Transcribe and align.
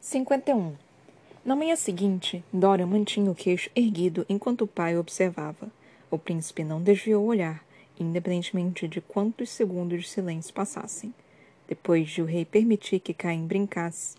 51. 0.00 0.76
Na 1.44 1.54
manhã 1.54 1.76
seguinte, 1.76 2.42
Dorian 2.50 2.86
mantinha 2.86 3.30
o 3.30 3.34
queixo 3.34 3.68
erguido 3.76 4.24
enquanto 4.30 4.62
o 4.62 4.66
pai 4.66 4.96
observava. 4.96 5.70
O 6.10 6.18
príncipe 6.18 6.64
não 6.64 6.82
desviou 6.82 7.22
o 7.22 7.26
olhar, 7.26 7.62
independentemente 7.98 8.88
de 8.88 9.02
quantos 9.02 9.50
segundos 9.50 10.00
de 10.00 10.08
silêncio 10.08 10.54
passassem. 10.54 11.12
Depois 11.68 12.08
de 12.08 12.22
o 12.22 12.24
rei 12.24 12.46
permitir 12.46 13.00
que 13.00 13.12
Caim 13.12 13.46
brincasse 13.46 14.16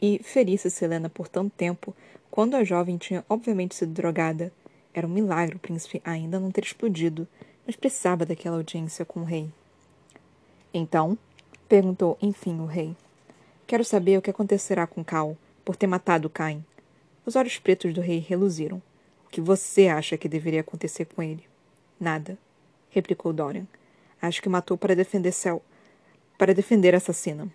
e 0.00 0.18
ferisse 0.24 0.70
Selena 0.70 1.10
por 1.10 1.28
tanto 1.28 1.52
tempo, 1.54 1.94
quando 2.30 2.54
a 2.54 2.64
jovem 2.64 2.96
tinha 2.96 3.22
obviamente 3.28 3.74
sido 3.74 3.92
drogada, 3.92 4.50
era 4.94 5.06
um 5.06 5.10
milagre 5.10 5.56
o 5.56 5.60
príncipe 5.60 6.00
ainda 6.06 6.40
não 6.40 6.50
ter 6.50 6.64
explodido, 6.64 7.28
mas 7.66 7.76
precisava 7.76 8.24
daquela 8.24 8.56
audiência 8.56 9.04
com 9.04 9.20
o 9.20 9.24
rei. 9.24 9.50
Então? 10.72 11.18
perguntou 11.68 12.16
enfim 12.22 12.60
o 12.60 12.66
rei. 12.66 12.96
Quero 13.66 13.84
saber 13.84 14.16
o 14.16 14.22
que 14.22 14.30
acontecerá 14.30 14.86
com 14.86 15.02
Cal 15.02 15.36
por 15.64 15.74
ter 15.74 15.88
matado 15.88 16.30
Caim. 16.30 16.64
Os 17.24 17.34
olhos 17.34 17.58
pretos 17.58 17.92
do 17.92 18.00
rei 18.00 18.20
reluziram. 18.20 18.80
O 19.26 19.28
que 19.28 19.40
você 19.40 19.88
acha 19.88 20.16
que 20.16 20.28
deveria 20.28 20.60
acontecer 20.60 21.06
com 21.06 21.20
ele? 21.20 21.44
Nada, 21.98 22.38
replicou 22.90 23.32
Dorian. 23.32 23.66
Acho 24.22 24.40
que 24.40 24.48
matou 24.48 24.78
para 24.78 24.94
defender 24.94 25.32
Cel. 25.32 25.60
para 26.38 26.54
defender 26.54 26.94
a 26.94 26.98
assassina. 26.98 27.50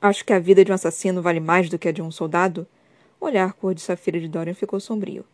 Acho 0.00 0.24
que 0.24 0.32
a 0.32 0.38
vida 0.38 0.64
de 0.64 0.72
um 0.72 0.74
assassino 0.74 1.20
vale 1.20 1.40
mais 1.40 1.68
do 1.68 1.78
que 1.78 1.88
a 1.88 1.92
de 1.92 2.00
um 2.00 2.10
soldado? 2.10 2.66
O 3.20 3.26
olhar 3.26 3.52
cor 3.52 3.74
de 3.74 3.82
safira 3.82 4.18
de 4.18 4.28
Dorian 4.28 4.54
ficou 4.54 4.80
sombrio. 4.80 5.24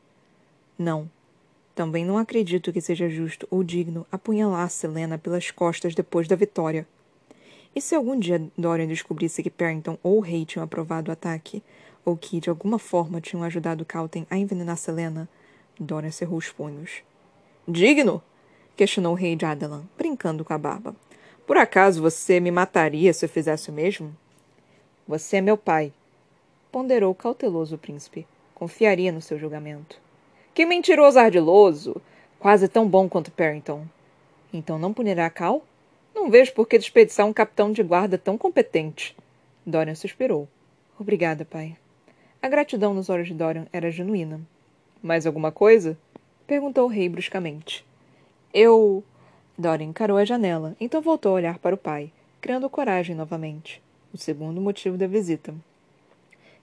Não. 0.77 1.09
Também 1.73 2.05
não 2.05 2.19
acredito 2.19 2.73
que 2.73 2.81
seja 2.81 3.09
justo 3.09 3.47
ou 3.51 3.63
digno 3.63 4.07
apunhalar 4.11 4.69
Selena 4.71 5.19
pelas 5.19 5.51
costas 5.53 5.95
depois 5.95 6.27
da 6.27 6.35
vitória. 6.35 6.85
E 7.75 7.81
se 7.81 7.95
algum 7.95 8.19
dia 8.19 8.41
Dorian 8.57 8.87
descobrisse 8.87 9.43
que 9.43 9.51
Parrington 9.51 9.99
ou 10.03 10.21
rei 10.21 10.45
tinham 10.45 10.65
aprovado 10.65 11.11
o 11.11 11.13
ataque, 11.13 11.63
ou 12.05 12.17
que, 12.17 12.39
de 12.39 12.49
alguma 12.49 12.79
forma, 12.79 13.21
tinham 13.21 13.43
ajudado 13.43 13.85
Calten 13.85 14.27
a 14.31 14.37
envenenar 14.37 14.77
Selena, 14.77 15.29
Dorian 15.79 16.11
cerrou 16.11 16.39
os 16.39 16.51
punhos. 16.51 17.03
Digno? 17.67 18.23
questionou 18.77 19.13
o 19.13 19.17
rei 19.17 19.37
de 19.37 19.45
Adelan, 19.45 19.85
brincando 19.97 20.45
com 20.45 20.53
a 20.53 20.59
barba. 20.59 20.95
Por 21.47 21.57
acaso 21.57 22.03
você 22.03 22.41
me 22.41 22.51
mataria 22.51 23.13
se 23.13 23.25
eu 23.25 23.29
fizesse 23.29 23.71
o 23.71 23.73
mesmo? 23.73 24.15
Você 25.07 25.37
é 25.37 25.41
meu 25.41 25.57
pai, 25.57 25.93
ponderou 26.73 27.15
cauteloso 27.15 27.77
o 27.77 27.79
príncipe. 27.79 28.27
Confiaria 28.55 29.13
no 29.13 29.21
seu 29.21 29.39
julgamento. 29.39 30.01
Que 30.53 30.65
mentiroso 30.65 31.19
ardiloso! 31.19 32.01
Quase 32.39 32.69
tão 32.69 32.89
bom 32.89 33.09
quanto 33.09 33.31
Parrington. 33.31 33.87
Então 34.53 34.79
não 34.79 34.93
punirá 34.93 35.29
Cal? 35.31 35.63
Não 36.15 36.31
vejo 36.31 36.53
por 36.55 36.69
que 36.69 36.79
desperdiçar 36.79 37.27
um 37.27 37.33
capitão 37.33 37.73
de 37.73 37.83
guarda 37.83 38.17
tão 38.17 38.39
competente. 38.39 39.17
Dorian 39.67 39.97
suspirou. 39.97 40.49
Obrigada, 40.99 41.45
pai. 41.45 41.77
A 42.41 42.49
gratidão 42.49 42.95
nos 42.95 43.11
olhos 43.11 43.27
de 43.27 43.35
Dorian 43.35 43.67
era 43.73 43.91
genuína. 43.91 44.41
Mais 45.03 45.27
alguma 45.27 45.51
coisa? 45.51 45.99
Perguntou 46.47 46.85
o 46.85 46.91
rei 46.91 47.09
bruscamente. 47.09 47.85
Eu. 48.53 49.03
Dorian 49.59 49.89
encarou 49.89 50.17
a 50.17 50.25
janela, 50.25 50.77
então 50.81 51.03
voltou 51.03 51.33
a 51.33 51.35
olhar 51.35 51.59
para 51.59 51.75
o 51.75 51.79
pai, 51.79 52.13
criando 52.41 52.71
coragem 52.71 53.17
novamente. 53.17 53.83
O 54.13 54.19
segundo 54.19 54.61
motivo 54.61 54.97
da 54.97 55.07
visita. 55.07 55.53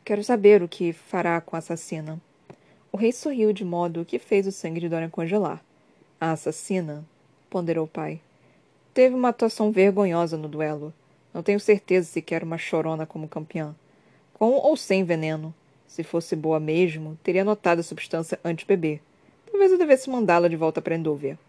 Quero 0.05 0.23
saber 0.23 0.63
o 0.63 0.67
que 0.67 0.93
fará 0.93 1.41
com 1.41 1.55
a 1.55 1.59
assassina. 1.59 2.19
O 2.91 2.97
rei 2.97 3.11
sorriu 3.11 3.51
de 3.51 3.65
modo 3.65 4.05
que 4.05 4.17
fez 4.17 4.47
o 4.47 4.51
sangue 4.51 4.79
de 4.79 4.87
Dorian 4.87 5.09
congelar. 5.09 5.63
A 6.19 6.31
assassina, 6.31 7.03
ponderou 7.49 7.85
o 7.85 7.89
pai, 7.89 8.21
Teve 8.93 9.15
uma 9.15 9.29
atuação 9.29 9.71
vergonhosa 9.71 10.35
no 10.35 10.49
duelo. 10.49 10.93
Não 11.33 11.41
tenho 11.41 11.61
certeza 11.61 12.07
se 12.07 12.21
quer 12.21 12.43
uma 12.43 12.57
chorona 12.57 13.05
como 13.05 13.27
campeã. 13.27 13.73
Com 14.33 14.51
ou 14.51 14.75
sem 14.75 15.05
veneno. 15.05 15.53
Se 15.87 16.03
fosse 16.03 16.35
boa 16.35 16.59
mesmo, 16.59 17.17
teria 17.23 17.45
notado 17.45 17.79
a 17.79 17.83
substância 17.83 18.37
antes 18.43 18.65
beber. 18.65 19.01
Talvez 19.49 19.71
eu 19.71 19.77
devesse 19.77 20.09
mandá-la 20.09 20.49
de 20.49 20.57
volta 20.57 20.81
para 20.81 20.95
Endovia. 20.95 21.39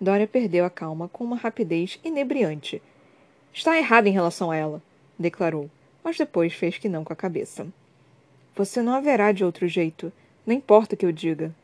Dória 0.00 0.26
perdeu 0.26 0.64
a 0.64 0.70
calma 0.70 1.08
com 1.08 1.22
uma 1.22 1.36
rapidez 1.36 2.00
inebriante. 2.02 2.80
Está 3.52 3.76
errado 3.76 4.06
em 4.06 4.12
relação 4.12 4.50
a 4.50 4.56
ela, 4.56 4.82
declarou, 5.18 5.68
mas 6.02 6.16
depois 6.16 6.54
fez 6.54 6.78
que 6.78 6.88
não 6.88 7.04
com 7.04 7.12
a 7.12 7.16
cabeça. 7.16 7.66
Você 8.56 8.80
não 8.80 8.94
haverá 8.94 9.32
de 9.32 9.44
outro 9.44 9.68
jeito. 9.68 10.10
Não 10.46 10.54
importa 10.54 10.94
o 10.94 10.98
que 10.98 11.04
eu 11.04 11.12
diga. 11.12 11.54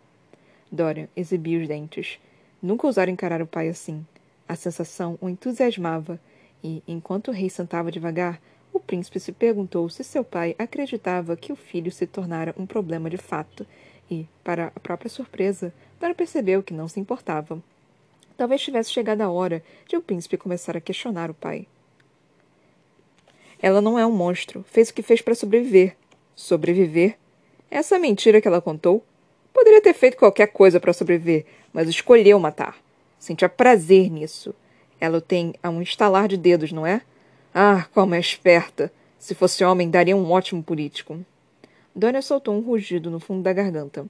Dória 0.71 1.09
exibiu 1.17 1.63
os 1.63 1.69
dentes. 1.69 2.19
Nunca 2.61 2.87
ousara 2.87 3.11
encarar 3.11 3.41
o 3.41 3.47
pai 3.47 3.69
assim. 3.69 4.05
A 4.49 4.55
sensação 4.55 5.19
o 5.21 5.29
entusiasmava, 5.29 6.21
e, 6.63 6.83
enquanto 6.87 7.29
o 7.29 7.33
rei 7.33 7.51
sentava 7.51 7.91
devagar, 7.91 8.41
o 8.73 8.81
príncipe 8.81 9.19
se 9.19 9.33
perguntou 9.33 9.89
se 9.89 10.05
seu 10.05 10.23
pai 10.23 10.55
acreditava 10.59 11.37
que 11.37 11.53
o 11.53 11.57
filho 11.57 11.91
se 11.91 12.07
tornara 12.07 12.55
um 12.59 12.67
problema 12.67 13.09
de 13.09 13.17
fato, 13.17 13.67
e, 14.11 14.27
para 14.45 14.67
a 14.75 14.81
própria 14.81 15.09
surpresa, 15.09 15.73
Dora 15.99 16.15
percebeu 16.15 16.63
que 16.63 16.75
não 16.75 16.87
se 16.87 17.01
importava. 17.01 17.61
Talvez 18.37 18.61
tivesse 18.61 18.91
chegado 18.91 19.23
a 19.23 19.31
hora 19.31 19.63
de 19.89 19.97
o 19.97 20.03
príncipe 20.03 20.37
começar 20.37 20.77
a 20.77 20.81
questionar 20.81 21.31
o 21.31 21.35
pai. 21.35 21.67
Ela 23.61 23.81
não 23.81 23.99
é 23.99 24.07
um 24.07 24.13
monstro. 24.13 24.65
Fez 24.69 24.91
o 24.91 24.95
que 24.95 25.03
fez 25.03 25.23
para 25.23 25.35
sobreviver. 25.35 25.97
Sobreviver? 26.35 27.17
Essa 27.71 27.99
mentira 27.99 28.41
que 28.41 28.47
ela 28.47 28.61
contou? 28.61 29.03
Poderia 29.53 29.81
ter 29.81 29.95
feito 29.95 30.19
qualquer 30.19 30.49
coisa 30.49 30.79
para 30.79 30.93
sobreviver, 30.93 31.47
mas 31.73 31.89
escolheu 31.89 32.39
matar. 32.39 32.77
Sentia 33.19 33.49
prazer 33.49 34.11
nisso. 34.11 34.55
Ela 35.01 35.19
o 35.19 35.21
tem 35.21 35.55
a 35.63 35.69
um 35.69 35.83
estalar 35.83 36.29
de 36.29 36.37
dedos, 36.37 36.73
não 36.73 36.87
é? 36.87 37.03
Ah, 37.55 37.87
como 37.93 38.15
é 38.15 38.21
esperta! 38.21 38.93
Se 39.19 39.35
fosse 39.35 39.65
homem, 39.65 39.91
daria 39.91 40.17
um 40.17 40.31
ótimo 40.31 40.63
político. 40.63 41.19
Dória 41.95 42.21
soltou 42.21 42.55
um 42.55 42.61
rugido 42.61 43.11
no 43.11 43.19
fundo 43.19 43.43
da 43.43 43.53
garganta. 43.53 44.07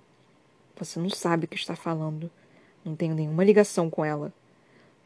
Você 0.78 0.98
não 0.98 1.08
sabe 1.08 1.44
o 1.44 1.48
que 1.48 1.56
está 1.56 1.74
falando. 1.74 2.30
Não 2.84 2.94
tenho 2.94 3.14
nenhuma 3.14 3.44
ligação 3.44 3.88
com 3.88 4.04
ela. 4.04 4.32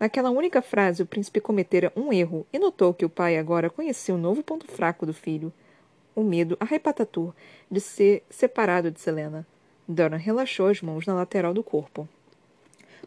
Naquela 0.01 0.31
única 0.31 0.63
frase, 0.63 1.03
o 1.03 1.07
príncipe 1.07 1.41
cometera 1.41 1.93
um 1.95 2.11
erro 2.11 2.47
e 2.51 2.59
notou 2.59 2.95
que 2.95 3.05
o 3.05 3.11
pai 3.11 3.37
agora 3.37 3.69
conhecia 3.69 4.15
o 4.15 4.19
novo 4.19 4.43
ponto 4.43 4.67
fraco 4.67 5.05
do 5.05 5.13
filho: 5.13 5.53
o 6.15 6.23
medo 6.23 6.57
arrebatator 6.59 7.35
de 7.71 7.81
ser 7.81 8.25
separado 8.31 8.91
de 8.91 8.99
Selena. 8.99 9.47
Dora 9.87 10.17
relaxou 10.17 10.69
as 10.69 10.81
mãos 10.81 11.07
na 11.07 11.15
lateral 11.15 11.53
do 11.53 11.63
corpo. 11.63 12.09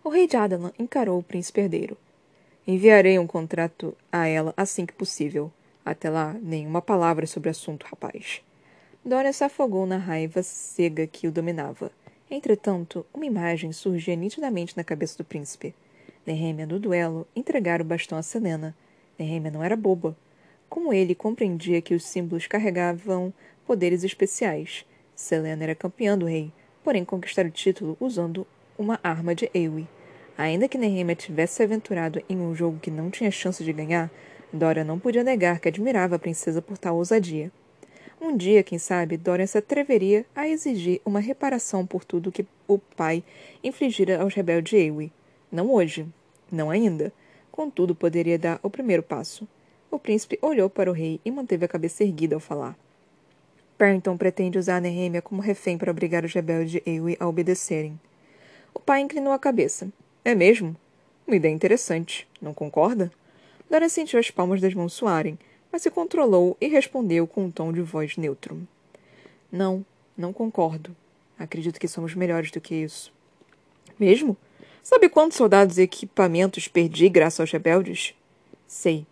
O 0.05 0.09
rei 0.09 0.27
de 0.27 0.35
Adalan 0.35 0.73
encarou 0.77 1.17
o 1.17 1.23
príncipe 1.23 1.61
herdeiro. 1.61 1.97
Enviarei 2.67 3.17
um 3.17 3.25
contrato 3.25 3.95
a 4.11 4.27
ela 4.27 4.53
assim 4.57 4.85
que 4.85 4.91
possível. 4.91 5.49
Até 5.85 6.09
lá, 6.09 6.33
nenhuma 6.41 6.81
palavra 6.81 7.25
sobre 7.25 7.47
o 7.47 7.51
assunto, 7.51 7.85
rapaz. 7.85 8.41
Dória 9.03 9.31
se 9.31 9.45
afogou 9.45 9.85
na 9.85 9.95
raiva 9.95 10.43
cega 10.43 11.07
que 11.07 11.25
o 11.25 11.31
dominava. 11.31 11.89
Entretanto, 12.29 13.05
uma 13.13 13.25
imagem 13.25 13.71
surgia 13.71 14.13
nitidamente 14.13 14.75
na 14.75 14.83
cabeça 14.83 15.17
do 15.17 15.23
príncipe. 15.23 15.73
Nehemia, 16.27 16.65
no 16.65 16.81
duelo, 16.81 17.25
entregara 17.33 17.81
o 17.81 17.85
bastão 17.85 18.17
a 18.17 18.21
Selena. 18.21 18.75
Nehemia 19.17 19.51
não 19.51 19.63
era 19.63 19.77
boba. 19.77 20.17
Como 20.67 20.91
ele 20.91 21.15
compreendia 21.15 21.81
que 21.81 21.95
os 21.95 22.05
símbolos 22.05 22.45
carregavam 22.45 23.33
poderes 23.65 24.03
especiais. 24.03 24.85
Selena 25.15 25.63
era 25.63 25.75
campeã 25.75 26.17
do 26.17 26.25
rei, 26.25 26.51
porém 26.83 27.05
conquistar 27.05 27.45
o 27.45 27.51
título 27.51 27.95
usando 28.01 28.45
uma 28.77 28.99
arma 29.01 29.33
de 29.33 29.49
Ewe. 29.53 29.87
Ainda 30.37 30.67
que 30.67 30.77
Nehemia 30.77 31.15
tivesse 31.15 31.55
se 31.55 31.63
aventurado 31.63 32.21
em 32.27 32.37
um 32.37 32.55
jogo 32.55 32.79
que 32.79 32.89
não 32.89 33.11
tinha 33.11 33.29
chance 33.29 33.63
de 33.63 33.71
ganhar, 33.71 34.09
Dora 34.51 34.83
não 34.83 34.99
podia 34.99 35.23
negar 35.23 35.59
que 35.59 35.67
admirava 35.67 36.15
a 36.15 36.19
princesa 36.19 36.61
por 36.61 36.77
tal 36.77 36.95
ousadia. 36.95 37.51
Um 38.21 38.37
dia, 38.37 38.63
quem 38.63 38.79
sabe, 38.79 39.17
Dorian 39.17 39.45
se 39.45 39.57
atreveria 39.57 40.25
a 40.35 40.47
exigir 40.47 41.01
uma 41.03 41.19
reparação 41.19 41.85
por 41.85 42.05
tudo 42.05 42.31
que 42.31 42.45
o 42.67 42.77
pai 42.77 43.23
infligira 43.63 44.21
aos 44.21 44.33
rebeldes 44.33 44.73
Ewe. 44.73 45.11
Não 45.51 45.71
hoje. 45.71 46.07
Não 46.51 46.69
ainda. 46.69 47.11
Contudo, 47.51 47.93
poderia 47.93 48.39
dar 48.39 48.59
o 48.63 48.69
primeiro 48.69 49.03
passo. 49.03 49.47
O 49.91 49.99
príncipe 49.99 50.39
olhou 50.41 50.69
para 50.69 50.89
o 50.89 50.93
rei 50.93 51.19
e 51.25 51.29
manteve 51.29 51.65
a 51.65 51.67
cabeça 51.67 52.03
erguida 52.03 52.35
ao 52.35 52.39
falar. 52.39 52.77
Parrington 53.77 54.15
pretende 54.17 54.57
usar 54.57 54.79
Nehemia 54.79 55.21
como 55.21 55.41
refém 55.41 55.77
para 55.77 55.91
obrigar 55.91 56.23
os 56.23 56.33
rebeldes 56.33 56.71
de 56.71 56.83
Ewe 56.85 57.17
a 57.19 57.27
obedecerem. 57.27 57.99
O 58.73 58.79
pai 58.79 59.01
inclinou 59.01 59.33
a 59.33 59.39
cabeça. 59.39 59.91
É 60.25 60.33
mesmo? 60.33 60.75
Uma 61.27 61.35
ideia 61.35 61.53
interessante, 61.53 62.27
não 62.41 62.53
concorda? 62.53 63.11
Dora 63.69 63.89
sentiu 63.89 64.19
as 64.19 64.31
palmas 64.31 64.61
das 64.61 64.73
mãos 64.73 64.93
suarem, 64.93 65.37
mas 65.71 65.81
se 65.81 65.89
controlou 65.89 66.55
e 66.61 66.67
respondeu 66.67 67.25
com 67.27 67.45
um 67.45 67.51
tom 67.51 67.73
de 67.73 67.81
voz 67.81 68.15
neutro. 68.15 68.67
Não, 69.51 69.85
não 70.17 70.31
concordo. 70.31 70.95
Acredito 71.37 71.79
que 71.79 71.87
somos 71.87 72.15
melhores 72.15 72.51
do 72.51 72.61
que 72.61 72.75
isso. 72.75 73.11
Mesmo? 73.99 74.37
Sabe 74.81 75.09
quantos 75.09 75.37
soldados 75.37 75.77
e 75.77 75.81
equipamentos 75.81 76.67
perdi 76.67 77.09
graças 77.09 77.39
aos 77.39 77.51
rebeldes? 77.51 78.13
Sei. 78.67 79.05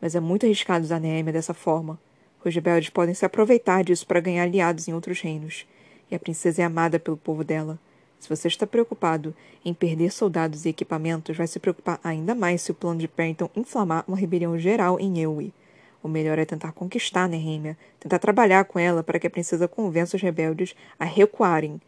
Mas 0.00 0.14
é 0.14 0.20
muito 0.20 0.44
arriscado 0.44 0.84
usar 0.84 1.00
Neemia 1.00 1.32
dessa 1.32 1.54
forma. 1.54 1.98
Os 2.44 2.54
rebeldes 2.54 2.90
podem 2.90 3.14
se 3.14 3.24
aproveitar 3.24 3.84
disso 3.84 4.06
para 4.06 4.20
ganhar 4.20 4.42
aliados 4.42 4.88
em 4.88 4.92
outros 4.92 5.20
reinos. 5.20 5.66
E 6.10 6.14
a 6.14 6.18
princesa 6.18 6.62
é 6.62 6.64
amada 6.64 6.98
pelo 6.98 7.16
povo 7.16 7.44
dela. 7.44 7.78
Se 8.22 8.28
você 8.28 8.46
está 8.46 8.64
preocupado 8.68 9.34
em 9.64 9.74
perder 9.74 10.12
soldados 10.12 10.64
e 10.64 10.68
equipamentos, 10.68 11.36
vai 11.36 11.48
se 11.48 11.58
preocupar 11.58 11.98
ainda 12.04 12.36
mais 12.36 12.62
se 12.62 12.70
o 12.70 12.74
plano 12.74 13.00
de 13.00 13.08
Perrington 13.08 13.50
inflamar 13.56 14.04
uma 14.06 14.16
rebelião 14.16 14.56
geral 14.56 15.00
em 15.00 15.18
Ewe. 15.18 15.52
O 16.00 16.06
melhor 16.06 16.38
é 16.38 16.44
tentar 16.44 16.70
conquistar 16.70 17.28
Nehemia, 17.28 17.76
tentar 17.98 18.20
trabalhar 18.20 18.64
com 18.66 18.78
ela 18.78 19.02
para 19.02 19.18
que 19.18 19.26
a 19.26 19.30
princesa 19.30 19.66
convença 19.66 20.14
os 20.14 20.22
rebeldes 20.22 20.72
a 21.00 21.04
recuarem. 21.04 21.80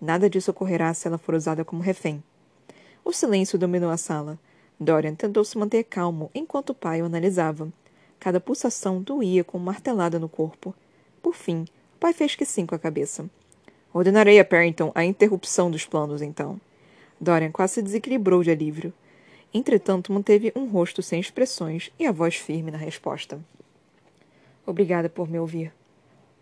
Nada 0.00 0.30
disso 0.30 0.50
ocorrerá 0.50 0.94
se 0.94 1.06
ela 1.06 1.18
for 1.18 1.34
usada 1.34 1.62
como 1.62 1.82
refém. 1.82 2.24
O 3.04 3.12
silêncio 3.12 3.58
dominou 3.58 3.90
a 3.90 3.98
sala. 3.98 4.38
Dorian 4.80 5.14
tentou 5.14 5.44
se 5.44 5.58
manter 5.58 5.84
calmo 5.84 6.30
enquanto 6.34 6.70
o 6.70 6.74
pai 6.74 7.02
o 7.02 7.04
analisava. 7.04 7.70
Cada 8.18 8.40
pulsação 8.40 9.02
doía 9.02 9.44
com 9.44 9.58
martelada 9.58 10.18
no 10.18 10.26
corpo. 10.26 10.74
Por 11.22 11.34
fim, 11.34 11.66
o 11.96 11.98
pai 12.00 12.14
fez 12.14 12.34
que 12.34 12.46
sim 12.46 12.64
com 12.64 12.74
a 12.74 12.78
cabeça. 12.78 13.28
Ordenarei 13.94 14.40
a 14.40 14.44
Parrington 14.44 14.90
a 14.94 15.04
interrupção 15.04 15.70
dos 15.70 15.84
planos, 15.84 16.22
então. 16.22 16.60
Dorian 17.20 17.52
quase 17.52 17.74
se 17.74 17.82
desequilibrou 17.82 18.42
de 18.42 18.50
alívio. 18.50 18.92
Entretanto, 19.52 20.12
manteve 20.12 20.52
um 20.56 20.66
rosto 20.66 21.02
sem 21.02 21.20
expressões 21.20 21.92
e 21.98 22.06
a 22.06 22.12
voz 22.12 22.36
firme 22.36 22.70
na 22.70 22.78
resposta. 22.78 23.38
Obrigada 24.66 25.08
por 25.08 25.28
me 25.28 25.38
ouvir. 25.38 25.72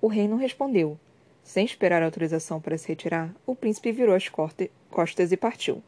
O 0.00 0.06
rei 0.06 0.28
não 0.28 0.36
respondeu. 0.36 0.98
Sem 1.42 1.64
esperar 1.64 2.02
autorização 2.02 2.60
para 2.60 2.78
se 2.78 2.86
retirar, 2.86 3.34
o 3.44 3.56
príncipe 3.56 3.90
virou 3.90 4.14
as 4.14 4.28
costas 4.28 5.32
e 5.32 5.36
partiu. 5.36 5.82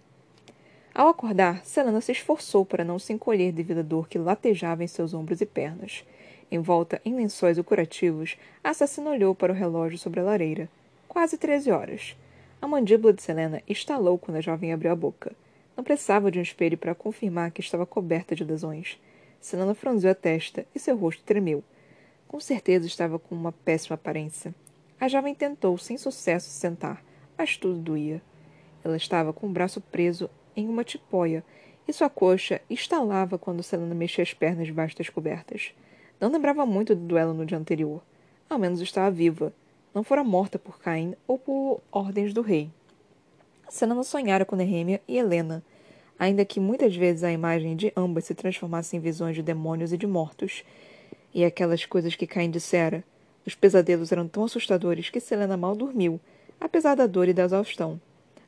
Ao 0.94 1.08
acordar, 1.08 1.64
Selena 1.64 2.00
se 2.00 2.12
esforçou 2.12 2.66
para 2.66 2.84
não 2.84 2.98
se 2.98 3.12
encolher 3.12 3.52
devido 3.52 3.78
à 3.78 3.82
dor 3.82 4.08
que 4.08 4.18
latejava 4.18 4.82
em 4.82 4.88
seus 4.88 5.14
ombros 5.14 5.40
e 5.40 5.46
pernas. 5.46 6.04
Envolta 6.50 7.00
em 7.04 7.14
lençóis 7.14 7.58
curativos, 7.60 8.36
a 8.62 8.70
assassina 8.70 9.10
olhou 9.10 9.34
para 9.34 9.52
o 9.52 9.56
relógio 9.56 9.96
sobre 9.96 10.20
a 10.20 10.24
lareira. 10.24 10.68
Quase 11.12 11.36
treze 11.36 11.70
horas. 11.70 12.16
A 12.58 12.66
mandíbula 12.66 13.12
de 13.12 13.20
Selena 13.20 13.62
estalou 13.68 14.16
quando 14.16 14.38
a 14.38 14.40
jovem 14.40 14.72
abriu 14.72 14.90
a 14.90 14.96
boca. 14.96 15.36
Não 15.76 15.84
precisava 15.84 16.30
de 16.30 16.38
um 16.38 16.42
espelho 16.42 16.78
para 16.78 16.94
confirmar 16.94 17.50
que 17.50 17.60
estava 17.60 17.84
coberta 17.84 18.34
de 18.34 18.42
lesões. 18.42 18.98
Selena 19.38 19.74
franziu 19.74 20.10
a 20.10 20.14
testa 20.14 20.64
e 20.74 20.78
seu 20.78 20.96
rosto 20.96 21.22
tremeu. 21.22 21.62
Com 22.26 22.40
certeza 22.40 22.86
estava 22.86 23.18
com 23.18 23.34
uma 23.34 23.52
péssima 23.52 23.94
aparência. 23.94 24.54
A 24.98 25.06
jovem 25.06 25.34
tentou, 25.34 25.76
sem 25.76 25.98
sucesso, 25.98 26.48
sentar, 26.48 27.04
mas 27.36 27.58
tudo 27.58 27.78
doía. 27.78 28.22
Ela 28.82 28.96
estava 28.96 29.34
com 29.34 29.46
o 29.46 29.52
braço 29.52 29.82
preso 29.82 30.30
em 30.56 30.66
uma 30.66 30.82
tipóia 30.82 31.44
e 31.86 31.92
sua 31.92 32.08
coxa 32.08 32.62
estalava 32.70 33.38
quando 33.38 33.62
Selena 33.62 33.94
mexia 33.94 34.22
as 34.22 34.32
pernas 34.32 34.66
debaixo 34.68 34.96
das 34.96 35.10
cobertas. 35.10 35.74
Não 36.18 36.32
lembrava 36.32 36.64
muito 36.64 36.94
do 36.94 37.06
duelo 37.06 37.34
no 37.34 37.44
dia 37.44 37.58
anterior. 37.58 38.00
Ao 38.48 38.58
menos 38.58 38.80
estava 38.80 39.10
viva. 39.10 39.52
Não 39.94 40.02
fora 40.02 40.24
morta 40.24 40.58
por 40.58 40.78
Cain 40.78 41.14
ou 41.28 41.36
por 41.36 41.82
ordens 41.92 42.32
do 42.32 42.40
rei. 42.40 42.70
Selena 43.68 44.02
sonhara 44.02 44.44
com 44.44 44.56
Nehemia 44.56 45.02
e 45.06 45.18
Helena, 45.18 45.62
ainda 46.18 46.46
que 46.46 46.58
muitas 46.58 46.96
vezes 46.96 47.22
a 47.22 47.30
imagem 47.30 47.76
de 47.76 47.92
ambas 47.94 48.24
se 48.24 48.34
transformasse 48.34 48.96
em 48.96 49.00
visões 49.00 49.36
de 49.36 49.42
demônios 49.42 49.92
e 49.92 49.98
de 49.98 50.06
mortos, 50.06 50.64
e 51.34 51.44
aquelas 51.44 51.84
coisas 51.84 52.14
que 52.14 52.26
Caim 52.26 52.50
dissera. 52.50 53.04
Os 53.46 53.54
pesadelos 53.54 54.12
eram 54.12 54.26
tão 54.26 54.44
assustadores 54.44 55.10
que 55.10 55.20
Selena 55.20 55.58
mal 55.58 55.74
dormiu, 55.74 56.18
apesar 56.58 56.94
da 56.94 57.06
dor 57.06 57.28
e 57.28 57.34
da 57.34 57.44
exaustão. 57.44 58.00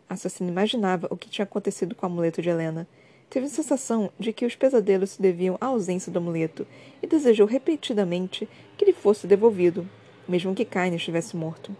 A 0.08 0.14
assassina 0.14 0.50
imaginava 0.50 1.08
o 1.10 1.16
que 1.16 1.28
tinha 1.28 1.44
acontecido 1.44 1.94
com 1.94 2.06
o 2.06 2.10
amuleto 2.10 2.40
de 2.40 2.48
Helena. 2.48 2.88
Teve 3.28 3.46
a 3.46 3.50
sensação 3.50 4.10
de 4.18 4.32
que 4.32 4.46
os 4.46 4.54
pesadelos 4.54 5.10
se 5.10 5.20
deviam 5.20 5.58
à 5.60 5.66
ausência 5.66 6.10
do 6.10 6.18
amuleto 6.18 6.66
e 7.02 7.06
desejou 7.06 7.46
repetidamente 7.46 8.48
que 8.78 8.84
lhe 8.84 8.92
fosse 8.92 9.26
devolvido, 9.26 9.86
mesmo 10.28 10.54
que 10.54 10.64
Cain 10.64 10.94
estivesse 10.94 11.36
morto. 11.36 11.76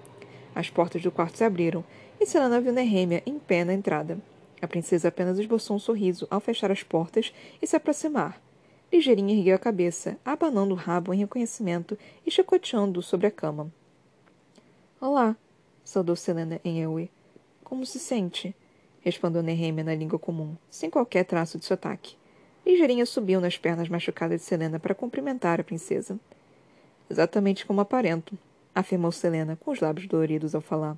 As 0.55 0.71
portas 0.71 1.03
do 1.03 1.11
quarto 1.11 1.39
se 1.39 1.45
abriram 1.45 1.85
e 2.21 2.27
Selena 2.27 2.61
viu 2.61 2.73
Nehemia 2.73 3.23
em 3.27 3.39
pé 3.39 3.65
na 3.65 3.75
entrada. 3.75 4.19
A 4.61 4.67
princesa 4.67 5.09
apenas 5.09 5.39
esboçou 5.39 5.77
um 5.77 5.81
sorriso 5.81 6.27
ao 6.31 6.41
fechar 6.41 6.71
as 6.71 6.83
portas 6.83 7.33
e 7.61 7.67
se 7.67 7.77
aproximar, 7.77 8.41
Ligeirinha 8.95 9.37
ergueu 9.37 9.57
a 9.57 9.59
cabeça, 9.59 10.17
abanando 10.25 10.73
o 10.73 10.77
rabo 10.77 11.13
em 11.13 11.19
reconhecimento 11.19 11.99
e 12.25 12.31
chicoteando-o 12.31 13.03
sobre 13.03 13.27
a 13.27 13.31
cama. 13.31 13.73
Olá, 15.01 15.37
saudou 15.83 16.15
Selena 16.15 16.61
em 16.65 16.81
Ewe. 16.81 17.11
Como 17.65 17.85
se 17.85 17.99
sente? 17.99 18.55
respondeu 19.01 19.43
Nehemia 19.43 19.83
na 19.83 19.97
língua 19.97 20.17
comum, 20.17 20.57
sem 20.71 20.89
qualquer 20.89 21.25
traço 21.25 21.59
de 21.59 21.65
sotaque. 21.65 22.17
Ligeirinha 22.65 23.05
subiu 23.05 23.41
nas 23.41 23.59
pernas 23.59 23.89
machucadas 23.89 24.41
de 24.41 24.47
Selena 24.47 24.79
para 24.79 24.95
cumprimentar 24.95 25.61
a 25.61 25.65
princesa. 25.65 26.17
Exatamente 27.11 27.67
como 27.67 27.81
aparento, 27.81 28.37
afirmou 28.75 29.13
Selena, 29.13 29.57
com 29.57 29.71
os 29.71 29.81
lábios 29.81 30.07
doloridos 30.07 30.55
ao 30.55 30.61
falar. 30.61 30.97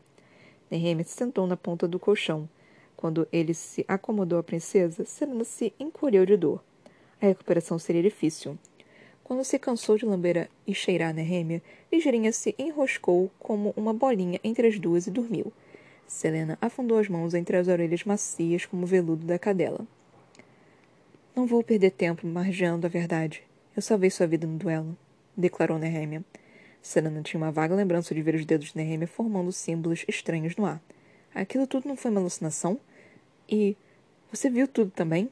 Nehemia 0.71 1.05
se 1.05 1.15
sentou 1.15 1.47
na 1.47 1.57
ponta 1.57 1.87
do 1.87 1.99
colchão. 1.99 2.49
Quando 2.97 3.29
ele 3.33 3.53
se 3.53 3.85
acomodou 3.87 4.39
à 4.39 4.43
princesa, 4.43 5.05
Selena 5.05 5.45
se 5.45 5.73
encolheu 5.79 6.25
de 6.25 6.37
dor. 6.37 6.63
A 7.21 7.27
recuperação 7.27 7.79
seria 7.79 8.03
difícil. 8.03 8.59
Quando 9.23 9.45
se 9.45 9.59
cansou 9.59 9.99
de 9.99 10.07
lamber 10.07 10.49
e 10.67 10.73
cheirar 10.73 11.13
Nehemia, 11.13 11.61
Ligeirinha 11.93 12.33
se 12.33 12.55
enroscou 12.57 13.31
como 13.39 13.75
uma 13.77 13.93
bolinha 13.93 14.39
entre 14.45 14.69
as 14.69 14.79
duas 14.79 15.07
e 15.07 15.11
dormiu. 15.11 15.53
Selena 16.07 16.57
afundou 16.61 16.99
as 16.99 17.09
mãos 17.09 17.35
entre 17.35 17.57
as 17.57 17.67
orelhas 17.67 18.05
macias 18.05 18.65
como 18.65 18.85
o 18.85 18.87
veludo 18.87 19.27
da 19.27 19.39
cadela. 19.39 19.85
Não 21.35 21.47
vou 21.47 21.63
perder 21.63 21.91
tempo 21.91 22.27
margeando 22.27 22.87
a 22.87 22.91
verdade. 22.91 23.43
Eu 23.75 23.83
salvei 23.83 24.11
sua 24.11 24.27
vida 24.27 24.47
no 24.47 24.57
duelo, 24.57 24.97
declarou 25.37 25.79
Nehemia. 25.79 26.25
Selena 26.81 27.21
tinha 27.23 27.41
uma 27.41 27.51
vaga 27.51 27.75
lembrança 27.75 28.15
de 28.15 28.23
ver 28.23 28.35
os 28.35 28.45
dedos 28.45 28.69
de 28.69 28.77
Nehemia 28.77 29.09
formando 29.09 29.51
símbolos 29.53 30.05
estranhos 30.09 30.57
no 30.57 30.65
ar. 30.65 30.81
Aquilo 31.35 31.67
tudo 31.67 31.89
não 31.89 31.97
foi 31.97 32.11
uma 32.11 32.21
alucinação? 32.21 32.79
E 33.49 33.77
você 34.31 34.49
viu 34.49 34.67
tudo 34.67 34.91
também? 34.91 35.29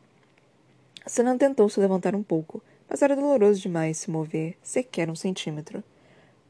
Senan 1.07 1.39
tentou 1.39 1.69
se 1.69 1.79
levantar 1.81 2.15
um 2.15 2.23
pouco, 2.23 2.63
mas 2.89 3.03
era 3.03 3.17
doloroso 3.17 3.61
demais 3.61 3.99
se 3.99 4.11
mover, 4.11 4.57
sequer 4.63 5.11
um 5.11 5.15
centímetro. 5.15 5.83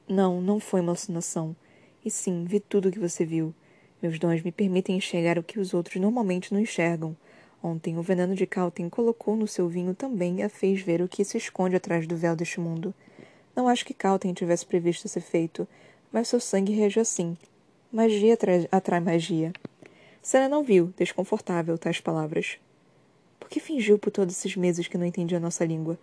Não, 0.09 0.41
não 0.41 0.61
foi 0.61 0.81
uma 0.81 0.91
alucinação. 0.91 1.57
E 2.05 2.11
sim, 2.11 2.45
vi 2.45 2.61
tudo 2.61 2.89
o 2.89 2.93
que 2.93 2.99
você 2.99 3.25
viu. 3.25 3.55
Meus 4.03 4.19
dons 4.19 4.43
me 4.43 4.53
permitem 4.53 4.97
enxergar 4.97 5.39
o 5.39 5.43
que 5.43 5.59
os 5.59 5.73
outros 5.73 5.97
normalmente 5.97 6.53
não 6.53 6.61
enxergam. 6.61 7.17
Ontem, 7.63 7.97
o 7.97 8.03
veneno 8.03 8.35
de 8.35 8.47
Calten 8.47 8.91
colocou 8.91 9.35
no 9.35 9.49
seu 9.49 9.67
vinho 9.69 9.95
também 9.95 10.41
e 10.41 10.43
a 10.43 10.51
fez 10.51 10.83
ver 10.83 11.01
o 11.01 11.09
que 11.09 11.25
se 11.25 11.39
esconde 11.39 11.77
atrás 11.77 12.07
do 12.07 12.15
véu 12.15 12.37
deste 12.37 12.61
mundo. 12.61 12.93
Não 13.55 13.69
acho 13.69 13.85
que 13.85 13.95
Calten 13.95 14.33
tivesse 14.35 14.67
previsto 14.67 15.07
esse 15.07 15.19
efeito, 15.19 15.67
mas 16.13 16.29
seu 16.29 16.41
sangue 16.41 16.73
reagiu 16.73 17.03
assim. 17.03 17.37
Magia 17.93 18.35
atrai, 18.35 18.69
atrai 18.71 19.01
magia. 19.01 19.53
Senna 20.23 20.49
não 20.49 20.65
viu, 20.65 20.93
desconfortável, 20.97 21.79
tais 21.79 22.01
palavras. 22.01 22.59
Por 23.39 23.49
que 23.49 23.61
fingiu 23.61 23.99
por 23.99 24.11
todos 24.11 24.37
esses 24.37 24.57
meses 24.57 24.89
que 24.89 24.99
não 24.99 25.07
entendia 25.07 25.39
a 25.39 25.41
nossa 25.41 25.65
língua? 25.65 25.99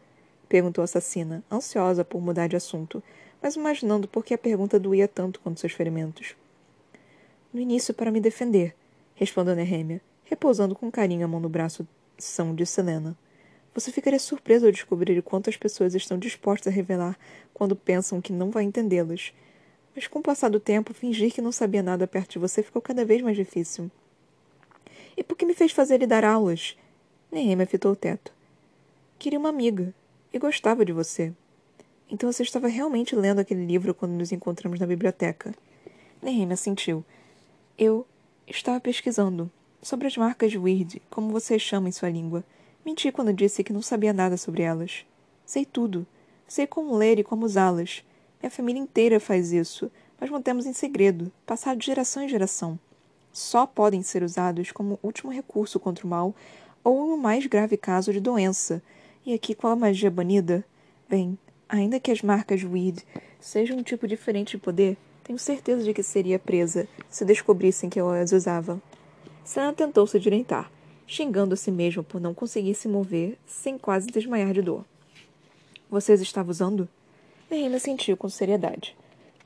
Perguntou 0.48 0.82
a 0.82 0.86
assassina, 0.86 1.44
ansiosa 1.52 2.06
por 2.06 2.22
mudar 2.22 2.48
de 2.48 2.56
assunto, 2.56 3.02
mas 3.42 3.56
imaginando 3.56 4.08
por 4.08 4.24
que 4.24 4.34
a 4.34 4.38
pergunta 4.38 4.80
doía 4.80 5.08
tanto 5.08 5.40
quanto 5.40 5.60
seus 5.60 5.74
ferimentos. 5.74 6.36
No 7.54 7.60
início, 7.60 7.94
para 7.94 8.12
me 8.12 8.22
defender, 8.22 8.76
respondeu 9.16 9.56
Nehemia, 9.56 10.02
repousando 10.24 10.76
com 10.76 10.92
carinho 10.92 11.26
a 11.26 11.28
mão 11.28 11.40
no 11.40 11.50
braço 11.50 11.86
são 12.18 12.54
de 12.54 12.66
Selena. 12.66 13.18
Você 13.74 13.92
ficaria 13.92 14.20
surpreso 14.20 14.66
ao 14.66 14.72
descobrir 14.72 15.22
quanto 15.22 15.50
as 15.50 15.56
pessoas 15.56 15.96
estão 15.96 16.18
dispostas 16.18 16.72
a 16.72 16.76
revelar 16.76 17.18
quando 17.54 17.76
pensam 17.76 18.22
que 18.22 18.34
não 18.34 18.52
vai 18.52 18.64
entendê-las. 18.64 19.34
Mas 19.96 20.08
com 20.08 20.20
o 20.20 20.24
passar 20.24 20.50
do 20.50 20.60
tempo, 20.60 20.94
fingir 20.94 21.34
que 21.34 21.42
não 21.42 21.52
sabia 21.52 21.82
nada 21.82 22.08
perto 22.08 22.32
de 22.32 22.40
você 22.40 22.62
ficou 22.62 22.82
cada 22.82 23.06
vez 23.06 23.22
mais 23.22 23.38
difícil. 23.38 23.90
E 25.16 25.24
por 25.24 25.38
que 25.38 25.46
me 25.46 25.54
fez 25.54 25.72
fazer 25.72 25.98
lhe 25.98 26.08
dar 26.08 26.24
aulas? 26.26 26.78
Nehemia 27.32 27.66
fitou 27.66 27.94
o 27.94 27.96
teto. 27.96 28.34
Queria 29.18 29.40
uma 29.40 29.50
amiga 29.50 29.94
e 30.34 30.40
gostava 30.40 30.84
de 30.84 30.92
você. 30.92 31.32
Então 32.10 32.32
você 32.32 32.44
estava 32.44 32.68
realmente 32.68 33.16
lendo 33.16 33.40
aquele 33.40 33.66
livro 33.66 33.94
quando 33.94 34.12
nos 34.12 34.32
encontramos 34.32 34.80
na 34.80 34.86
biblioteca. 34.86 35.54
Nehemia 36.22 36.58
sentiu. 36.58 37.06
Eu 37.78 38.06
estava 38.46 38.80
pesquisando 38.80 39.50
sobre 39.82 40.08
as 40.08 40.18
marcas 40.18 40.54
Weird, 40.54 41.02
como 41.10 41.32
você 41.32 41.58
chama 41.58 41.88
em 41.88 41.92
sua 41.94 42.10
língua. 42.10 42.44
Menti 42.86 43.12
quando 43.12 43.32
disse 43.32 43.64
que 43.64 43.74
não 43.74 43.82
sabia 43.82 44.12
nada 44.12 44.38
sobre 44.38 44.64
elas. 44.64 45.06
Sei 45.46 45.66
tudo. 45.66 46.06
Sei 46.48 46.66
como 46.66 46.96
ler 46.96 47.20
e 47.20 47.24
como 47.24 47.46
usá-las. 47.46 48.04
Minha 48.42 48.50
família 48.50 48.82
inteira 48.82 49.20
faz 49.20 49.54
isso, 49.54 49.92
mas 50.20 50.30
mantemos 50.30 50.66
em 50.66 50.74
segredo, 50.74 51.32
passado 51.46 51.78
de 51.78 51.86
geração 51.86 52.24
em 52.24 52.30
geração. 52.30 52.80
Só 53.32 53.66
podem 53.66 54.02
ser 54.02 54.24
usados 54.24 54.72
como 54.72 55.00
último 55.04 55.32
recurso 55.32 55.80
contra 55.80 56.06
o 56.06 56.10
mal 56.10 56.36
ou 56.84 57.08
no 57.08 57.18
mais 57.18 57.46
grave 57.46 57.78
caso 57.78 58.12
de 58.12 58.20
doença. 58.20 58.82
E 59.26 59.34
aqui 59.34 59.54
com 59.54 59.68
a 59.68 59.76
magia 59.76 60.10
banida? 60.10 60.66
Bem, 61.08 61.38
ainda 61.70 62.00
que 62.00 62.12
as 62.12 62.22
marcas 62.22 62.64
Weed 62.64 63.04
sejam 63.40 63.78
um 63.78 63.84
tipo 63.84 64.08
diferente 64.08 64.58
de 64.58 64.64
poder, 64.64 64.98
tenho 65.24 65.38
certeza 65.38 65.84
de 65.84 65.94
que 65.94 66.02
seria 66.02 66.40
presa 66.40 66.88
se 67.10 67.24
descobrissem 67.24 67.90
que 67.90 68.02
eu 68.02 68.10
as 68.10 68.32
usava. 68.32 68.82
Sana 69.46 69.72
tentou 69.72 70.08
se 70.08 70.20
direitar, 70.20 70.72
xingando 71.12 71.54
a 71.54 71.58
si 71.58 71.72
mesmo 71.72 72.04
por 72.04 72.22
não 72.22 72.34
conseguir 72.34 72.76
se 72.76 72.88
mover 72.88 73.38
sem 73.46 73.78
quase 73.78 74.08
desmaiar 74.08 74.54
de 74.54 74.62
dor. 74.62 74.86
Vocês 75.90 76.22
estavam 76.22 76.52
usando? 76.52 76.88
Nehemia 77.50 77.80
sentiu 77.80 78.16
com 78.16 78.30
seriedade. 78.30 78.96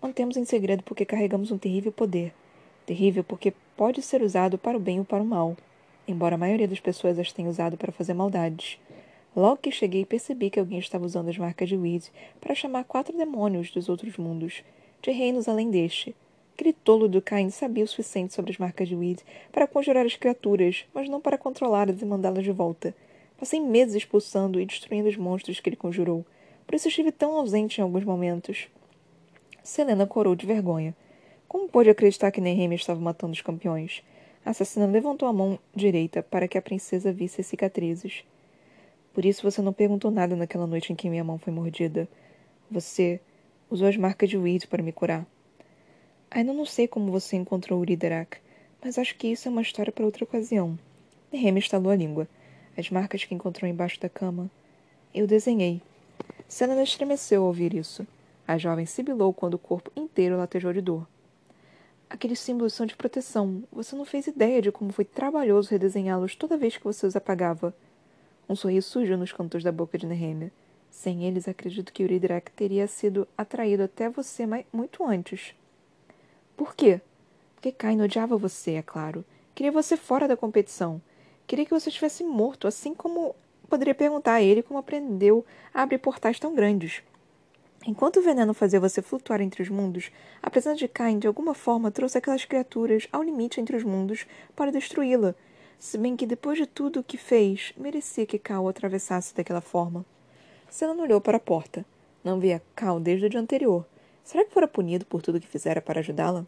Mantemos 0.02 0.38
em 0.38 0.46
segredo 0.46 0.84
porque 0.84 1.06
carregamos 1.06 1.50
um 1.50 1.58
terrível 1.58 1.92
poder. 1.92 2.34
Terrível 2.86 3.24
porque 3.24 3.54
pode 3.76 4.02
ser 4.02 4.22
usado 4.22 4.58
para 4.58 4.78
o 4.78 4.80
bem 4.80 5.00
ou 5.00 5.06
para 5.06 5.24
o 5.24 5.26
mal 5.26 5.58
embora 6.08 6.36
a 6.36 6.38
maioria 6.38 6.68
das 6.68 6.80
pessoas 6.80 7.18
as 7.18 7.32
tenha 7.32 7.50
usado 7.50 7.78
para 7.78 7.92
fazer 7.92 8.14
maldades. 8.14 8.78
Logo 9.36 9.58
que 9.58 9.72
cheguei, 9.72 10.06
percebi 10.06 10.50
que 10.50 10.60
alguém 10.60 10.80
estava 10.80 11.06
usando 11.06 11.30
as 11.30 11.38
marcas 11.38 11.68
de 11.68 11.76
Weed 11.76 12.06
para 12.40 12.56
chamar 12.56 12.86
quatro 12.86 13.16
demônios 13.18 13.72
dos 13.72 13.90
outros 13.90 14.16
mundos, 14.18 14.64
de 15.02 15.12
reinos 15.12 15.48
além 15.48 15.70
deste. 15.70 16.16
Aquele 16.56 16.72
tolo 16.72 17.10
do 17.10 17.22
Cain 17.22 17.50
sabia 17.50 17.84
o 17.84 17.88
suficiente 17.88 18.34
sobre 18.34 18.50
as 18.54 18.58
marcas 18.58 18.88
de 18.88 18.96
Weed 18.96 19.20
para 19.52 19.68
conjurar 19.68 20.06
as 20.06 20.16
criaturas, 20.16 20.86
mas 20.94 21.10
não 21.10 21.20
para 21.20 21.38
controlá-las 21.38 22.02
e 22.02 22.06
mandá-las 22.06 22.46
de 22.46 22.52
volta. 22.54 22.96
Passei 23.38 23.60
meses 23.60 23.94
expulsando 23.94 24.62
e 24.62 24.66
destruindo 24.66 25.10
os 25.10 25.18
monstros 25.18 25.60
que 25.60 25.68
ele 25.68 25.76
conjurou. 25.76 26.26
Por 26.66 26.74
isso 26.74 26.88
estive 26.88 27.12
tão 27.12 27.34
ausente 27.34 27.82
em 27.82 27.84
alguns 27.84 28.06
momentos. 28.06 28.70
Selena 29.62 30.08
corou 30.08 30.34
de 30.34 30.46
vergonha. 30.46 30.96
Como 31.46 31.68
pôde 31.68 31.90
acreditar 31.90 32.32
que 32.32 32.40
Nehemia 32.40 32.78
estava 32.78 33.02
matando 33.02 33.34
os 33.34 33.42
campeões? 33.42 34.02
A 34.46 34.52
assassina 34.52 34.86
levantou 34.86 35.28
a 35.28 35.34
mão 35.34 35.60
direita 35.76 36.24
para 36.24 36.48
que 36.48 36.58
a 36.58 36.62
princesa 36.62 37.12
visse 37.12 37.42
as 37.42 37.48
cicatrizes. 37.48 38.24
Por 39.14 39.26
isso 39.26 39.44
você 39.44 39.62
não 39.62 39.74
perguntou 39.74 40.10
nada 40.10 40.38
naquela 40.38 40.66
noite 40.66 40.94
em 40.94 40.96
que 40.96 41.10
minha 41.10 41.24
mão 41.24 41.38
foi 41.38 41.52
mordida. 41.52 42.08
Você 42.72 43.20
usou 43.70 43.90
as 43.90 43.98
marcas 43.98 44.30
de 44.30 44.38
Weed 44.38 44.68
para 44.68 44.82
me 44.82 44.94
curar. 44.94 45.28
Ainda 46.36 46.52
não 46.52 46.66
sei 46.66 46.86
como 46.86 47.14
você 47.14 47.38
encontrou 47.38 47.80
Uriderak, 47.80 48.40
mas 48.84 48.98
acho 48.98 49.16
que 49.16 49.28
isso 49.30 49.48
é 49.48 49.52
uma 49.52 49.62
história 49.62 49.90
para 49.90 50.04
outra 50.04 50.26
ocasião. 50.26 50.78
Nehemia 51.32 51.62
estalou 51.62 51.90
a 51.90 51.96
língua. 51.96 52.28
As 52.78 52.90
marcas 52.90 53.24
que 53.24 53.34
encontrou 53.34 53.72
embaixo 53.72 54.02
da 54.02 54.10
cama. 54.10 54.52
Eu 55.14 55.26
desenhei. 55.26 55.82
Selena 56.46 56.84
estremeceu 56.84 57.40
ao 57.40 57.48
ouvir 57.48 57.74
isso. 57.74 58.06
A 58.46 58.58
jovem 58.58 58.86
sibilou 58.86 59.34
quando 59.34 59.54
o 59.54 59.58
corpo 59.58 59.90
inteiro 59.96 60.36
latejou 60.36 60.74
de 60.74 60.82
dor. 60.82 61.08
Aqueles 62.10 62.42
símbolos 62.42 62.74
são 62.74 62.86
de 62.86 62.98
proteção. 62.98 63.64
Você 63.72 63.96
não 63.96 64.04
fez 64.04 64.28
ideia 64.28 64.62
de 64.62 64.74
como 64.74 64.92
foi 64.92 65.06
trabalhoso 65.06 65.72
redesenhá-los 65.72 66.36
toda 66.36 66.58
vez 66.58 66.76
que 66.76 66.84
você 66.84 67.08
os 67.08 67.16
apagava. 67.16 67.74
Um 68.50 68.58
sorriso 68.58 68.90
surgiu 68.90 69.18
nos 69.18 69.32
cantos 69.32 69.64
da 69.64 69.72
boca 69.72 69.98
de 69.98 70.06
Nehemia. 70.06 70.52
Sem 70.92 71.24
eles, 71.24 71.48
acredito 71.48 71.94
que 71.94 72.04
Uridrak 72.04 72.52
teria 72.52 72.88
sido 72.88 73.26
atraído 73.38 73.84
até 73.84 74.10
você 74.10 74.44
muito 74.74 75.02
antes. 75.06 75.56
Por 76.56 76.76
quê? 76.76 77.02
Porque 77.56 77.72
Kain 77.72 78.02
odiava 78.02 78.38
você, 78.38 78.74
é 78.74 78.82
claro. 78.82 79.24
Queria 79.54 79.72
você 79.72 79.98
fora 79.98 80.28
da 80.28 80.38
competição. 80.38 81.02
Queria 81.48 81.66
que 81.66 81.74
você 81.74 81.90
estivesse 81.90 82.24
morto, 82.24 82.68
assim 82.68 82.94
como 82.94 83.36
poderia 83.70 83.96
perguntar 83.96 84.34
a 84.34 84.42
ele 84.42 84.64
como 84.64 84.80
aprendeu 84.80 85.46
a 85.74 85.82
abrir 85.82 85.98
portais 85.98 86.40
tão 86.40 86.54
grandes. 86.56 87.02
Enquanto 87.88 88.18
o 88.18 88.22
veneno 88.22 88.54
fazia 88.54 88.80
você 88.80 89.02
flutuar 89.02 89.42
entre 89.42 89.62
os 89.62 89.70
mundos, 89.70 90.12
a 90.42 90.50
presença 90.50 90.78
de 90.78 90.88
Cain 90.88 91.20
de 91.20 91.28
alguma 91.28 91.54
forma 91.54 91.92
trouxe 91.92 92.18
aquelas 92.18 92.46
criaturas 92.46 93.08
ao 93.12 93.22
limite 93.22 93.62
entre 93.62 93.76
os 93.76 93.84
mundos 93.84 94.26
para 94.56 94.72
destruí-la, 94.72 95.36
se 95.78 95.98
bem 95.98 96.16
que 96.16 96.26
depois 96.26 96.58
de 96.58 96.66
tudo 96.66 97.00
o 97.00 97.04
que 97.04 97.18
fez, 97.18 97.74
merecia 97.78 98.26
que 98.26 98.40
Cal 98.40 98.68
atravessasse 98.68 99.36
daquela 99.36 99.62
forma. 99.62 100.06
Selena 100.70 101.04
olhou 101.04 101.22
para 101.22 101.38
a 101.38 101.40
porta. 101.40 101.86
Não 102.24 102.40
via 102.40 102.62
Cal 102.76 103.00
desde 103.00 103.28
o 103.28 103.30
dia 103.30 103.40
anterior. 103.40 103.86
Será 104.26 104.44
que 104.44 104.52
fora 104.52 104.68
punido 104.68 105.06
por 105.06 105.22
tudo 105.22 105.40
que 105.40 105.48
fizera 105.48 105.80
para 105.80 106.00
ajudá-la? 106.00 106.48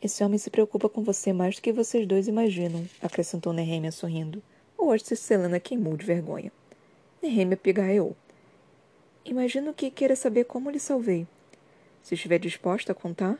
Esse 0.00 0.24
homem 0.24 0.38
se 0.38 0.48
preocupa 0.48 0.88
com 0.88 1.04
você 1.04 1.30
mais 1.30 1.56
do 1.56 1.60
que 1.60 1.70
vocês 1.70 2.06
dois 2.06 2.28
imaginam, 2.28 2.88
acrescentou 3.02 3.52
Nehemia 3.52 3.92
sorrindo. 3.92 4.42
O 4.78 4.86
rosto 4.86 5.10
de 5.10 5.16
Selena 5.16 5.60
queimou 5.60 5.98
de 5.98 6.06
vergonha. 6.06 6.50
Nehemia 7.22 7.58
pigarreou. 7.58 8.16
Imagino 9.22 9.74
que 9.74 9.90
queira 9.90 10.16
saber 10.16 10.44
como 10.44 10.70
lhe 10.70 10.80
salvei. 10.80 11.26
Se 12.02 12.14
estiver 12.14 12.38
disposta 12.38 12.92
a 12.92 12.94
contar, 12.94 13.38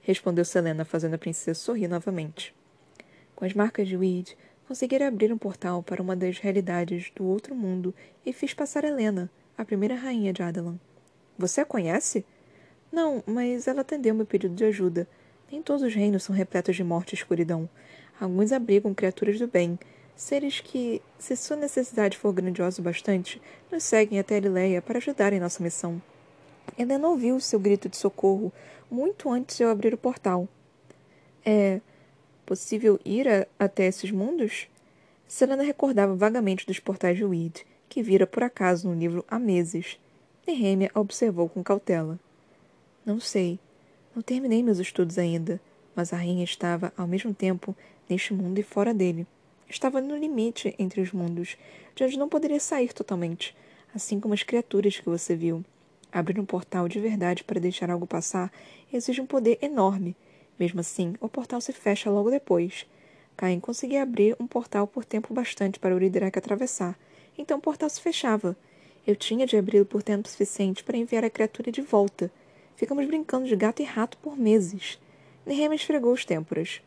respondeu 0.00 0.44
Selena, 0.44 0.84
fazendo 0.84 1.14
a 1.14 1.18
princesa 1.18 1.58
sorrir 1.58 1.88
novamente. 1.88 2.54
Com 3.34 3.44
as 3.44 3.54
marcas 3.54 3.88
de 3.88 3.96
Weed, 3.96 4.36
conseguira 4.68 5.08
abrir 5.08 5.32
um 5.32 5.38
portal 5.38 5.82
para 5.82 6.00
uma 6.00 6.14
das 6.14 6.38
realidades 6.38 7.10
do 7.16 7.24
outro 7.24 7.56
mundo 7.56 7.92
e 8.24 8.32
fiz 8.32 8.54
passar 8.54 8.84
Helena, 8.84 9.28
a 9.58 9.64
primeira 9.64 9.96
rainha 9.96 10.32
de 10.32 10.44
Adelan. 10.44 10.78
Você 11.36 11.60
a 11.60 11.64
conhece? 11.64 12.24
Não, 12.92 13.22
mas 13.26 13.66
ela 13.66 13.80
atendeu 13.80 14.14
meu 14.14 14.26
pedido 14.26 14.54
de 14.54 14.64
ajuda. 14.64 15.08
Nem 15.50 15.62
todos 15.62 15.82
os 15.82 15.94
reinos 15.94 16.22
são 16.22 16.36
repletos 16.36 16.76
de 16.76 16.84
morte 16.84 17.12
e 17.12 17.14
escuridão. 17.14 17.68
Alguns 18.20 18.52
abrigam 18.52 18.92
criaturas 18.94 19.38
do 19.38 19.48
bem, 19.48 19.78
seres 20.14 20.60
que, 20.60 21.00
se 21.18 21.34
sua 21.34 21.56
necessidade 21.56 22.18
for 22.18 22.32
grandiosa 22.32 22.80
o 22.80 22.84
bastante, 22.84 23.40
nos 23.70 23.82
seguem 23.82 24.18
até 24.18 24.36
Elileia 24.36 24.82
para 24.82 24.98
ajudar 24.98 25.32
em 25.32 25.40
nossa 25.40 25.62
missão. 25.62 26.00
Helena 26.78 27.08
ouviu 27.08 27.40
seu 27.40 27.58
grito 27.58 27.88
de 27.88 27.96
socorro 27.96 28.52
muito 28.90 29.30
antes 29.30 29.56
de 29.56 29.62
eu 29.62 29.70
abrir 29.70 29.94
o 29.94 29.98
portal. 29.98 30.46
É 31.44 31.80
possível 32.44 33.00
ir 33.04 33.26
a, 33.26 33.46
até 33.58 33.86
esses 33.86 34.10
mundos? 34.10 34.68
Selena 35.26 35.62
recordava 35.62 36.14
vagamente 36.14 36.66
dos 36.66 36.78
portais 36.78 37.16
de 37.16 37.24
Weed, 37.24 37.64
que 37.88 38.02
vira 38.02 38.26
por 38.26 38.42
acaso 38.42 38.88
no 38.88 38.94
livro 38.94 39.24
há 39.26 39.38
meses. 39.38 39.98
Nehemia 40.46 40.90
observou 40.94 41.48
com 41.48 41.62
cautela. 41.62 42.20
Não 43.04 43.18
sei. 43.18 43.58
Não 44.14 44.22
terminei 44.22 44.62
meus 44.62 44.78
estudos 44.78 45.18
ainda, 45.18 45.60
mas 45.94 46.12
a 46.12 46.16
rainha 46.16 46.44
estava, 46.44 46.92
ao 46.96 47.06
mesmo 47.06 47.34
tempo, 47.34 47.74
neste 48.08 48.32
mundo 48.32 48.58
e 48.58 48.62
fora 48.62 48.94
dele. 48.94 49.26
Estava 49.68 50.00
no 50.00 50.16
limite 50.16 50.74
entre 50.78 51.00
os 51.00 51.12
mundos, 51.12 51.56
de 51.94 52.04
onde 52.04 52.18
não 52.18 52.28
poderia 52.28 52.60
sair 52.60 52.92
totalmente, 52.92 53.56
assim 53.94 54.20
como 54.20 54.34
as 54.34 54.42
criaturas 54.42 54.98
que 54.98 55.08
você 55.08 55.34
viu. 55.34 55.64
Abrir 56.12 56.38
um 56.38 56.44
portal 56.44 56.86
de 56.88 57.00
verdade 57.00 57.42
para 57.42 57.58
deixar 57.58 57.90
algo 57.90 58.06
passar 58.06 58.52
exige 58.92 59.20
um 59.20 59.26
poder 59.26 59.58
enorme, 59.62 60.14
mesmo 60.58 60.78
assim, 60.78 61.14
o 61.20 61.28
portal 61.28 61.60
se 61.60 61.72
fecha 61.72 62.10
logo 62.10 62.30
depois. 62.30 62.86
Caim 63.36 63.58
conseguia 63.58 64.02
abrir 64.02 64.36
um 64.38 64.46
portal 64.46 64.86
por 64.86 65.04
tempo 65.04 65.34
bastante 65.34 65.80
para 65.80 65.94
Uridrake 65.94 66.38
atravessar, 66.38 66.96
então 67.36 67.58
o 67.58 67.60
portal 67.60 67.88
se 67.88 68.00
fechava. 68.00 68.56
Eu 69.04 69.16
tinha 69.16 69.46
de 69.46 69.56
abri-lo 69.56 69.86
por 69.86 70.02
tempo 70.02 70.28
suficiente 70.28 70.84
para 70.84 70.96
enviar 70.96 71.24
a 71.24 71.30
criatura 71.30 71.72
de 71.72 71.80
volta. 71.80 72.30
Ficamos 72.76 73.06
brincando 73.06 73.46
de 73.46 73.56
gato 73.56 73.82
e 73.82 73.84
rato 73.84 74.18
por 74.18 74.36
meses. 74.36 74.98
Nehemia 75.46 75.76
esfregou 75.76 76.12
os 76.12 76.24
têmporas. 76.24 76.80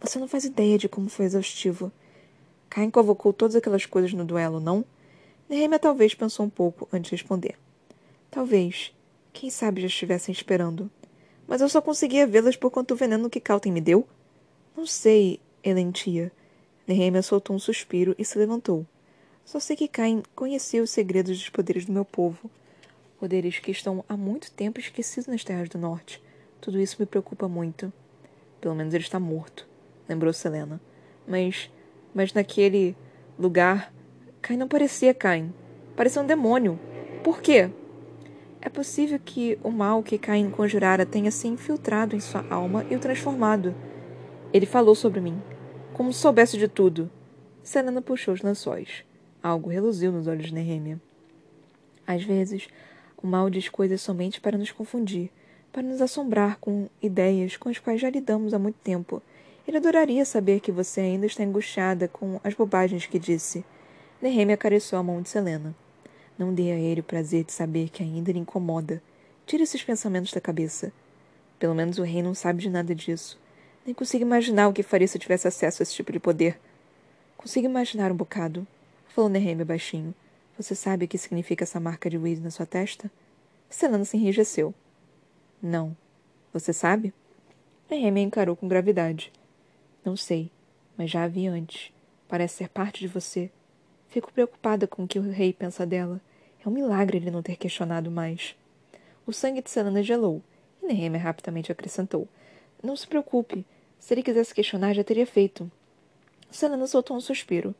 Você 0.00 0.18
não 0.18 0.28
faz 0.28 0.44
ideia 0.44 0.78
de 0.78 0.88
como 0.88 1.08
foi 1.08 1.24
exaustivo. 1.24 1.90
Caim 2.68 2.90
convocou 2.90 3.32
todas 3.32 3.56
aquelas 3.56 3.86
coisas 3.86 4.12
no 4.12 4.24
duelo, 4.24 4.60
não? 4.60 4.84
Nehemia 5.48 5.78
talvez 5.78 6.14
pensou 6.14 6.46
um 6.46 6.50
pouco 6.50 6.88
antes 6.92 7.10
de 7.10 7.16
responder. 7.16 7.56
Talvez. 8.30 8.94
Quem 9.32 9.50
sabe 9.50 9.80
já 9.80 9.86
estivessem 9.86 10.32
esperando 10.32 10.90
mas 11.48 11.62
eu 11.62 11.68
só 11.68 11.80
conseguia 11.80 12.26
vê-las 12.26 12.56
por 12.56 12.70
do 12.84 12.94
veneno 12.94 13.30
que 13.30 13.40
Calten 13.40 13.72
me 13.72 13.80
deu. 13.80 14.06
Não 14.76 14.86
sei, 14.86 15.40
Elentia. 15.64 16.30
Nehemia 16.86 17.22
soltou 17.22 17.56
um 17.56 17.58
suspiro 17.58 18.14
e 18.18 18.24
se 18.24 18.38
levantou. 18.38 18.86
Só 19.46 19.58
sei 19.58 19.74
que 19.74 19.88
Cain 19.88 20.22
conhecia 20.36 20.82
os 20.82 20.90
segredos 20.90 21.38
dos 21.38 21.48
poderes 21.48 21.86
do 21.86 21.92
meu 21.92 22.04
povo. 22.04 22.50
Poderes 23.18 23.58
que 23.58 23.72
estão 23.72 24.04
há 24.08 24.16
muito 24.16 24.50
tempo 24.52 24.78
esquecidos 24.78 25.26
nas 25.26 25.42
terras 25.42 25.68
do 25.68 25.76
norte. 25.76 26.22
Tudo 26.60 26.80
isso 26.80 26.96
me 27.00 27.06
preocupa 27.06 27.48
muito. 27.48 27.92
Pelo 28.60 28.74
menos 28.74 28.94
ele 28.94 29.02
está 29.02 29.18
morto, 29.18 29.66
lembrou 30.08 30.32
Selena. 30.32 30.80
Mas. 31.26 31.70
Mas 32.14 32.32
naquele 32.32 32.96
lugar. 33.38 33.92
Cain 34.40 34.56
não 34.56 34.68
parecia 34.68 35.12
Cain. 35.12 35.52
Parecia 35.96 36.22
um 36.22 36.26
demônio. 36.26 36.78
Por 37.24 37.40
quê? 37.40 37.70
É 38.60 38.68
possível 38.68 39.18
que 39.24 39.58
o 39.62 39.70
mal 39.70 40.02
que 40.02 40.18
Caim 40.18 40.50
conjurara 40.50 41.04
tenha 41.04 41.30
se 41.30 41.48
infiltrado 41.48 42.14
em 42.14 42.20
sua 42.20 42.44
alma 42.48 42.84
e 42.88 42.94
o 42.94 43.00
transformado. 43.00 43.74
Ele 44.52 44.66
falou 44.66 44.94
sobre 44.94 45.20
mim, 45.20 45.40
como 45.92 46.12
se 46.12 46.20
soubesse 46.20 46.56
de 46.56 46.68
tudo. 46.68 47.10
Selena 47.62 48.00
puxou 48.00 48.32
os 48.32 48.42
lençóis. 48.42 49.04
Algo 49.42 49.70
reluziu 49.70 50.10
nos 50.10 50.26
olhos 50.26 50.46
de 50.46 50.54
Nehemia. 50.54 51.00
Às 52.06 52.24
vezes, 52.24 52.68
o 53.22 53.26
mal 53.26 53.50
diz 53.50 53.68
coisas 53.68 54.00
somente 54.00 54.40
para 54.40 54.56
nos 54.56 54.70
confundir, 54.70 55.30
para 55.72 55.82
nos 55.82 56.00
assombrar 56.00 56.58
com 56.60 56.88
ideias 57.02 57.56
com 57.56 57.68
as 57.68 57.78
quais 57.78 58.00
já 58.00 58.08
lidamos 58.08 58.54
há 58.54 58.58
muito 58.58 58.76
tempo. 58.82 59.22
Ele 59.66 59.76
adoraria 59.76 60.24
saber 60.24 60.60
que 60.60 60.72
você 60.72 61.00
ainda 61.00 61.26
está 61.26 61.42
angustiada 61.42 62.08
com 62.08 62.40
as 62.42 62.54
bobagens 62.54 63.06
que 63.06 63.18
disse. 63.18 63.64
Nehemia 64.22 64.54
acariciou 64.54 64.98
a 64.98 65.02
mão 65.02 65.20
de 65.20 65.28
Selena. 65.28 65.74
Não 66.38 66.54
dê 66.54 66.72
a 66.72 66.78
ele 66.78 67.00
o 67.00 67.04
prazer 67.04 67.44
de 67.44 67.52
saber 67.52 67.90
que 67.90 68.02
ainda 68.02 68.32
lhe 68.32 68.38
incomoda. 68.38 69.02
Tire 69.46 69.64
esses 69.64 69.82
pensamentos 69.82 70.32
da 70.32 70.40
cabeça. 70.40 70.92
Pelo 71.58 71.74
menos 71.74 71.98
o 71.98 72.02
rei 72.02 72.22
não 72.22 72.34
sabe 72.34 72.62
de 72.62 72.70
nada 72.70 72.94
disso. 72.94 73.38
Nem 73.84 73.94
consigo 73.94 74.22
imaginar 74.22 74.68
o 74.68 74.72
que 74.72 74.82
faria 74.82 75.08
se 75.08 75.16
eu 75.16 75.20
tivesse 75.20 75.48
acesso 75.48 75.82
a 75.82 75.84
esse 75.84 75.94
tipo 75.94 76.12
de 76.12 76.20
poder. 76.20 76.58
Consigo 77.36 77.66
imaginar 77.66 78.12
um 78.12 78.16
bocado. 78.16 78.66
Falou 79.08 79.28
Nehemia 79.28 79.64
baixinho. 79.64 80.14
Você 80.58 80.74
sabe 80.74 81.04
o 81.04 81.08
que 81.08 81.16
significa 81.16 81.62
essa 81.62 81.78
marca 81.78 82.10
de 82.10 82.18
Weed 82.18 82.40
na 82.40 82.50
sua 82.50 82.66
testa? 82.66 83.08
Selena 83.70 84.04
se 84.04 84.16
enrijeceu. 84.16 84.74
Não. 85.62 85.96
Você 86.52 86.72
sabe? 86.72 87.14
Nehemia 87.88 88.24
encarou 88.24 88.56
com 88.56 88.66
gravidade. 88.66 89.32
Não 90.04 90.16
sei, 90.16 90.50
mas 90.96 91.12
já 91.12 91.22
a 91.22 91.28
vi 91.28 91.46
antes. 91.46 91.92
Parece 92.26 92.56
ser 92.56 92.70
parte 92.70 92.98
de 92.98 93.06
você. 93.06 93.52
Fico 94.08 94.32
preocupada 94.32 94.88
com 94.88 95.04
o 95.04 95.06
que 95.06 95.20
o 95.20 95.30
rei 95.30 95.52
pensa 95.52 95.86
dela. 95.86 96.20
É 96.64 96.68
um 96.68 96.72
milagre 96.72 97.18
ele 97.18 97.30
não 97.30 97.40
ter 97.40 97.54
questionado 97.54 98.10
mais. 98.10 98.56
O 99.24 99.32
sangue 99.32 99.62
de 99.62 99.70
Selena 99.70 100.02
gelou, 100.02 100.42
e 100.82 100.86
Nehemia 100.86 101.20
rapidamente 101.20 101.70
acrescentou. 101.70 102.26
Não 102.82 102.96
se 102.96 103.06
preocupe. 103.06 103.64
Se 104.00 104.12
ele 104.12 104.24
quisesse 104.24 104.52
questionar, 104.52 104.92
já 104.92 105.04
teria 105.04 105.26
feito. 105.26 105.70
Selena 106.50 106.88
soltou 106.88 107.16
um 107.16 107.20
suspiro. 107.20 107.72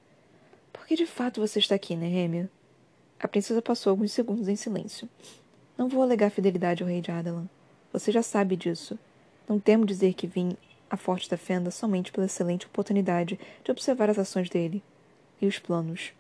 Por 0.73 0.87
que 0.87 0.94
de 0.94 1.06
fato 1.06 1.40
você 1.40 1.58
está 1.58 1.75
aqui, 1.75 1.97
Nehemia? 1.97 2.49
A 3.20 3.26
princesa 3.26 3.60
passou 3.60 3.90
alguns 3.90 4.12
segundos 4.12 4.48
em 4.48 4.54
silêncio. 4.54 5.08
Não 5.76 5.88
vou 5.88 6.02
alegar 6.02 6.30
fidelidade 6.30 6.82
ao 6.82 6.88
rei 6.88 7.00
de 7.00 7.10
Adalan. 7.10 7.48
Você 7.92 8.12
já 8.12 8.22
sabe 8.22 8.54
disso. 8.54 8.98
Não 9.48 9.58
temo 9.58 9.84
dizer 9.84 10.14
que 10.14 10.26
vim 10.26 10.56
à 10.88 10.96
Forte 10.96 11.28
da 11.28 11.37
Fenda 11.37 11.70
somente 11.70 12.12
pela 12.12 12.26
excelente 12.26 12.66
oportunidade 12.66 13.38
de 13.64 13.70
observar 13.70 14.08
as 14.08 14.18
ações 14.18 14.48
dele 14.48 14.82
e 15.40 15.46
os 15.46 15.58
planos. 15.58 16.12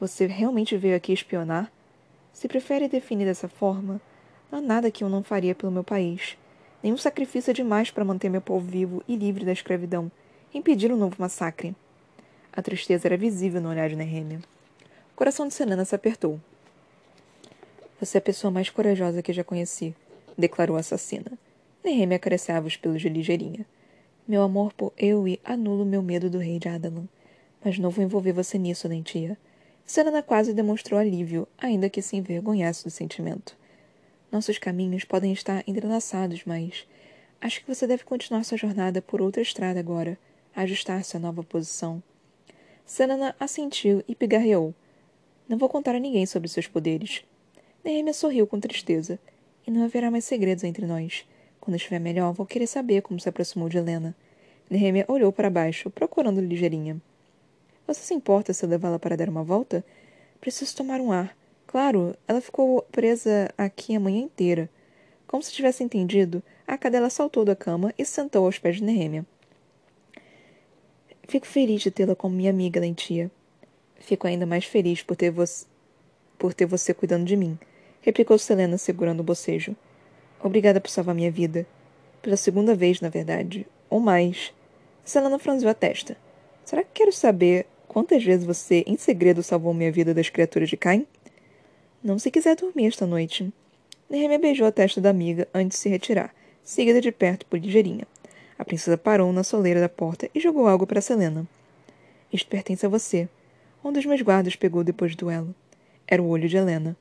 Você 0.00 0.26
realmente 0.26 0.76
veio 0.76 0.96
aqui 0.96 1.12
espionar? 1.12 1.70
Se 2.32 2.48
prefere 2.48 2.88
definir 2.88 3.26
dessa 3.26 3.48
forma, 3.48 4.00
não 4.50 4.60
há 4.60 4.62
nada 4.62 4.90
que 4.90 5.04
eu 5.04 5.08
não 5.08 5.22
faria 5.22 5.54
pelo 5.54 5.72
meu 5.72 5.84
país. 5.84 6.38
Nenhum 6.82 6.96
sacrifício 6.96 7.50
é 7.50 7.54
demais 7.54 7.90
para 7.90 8.04
manter 8.04 8.30
meu 8.30 8.40
povo 8.40 8.64
vivo 8.64 9.02
e 9.06 9.16
livre 9.16 9.44
da 9.44 9.52
escravidão, 9.52 10.10
e 10.54 10.58
impedir 10.58 10.92
um 10.92 10.96
novo 10.96 11.16
massacre. 11.18 11.74
A 12.52 12.62
tristeza 12.62 13.08
era 13.08 13.16
visível 13.16 13.60
no 13.60 13.68
olhar 13.68 13.88
de 13.88 13.96
Nehemia. 13.96 14.40
Coração 15.18 15.48
de 15.48 15.54
Selena 15.54 15.84
se 15.84 15.96
apertou. 15.96 16.40
Você 17.98 18.18
é 18.18 18.20
a 18.20 18.22
pessoa 18.22 18.52
mais 18.52 18.70
corajosa 18.70 19.20
que 19.20 19.32
já 19.32 19.42
conheci, 19.42 19.92
declarou 20.38 20.76
a 20.76 20.78
assassina. 20.78 21.32
Nehemia 21.82 22.14
acariciava 22.14 22.68
os 22.68 22.76
pelos 22.76 23.02
de 23.02 23.08
ligeirinha. 23.08 23.66
Meu 24.28 24.42
amor 24.42 24.72
por 24.72 24.92
Ewi 24.96 25.40
anula 25.44 25.82
o 25.82 25.84
meu 25.84 26.02
medo 26.02 26.30
do 26.30 26.38
rei 26.38 26.60
de 26.60 26.68
Adalan. 26.68 27.08
Mas 27.64 27.80
não 27.80 27.90
vou 27.90 28.04
envolver 28.04 28.32
você 28.32 28.58
nisso, 28.58 28.86
Lentia. 28.86 29.36
Selena 29.84 30.22
quase 30.22 30.54
demonstrou 30.54 31.00
alívio, 31.00 31.48
ainda 31.58 31.90
que 31.90 32.00
se 32.00 32.16
envergonhasse 32.16 32.84
do 32.84 32.90
sentimento. 32.90 33.56
Nossos 34.30 34.56
caminhos 34.56 35.02
podem 35.02 35.32
estar 35.32 35.64
entrelaçados, 35.66 36.44
mas 36.44 36.86
acho 37.40 37.60
que 37.60 37.74
você 37.74 37.88
deve 37.88 38.04
continuar 38.04 38.44
sua 38.44 38.56
jornada 38.56 39.02
por 39.02 39.20
outra 39.20 39.42
estrada 39.42 39.80
agora, 39.80 40.16
ajustar-se 40.54 41.16
à 41.16 41.18
nova 41.18 41.42
posição. 41.42 42.00
Selena 42.86 43.34
assentiu 43.40 44.04
e 44.06 44.14
pigarreou. 44.14 44.72
Não 45.48 45.56
vou 45.56 45.68
contar 45.68 45.94
a 45.94 45.98
ninguém 45.98 46.26
sobre 46.26 46.48
seus 46.48 46.66
poderes. 46.66 47.24
Nehemia 47.82 48.12
sorriu 48.12 48.46
com 48.46 48.60
tristeza. 48.60 49.18
E 49.66 49.70
não 49.70 49.82
haverá 49.84 50.10
mais 50.10 50.24
segredos 50.24 50.64
entre 50.64 50.86
nós. 50.86 51.26
Quando 51.60 51.76
estiver 51.76 51.98
melhor, 51.98 52.32
vou 52.32 52.46
querer 52.46 52.66
saber 52.66 53.02
como 53.02 53.18
se 53.18 53.28
aproximou 53.28 53.68
de 53.68 53.78
Helena. 53.78 54.14
Nehemia 54.70 55.04
olhou 55.08 55.32
para 55.32 55.50
baixo, 55.50 55.90
procurando 55.90 56.40
ligeirinha. 56.40 57.00
Você 57.86 58.00
se 58.00 58.14
importa 58.14 58.52
se 58.52 58.64
eu 58.64 58.68
levá-la 58.68 58.98
para 58.98 59.16
dar 59.16 59.28
uma 59.28 59.42
volta? 59.42 59.84
Preciso 60.40 60.76
tomar 60.76 61.00
um 61.00 61.10
ar. 61.10 61.36
Claro, 61.66 62.14
ela 62.26 62.40
ficou 62.40 62.82
presa 62.92 63.52
aqui 63.56 63.94
a 63.96 64.00
manhã 64.00 64.20
inteira. 64.20 64.70
Como 65.26 65.42
se 65.42 65.52
tivesse 65.52 65.82
entendido, 65.82 66.42
a 66.66 66.76
cadela 66.76 67.10
saltou 67.10 67.44
da 67.44 67.56
cama 67.56 67.92
e 67.98 68.04
sentou 68.04 68.44
aos 68.44 68.58
pés 68.58 68.76
de 68.76 68.84
Nehemia. 68.84 69.26
Fico 71.26 71.46
feliz 71.46 71.82
de 71.82 71.90
tê-la 71.90 72.16
como 72.16 72.34
minha 72.34 72.50
amiga, 72.50 72.80
Lentia. 72.80 73.30
Fico 73.98 74.26
ainda 74.26 74.46
mais 74.46 74.64
feliz 74.64 75.02
por 75.02 75.16
ter, 75.16 75.30
vo 75.30 75.44
por 76.38 76.54
ter 76.54 76.66
você 76.66 76.94
cuidando 76.94 77.24
de 77.24 77.36
mim, 77.36 77.58
replicou 78.00 78.38
Selena 78.38 78.78
segurando 78.78 79.20
o 79.20 79.24
bocejo. 79.24 79.74
Obrigada 80.42 80.80
por 80.80 80.90
salvar 80.90 81.14
minha 81.14 81.30
vida. 81.30 81.66
Pela 82.22 82.36
segunda 82.36 82.74
vez, 82.74 83.00
na 83.00 83.08
verdade. 83.08 83.66
Ou 83.90 84.00
mais. 84.00 84.52
Selena 85.04 85.38
franziu 85.38 85.68
a 85.68 85.74
testa. 85.74 86.16
Será 86.64 86.82
que 86.82 86.90
quero 86.92 87.12
saber 87.12 87.66
Quantas 87.88 88.22
vezes 88.22 88.44
você, 88.44 88.84
em 88.86 88.98
segredo, 88.98 89.42
salvou 89.42 89.72
minha 89.72 89.90
vida 89.90 90.12
das 90.12 90.28
criaturas 90.28 90.68
de 90.68 90.76
Caim? 90.76 91.06
Não 92.04 92.18
se 92.18 92.30
quiser 92.30 92.54
dormir 92.54 92.86
esta 92.86 93.06
noite. 93.06 93.50
Nehemia 94.10 94.38
beijou 94.38 94.66
a 94.66 94.72
testa 94.72 95.00
da 95.00 95.08
amiga 95.08 95.48
antes 95.54 95.78
de 95.78 95.82
se 95.82 95.88
retirar, 95.88 96.34
seguida 96.62 97.00
de 97.00 97.10
perto 97.10 97.46
por 97.46 97.58
ligeirinha. 97.58 98.06
A 98.58 98.64
princesa 98.64 98.98
parou 98.98 99.32
na 99.32 99.42
soleira 99.42 99.80
da 99.80 99.88
porta 99.88 100.28
e 100.34 100.38
jogou 100.38 100.68
algo 100.68 100.86
para 100.86 101.00
Selena. 101.00 101.48
Isto 102.30 102.50
pertence 102.50 102.84
a 102.84 102.90
você. 102.90 103.26
Um 103.84 103.92
dos 103.92 104.04
meus 104.04 104.20
guardas 104.22 104.56
pegou 104.56 104.82
depois 104.82 105.14
do 105.14 105.26
duelo. 105.26 105.54
Era 106.06 106.22
o 106.22 106.28
olho 106.28 106.48
de 106.48 106.56
Helena. 106.56 106.96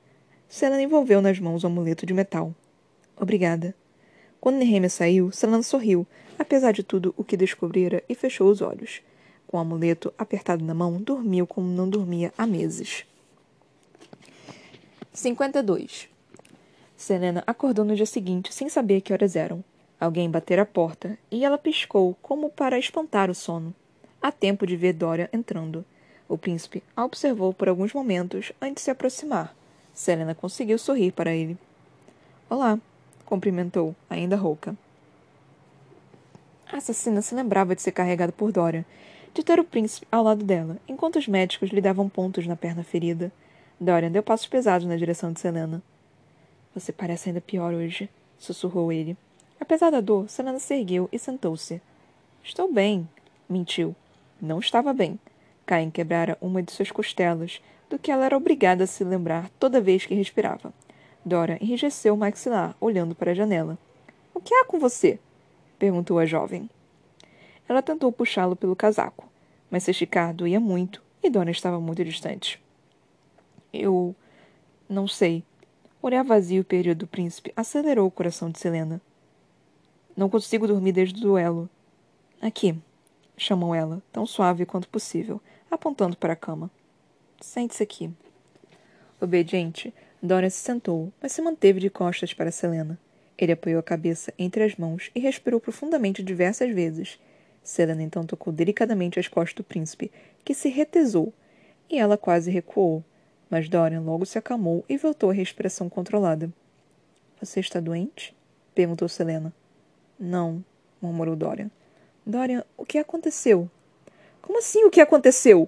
Selena 0.48 0.82
envolveu 0.82 1.22
nas 1.22 1.40
mãos 1.40 1.64
o 1.64 1.68
amuleto 1.68 2.06
de 2.06 2.14
metal. 2.14 2.54
Obrigada. 3.16 3.76
Quando 4.40 4.58
Nehemia 4.58 4.90
saiu, 4.90 5.32
Selena 5.32 5.64
sorriu, 5.64 6.06
apesar 6.38 6.72
de 6.72 6.84
tudo 6.84 7.13
o 7.18 7.24
que 7.24 7.36
descobrira, 7.36 8.04
e 8.08 8.16
fechou 8.16 8.50
os 8.50 8.62
olhos 8.62 9.02
com 9.48 9.58
o 9.58 9.60
amuleto 9.60 10.13
apertado 10.18 10.63
na 10.63 10.74
mão, 10.74 11.02
dormiu 11.02 11.48
como 11.48 11.68
não 11.68 11.90
dormia 11.90 12.34
há 12.38 12.46
meses. 12.46 13.06
52. 15.13 16.10
Selena 16.96 17.44
acordou 17.48 17.86
no 17.86 17.96
dia 17.96 18.06
seguinte 18.06 18.54
sem 18.54 18.70
saber 18.70 19.02
que 19.02 19.13
horas 19.13 19.36
eram. 19.36 19.63
Alguém 20.00 20.30
batera 20.30 20.62
a 20.62 20.66
porta 20.66 21.18
e 21.32 21.44
ela 21.44 21.58
piscou 21.58 22.16
como 22.22 22.50
para 22.50 22.78
espantar 22.78 23.32
o 23.32 23.36
sono. 23.36 23.74
Há 24.22 24.32
tempo 24.32 24.68
de 24.68 24.76
ver 24.76 24.94
Dória 24.94 25.30
entrando. 25.32 25.86
O 26.28 26.38
príncipe 26.38 26.84
a 26.96 27.06
observou 27.06 27.54
por 27.54 27.70
alguns 27.70 27.94
momentos 27.94 28.52
antes 28.62 28.76
de 28.76 28.82
se 28.82 28.92
aproximar. 28.92 29.56
Selena 29.94 30.36
conseguiu 30.36 30.78
sorrir 30.78 31.12
para 31.12 31.34
ele. 31.34 31.58
Olá, 32.50 32.80
cumprimentou, 33.26 33.96
ainda 34.10 34.36
rouca. 34.36 34.76
A 36.72 36.78
assassina 36.78 37.22
se 37.22 37.34
lembrava 37.34 37.76
de 37.76 37.82
ser 37.82 37.92
carregada 37.92 38.32
por 38.32 38.52
Dória 38.52 38.86
de 39.38 39.44
ter 39.44 39.60
o 39.60 39.63
príncipe 39.63 40.08
ao 40.12 40.24
lado 40.24 40.44
dela, 40.44 40.78
enquanto 40.88 41.18
os 41.18 41.28
médicos 41.28 41.70
lhe 41.70 41.80
davam 41.80 42.10
pontos 42.10 42.48
na 42.48 42.56
perna 42.56 42.84
ferida. 42.84 43.32
Dorian 43.80 44.12
deu 44.12 44.24
passos 44.24 44.48
pesados 44.48 44.88
na 44.88 44.98
direção 44.98 45.32
de 45.32 45.40
Selena. 45.40 45.80
Você 46.74 46.92
parece 46.92 47.30
ainda 47.30 47.40
pior 47.40 47.72
hoje, 47.72 48.10
sussurrou 48.40 48.92
ele. 48.92 49.16
Apesar 49.60 49.92
da 49.92 50.02
dor, 50.02 50.28
Selena 50.28 50.58
se 50.58 50.74
ergueu 50.74 51.08
e 51.12 51.20
sentou-se. 51.20 51.80
Estou 52.44 52.74
bem, 52.74 53.08
mentiu. 53.48 53.96
Não 54.42 54.58
estava 54.58 54.92
bem. 54.92 55.20
Caim 55.67 55.91
quebrara 55.91 56.38
uma 56.39 56.63
de 56.63 56.71
suas 56.71 56.89
costelas, 56.91 57.62
do 57.89 57.99
que 57.99 58.10
ela 58.10 58.25
era 58.25 58.38
obrigada 58.38 58.86
a 58.86 58.88
se 58.88 59.03
lembrar 59.03 59.49
toda 59.60 59.82
vez 59.82 60.06
que 60.06 60.15
respirava. 60.15 60.73
Dora 61.25 61.58
enrijeceu 61.62 62.13
o 62.13 62.17
maxilar, 62.17 62.73
olhando 62.80 63.13
para 63.13 63.32
a 63.32 63.36
janela. 63.36 63.77
O 64.34 64.39
que 64.39 64.56
há 64.56 64.63
com 64.63 64.80
você? 64.80 65.19
perguntou 65.77 66.17
a 66.19 66.25
jovem. 66.25 66.69
Ela 67.67 67.82
tentou 67.82 68.10
puxá-lo 68.13 68.56
pelo 68.56 68.77
casaco, 68.77 69.30
mas 69.69 69.84
se 69.84 69.91
esticar 69.91 70.34
doía 70.34 70.58
muito 70.58 71.01
e 71.21 71.30
Dona 71.30 71.51
estava 71.51 71.82
muito 71.82 72.03
distante. 72.03 72.63
Eu. 73.73 74.15
não 74.89 75.06
sei. 75.06 75.43
Olhar 76.01 76.23
vazio 76.23 76.62
o 76.62 76.65
período 76.65 76.99
do 76.99 77.08
príncipe 77.08 77.51
acelerou 77.58 78.08
o 78.08 78.12
coração 78.12 78.49
de 78.49 78.58
Selena. 78.58 79.01
Não 80.15 80.30
consigo 80.30 80.65
dormir 80.65 80.93
desde 80.93 81.19
o 81.19 81.27
duelo. 81.27 81.69
Aqui, 82.41 82.73
chamou 83.36 83.75
ela, 83.75 84.01
tão 84.12 84.25
suave 84.25 84.65
quanto 84.65 84.88
possível, 84.88 85.41
apontando 85.69 86.17
para 86.17 86.34
a 86.34 86.38
cama. 86.38 86.69
Sente-se 87.41 87.84
aqui. 87.84 88.10
Obediente, 89.19 89.93
Dora 90.21 90.49
se 90.49 90.58
sentou, 90.58 91.12
mas 91.21 91.32
se 91.32 91.41
manteve 91.41 91.80
de 91.80 91.89
costas 91.89 92.34
para 92.34 92.51
Selena. 92.51 92.99
Ele 93.38 93.51
apoiou 93.51 93.80
a 93.80 93.84
cabeça 93.84 94.34
entre 94.38 94.63
as 94.63 94.75
mãos 94.75 95.12
e 95.13 95.19
respirou 95.19 95.60
profundamente 95.60 96.23
diversas 96.23 96.73
vezes, 96.73 97.19
Selena 97.67 98.01
então 98.01 98.25
tocou 98.25 98.53
delicadamente 98.53 99.19
as 99.19 99.27
costas 99.27 99.53
do 99.56 99.63
príncipe, 99.63 100.10
que 100.45 100.53
se 100.53 100.69
retesou, 100.69 101.34
e 101.89 101.99
ela 101.99 102.17
quase 102.17 102.49
recuou. 102.49 103.03
Mas 103.49 103.67
Dorian 103.67 103.99
logo 103.99 104.25
se 104.25 104.38
acalmou 104.38 104.86
e 104.88 104.97
voltou 104.97 105.30
à 105.30 105.34
respiração 105.34 105.89
controlada. 105.89 106.49
Você 107.41 107.60
está 107.60 107.82
doente? 107.82 108.34
perguntou 108.73 109.10
Selena. 109.10 109.53
Não, 110.17 110.63
murmurou 111.01 111.36
Dorian. 111.36 111.69
Dorian, 112.25 112.63
o 112.77 112.86
que 112.86 112.97
aconteceu? 112.97 113.69
Como 114.48 114.60
assim 114.60 114.86
o 114.86 114.90
que 114.90 115.02
aconteceu? 115.02 115.68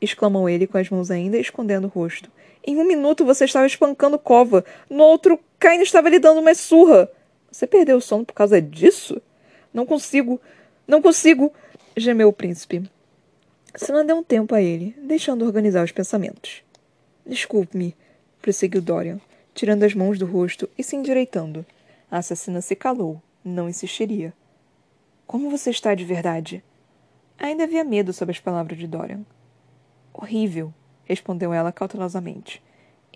exclamou 0.00 0.48
ele 0.48 0.64
com 0.64 0.78
as 0.78 0.88
mãos 0.88 1.10
ainda 1.10 1.36
escondendo 1.36 1.88
o 1.88 1.90
rosto. 1.90 2.30
Em 2.64 2.76
um 2.76 2.86
minuto 2.86 3.24
você 3.24 3.44
estava 3.44 3.66
espancando 3.66 4.20
Cova. 4.20 4.64
No 4.88 5.02
outro, 5.02 5.40
Cain 5.58 5.82
estava 5.82 6.08
lhe 6.08 6.20
dando 6.20 6.38
uma 6.38 6.54
surra. 6.54 7.10
Você 7.50 7.66
perdeu 7.66 7.96
o 7.96 8.00
sono 8.00 8.24
por 8.24 8.32
causa 8.32 8.62
disso? 8.62 9.20
Não 9.74 9.84
consigo. 9.84 10.40
Não 10.86 11.02
consigo! 11.02 11.52
gemeu 11.96 12.28
o 12.28 12.32
príncipe. 12.32 12.88
Senna 13.74 14.04
deu 14.04 14.18
um 14.18 14.22
tempo 14.22 14.54
a 14.54 14.62
ele, 14.62 14.94
deixando 15.02 15.44
organizar 15.44 15.84
os 15.84 15.90
pensamentos. 15.90 16.62
Desculpe-me, 17.26 17.96
prosseguiu 18.40 18.80
Dorian, 18.80 19.20
tirando 19.52 19.82
as 19.82 19.92
mãos 19.92 20.20
do 20.20 20.24
rosto 20.24 20.70
e 20.78 20.84
se 20.84 20.94
endireitando. 20.94 21.66
A 22.08 22.18
assassina 22.18 22.60
se 22.60 22.76
calou, 22.76 23.20
não 23.44 23.68
insistiria. 23.68 24.32
Como 25.26 25.50
você 25.50 25.70
está 25.70 25.96
de 25.96 26.04
verdade? 26.04 26.62
Ainda 27.42 27.64
havia 27.64 27.82
medo 27.82 28.12
sob 28.12 28.30
as 28.30 28.38
palavras 28.38 28.78
de 28.78 28.86
Dorian. 28.86 29.24
Horrível, 30.12 30.74
respondeu 31.04 31.54
ela 31.54 31.72
cautelosamente. 31.72 32.62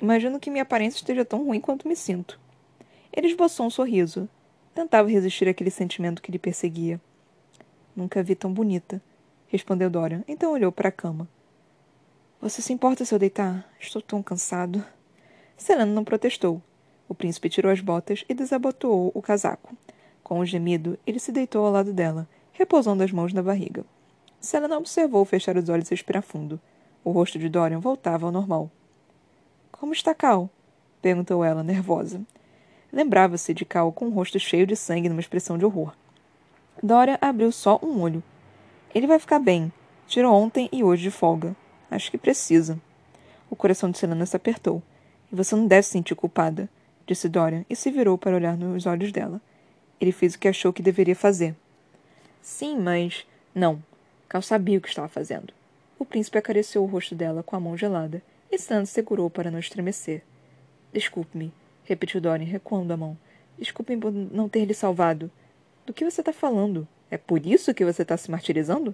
Imagino 0.00 0.40
que 0.40 0.50
minha 0.50 0.62
aparência 0.62 0.96
esteja 0.96 1.26
tão 1.26 1.44
ruim 1.44 1.60
quanto 1.60 1.86
me 1.86 1.94
sinto. 1.94 2.40
Ele 3.12 3.26
esboçou 3.26 3.66
um 3.66 3.70
sorriso. 3.70 4.26
Tentava 4.74 5.10
resistir 5.10 5.46
àquele 5.46 5.70
sentimento 5.70 6.22
que 6.22 6.32
lhe 6.32 6.38
perseguia. 6.38 6.98
Nunca 7.94 8.22
vi 8.22 8.34
tão 8.34 8.50
bonita, 8.50 9.00
respondeu 9.46 9.90
Dorian. 9.90 10.24
Então 10.26 10.52
olhou 10.52 10.72
para 10.72 10.88
a 10.88 10.92
cama. 10.92 11.28
Você 12.40 12.62
se 12.62 12.72
importa 12.72 13.04
se 13.04 13.14
eu 13.14 13.18
deitar? 13.18 13.70
Estou 13.78 14.00
tão 14.00 14.22
cansado. 14.22 14.82
Selena 15.54 15.92
não 15.92 16.02
protestou. 16.02 16.62
O 17.06 17.14
príncipe 17.14 17.50
tirou 17.50 17.70
as 17.70 17.80
botas 17.80 18.24
e 18.26 18.32
desabotoou 18.32 19.12
o 19.14 19.20
casaco. 19.20 19.76
Com 20.22 20.38
um 20.40 20.46
gemido, 20.46 20.98
ele 21.06 21.18
se 21.18 21.30
deitou 21.30 21.66
ao 21.66 21.72
lado 21.72 21.92
dela, 21.92 22.26
repousando 22.52 23.02
as 23.02 23.12
mãos 23.12 23.34
na 23.34 23.42
barriga. 23.42 23.84
Selena 24.44 24.76
observou 24.76 25.24
fechar 25.24 25.56
os 25.56 25.68
olhos 25.68 25.88
e 25.88 25.94
respirar 25.94 26.22
fundo. 26.22 26.60
O 27.02 27.10
rosto 27.10 27.38
de 27.38 27.48
Dorian 27.48 27.80
voltava 27.80 28.26
ao 28.26 28.32
normal. 28.32 28.70
Como 29.72 29.92
está 29.92 30.14
Cal? 30.14 30.50
perguntou 31.00 31.42
ela, 31.42 31.62
nervosa. 31.62 32.20
Lembrava-se 32.92 33.54
de 33.54 33.64
Cal 33.64 33.90
com 33.90 34.06
o 34.06 34.10
rosto 34.10 34.38
cheio 34.38 34.66
de 34.66 34.76
sangue 34.76 35.08
numa 35.08 35.20
expressão 35.20 35.56
de 35.56 35.64
horror. 35.64 35.94
Dorian 36.82 37.18
abriu 37.20 37.50
só 37.50 37.80
um 37.82 38.00
olho. 38.00 38.22
Ele 38.94 39.06
vai 39.06 39.18
ficar 39.18 39.38
bem. 39.38 39.72
Tirou 40.06 40.34
ontem 40.34 40.68
e 40.70 40.84
hoje 40.84 41.04
de 41.04 41.10
folga. 41.10 41.56
Acho 41.90 42.10
que 42.10 42.18
precisa. 42.18 42.78
O 43.48 43.56
coração 43.56 43.90
de 43.90 43.98
Selena 43.98 44.26
se 44.26 44.36
apertou. 44.36 44.82
E 45.32 45.34
você 45.34 45.56
não 45.56 45.66
deve 45.66 45.84
se 45.84 45.92
sentir 45.92 46.14
culpada, 46.14 46.68
disse 47.06 47.28
Dorian 47.28 47.64
e 47.68 47.74
se 47.74 47.90
virou 47.90 48.18
para 48.18 48.36
olhar 48.36 48.56
nos 48.56 48.84
olhos 48.84 49.10
dela. 49.10 49.40
Ele 49.98 50.12
fez 50.12 50.34
o 50.34 50.38
que 50.38 50.48
achou 50.48 50.72
que 50.72 50.82
deveria 50.82 51.16
fazer. 51.16 51.56
Sim, 52.42 52.78
mas. 52.78 53.26
Não. 53.54 53.82
Cal 54.34 54.42
sabia 54.42 54.78
o 54.78 54.80
que 54.80 54.88
estava 54.88 55.06
fazendo. 55.06 55.54
O 55.96 56.04
príncipe 56.04 56.36
acariciou 56.36 56.84
o 56.84 56.88
rosto 56.88 57.14
dela 57.14 57.44
com 57.44 57.54
a 57.54 57.60
mão 57.60 57.76
gelada 57.76 58.20
e 58.50 58.58
Sands 58.58 58.90
segurou 58.90 59.30
para 59.30 59.48
não 59.48 59.60
estremecer. 59.60 60.22
Desculpe-me, 60.92 61.52
repetiu 61.84 62.20
Dorian, 62.20 62.44
recuando 62.44 62.92
a 62.92 62.96
mão. 62.96 63.16
Desculpe-me 63.56 64.00
por 64.00 64.10
não 64.10 64.48
ter 64.48 64.64
lhe 64.64 64.74
salvado. 64.74 65.30
Do 65.86 65.94
que 65.94 66.04
você 66.04 66.20
está 66.20 66.32
falando? 66.32 66.84
É 67.12 67.16
por 67.16 67.46
isso 67.46 67.72
que 67.72 67.84
você 67.84 68.02
está 68.02 68.16
se 68.16 68.28
martirizando? 68.28 68.92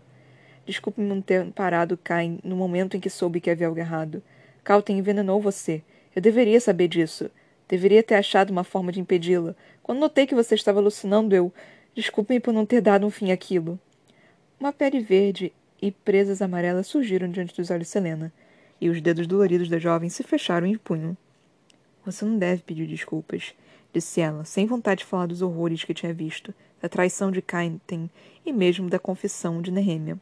Desculpe-me 0.67 1.09
não 1.09 1.23
ter 1.23 1.51
parado 1.53 1.97
Cain 1.97 2.39
no 2.45 2.55
momento 2.55 2.99
em 2.99 3.01
que 3.01 3.09
soube 3.09 3.41
que 3.41 3.49
havia 3.49 3.67
algo 3.67 3.81
errado. 3.81 4.23
Calten 4.63 4.99
envenenou 4.99 5.41
você. 5.41 5.83
Eu 6.15 6.21
deveria 6.21 6.61
saber 6.61 6.89
disso. 6.89 7.31
Deveria 7.67 8.03
ter 8.03 8.17
achado 8.17 8.51
uma 8.51 8.63
forma 8.63 8.93
de 8.93 9.01
impedi-la. 9.01 9.57
Quando 9.83 10.01
notei 10.01 10.27
que 10.27 10.35
você 10.35 10.55
estava 10.55 10.81
alucinando, 10.81 11.35
eu. 11.35 11.51
Desculpe-me 11.95 12.41
por 12.41 12.53
não 12.53 12.67
ter 12.67 12.83
dado 12.83 13.07
um 13.07 13.11
fim 13.11 13.33
àquilo. 13.33 13.81
Uma 14.61 14.75
pele 14.75 15.01
verde 15.01 15.55
e 15.81 15.91
presas 15.91 16.43
amarelas 16.43 16.87
surgiram 16.87 17.31
diante 17.31 17.57
dos 17.57 17.71
olhos 17.71 17.87
de 17.87 17.93
Selena, 17.93 18.31
e 18.79 18.91
os 18.91 19.01
dedos 19.01 19.27
doloridos 19.27 19.71
da 19.71 19.79
jovem 19.79 20.11
se 20.11 20.23
fecharam 20.23 20.67
em 20.67 20.77
punho. 20.77 21.17
Você 22.05 22.27
não 22.27 22.37
deve 22.37 22.61
pedir 22.61 22.87
desculpas, 22.87 23.55
disse 23.91 24.21
ela, 24.21 24.45
sem 24.45 24.67
vontade 24.67 24.99
de 24.99 25.07
falar 25.07 25.25
dos 25.25 25.41
horrores 25.41 25.83
que 25.83 25.95
tinha 25.95 26.13
visto, 26.13 26.53
da 26.79 26.91
traição 26.91 27.31
de 27.31 27.41
Kainten 27.41 28.11
e 28.45 28.53
mesmo 28.53 28.91
da 28.91 28.99
confissão 28.99 29.63
de 29.63 29.71
Nehemia. 29.71 30.19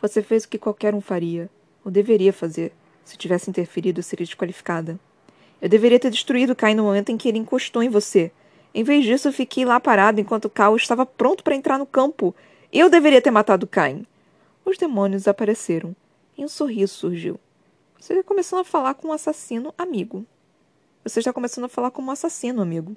Você 0.00 0.22
fez 0.22 0.44
o 0.44 0.48
que 0.48 0.56
qualquer 0.56 0.94
um 0.94 1.00
faria, 1.02 1.50
ou 1.84 1.90
deveria 1.90 2.32
fazer. 2.32 2.72
Se 3.04 3.18
tivesse 3.18 3.50
interferido, 3.50 4.02
seria 4.02 4.24
desqualificada. 4.24 4.98
Eu 5.60 5.68
deveria 5.68 6.00
ter 6.00 6.10
destruído 6.10 6.56
Cain 6.56 6.74
no 6.74 6.84
momento 6.84 7.12
em 7.12 7.18
que 7.18 7.28
ele 7.28 7.36
encostou 7.36 7.82
em 7.82 7.90
você. 7.90 8.32
Em 8.74 8.82
vez 8.82 9.04
disso, 9.04 9.30
fiquei 9.30 9.66
lá 9.66 9.78
parado 9.78 10.22
enquanto 10.22 10.48
Cal 10.48 10.74
estava 10.74 11.04
pronto 11.04 11.44
para 11.44 11.54
entrar 11.54 11.76
no 11.76 11.84
campo. 11.84 12.34
Eu 12.72 12.88
deveria 12.88 13.20
ter 13.20 13.32
matado 13.32 13.66
Cain. 13.66 14.06
Os 14.64 14.78
demônios 14.78 15.26
apareceram, 15.26 15.96
e 16.38 16.44
um 16.44 16.48
sorriso 16.48 16.94
surgiu. 16.94 17.40
Você 17.98 18.12
está 18.12 18.22
começando 18.22 18.60
a 18.60 18.64
falar 18.64 18.94
com 18.94 19.08
um 19.08 19.12
assassino 19.12 19.74
amigo. 19.76 20.24
Você 21.02 21.18
está 21.18 21.32
começando 21.32 21.64
a 21.64 21.68
falar 21.68 21.90
como 21.90 22.06
um 22.06 22.12
assassino, 22.12 22.62
amigo. 22.62 22.94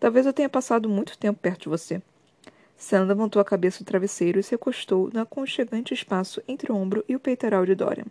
Talvez 0.00 0.26
eu 0.26 0.32
tenha 0.32 0.48
passado 0.48 0.88
muito 0.88 1.16
tempo 1.16 1.38
perto 1.38 1.62
de 1.62 1.68
você. 1.68 2.02
Sam 2.76 3.04
levantou 3.04 3.40
a 3.40 3.44
cabeça 3.44 3.84
do 3.84 3.86
travesseiro 3.86 4.40
e 4.40 4.42
se 4.42 4.56
acostou 4.56 5.10
no 5.14 5.20
aconchegante 5.20 5.94
espaço 5.94 6.42
entre 6.48 6.72
o 6.72 6.74
ombro 6.74 7.04
e 7.08 7.14
o 7.14 7.20
peitoral 7.20 7.64
de 7.64 7.76
Dorian. 7.76 8.06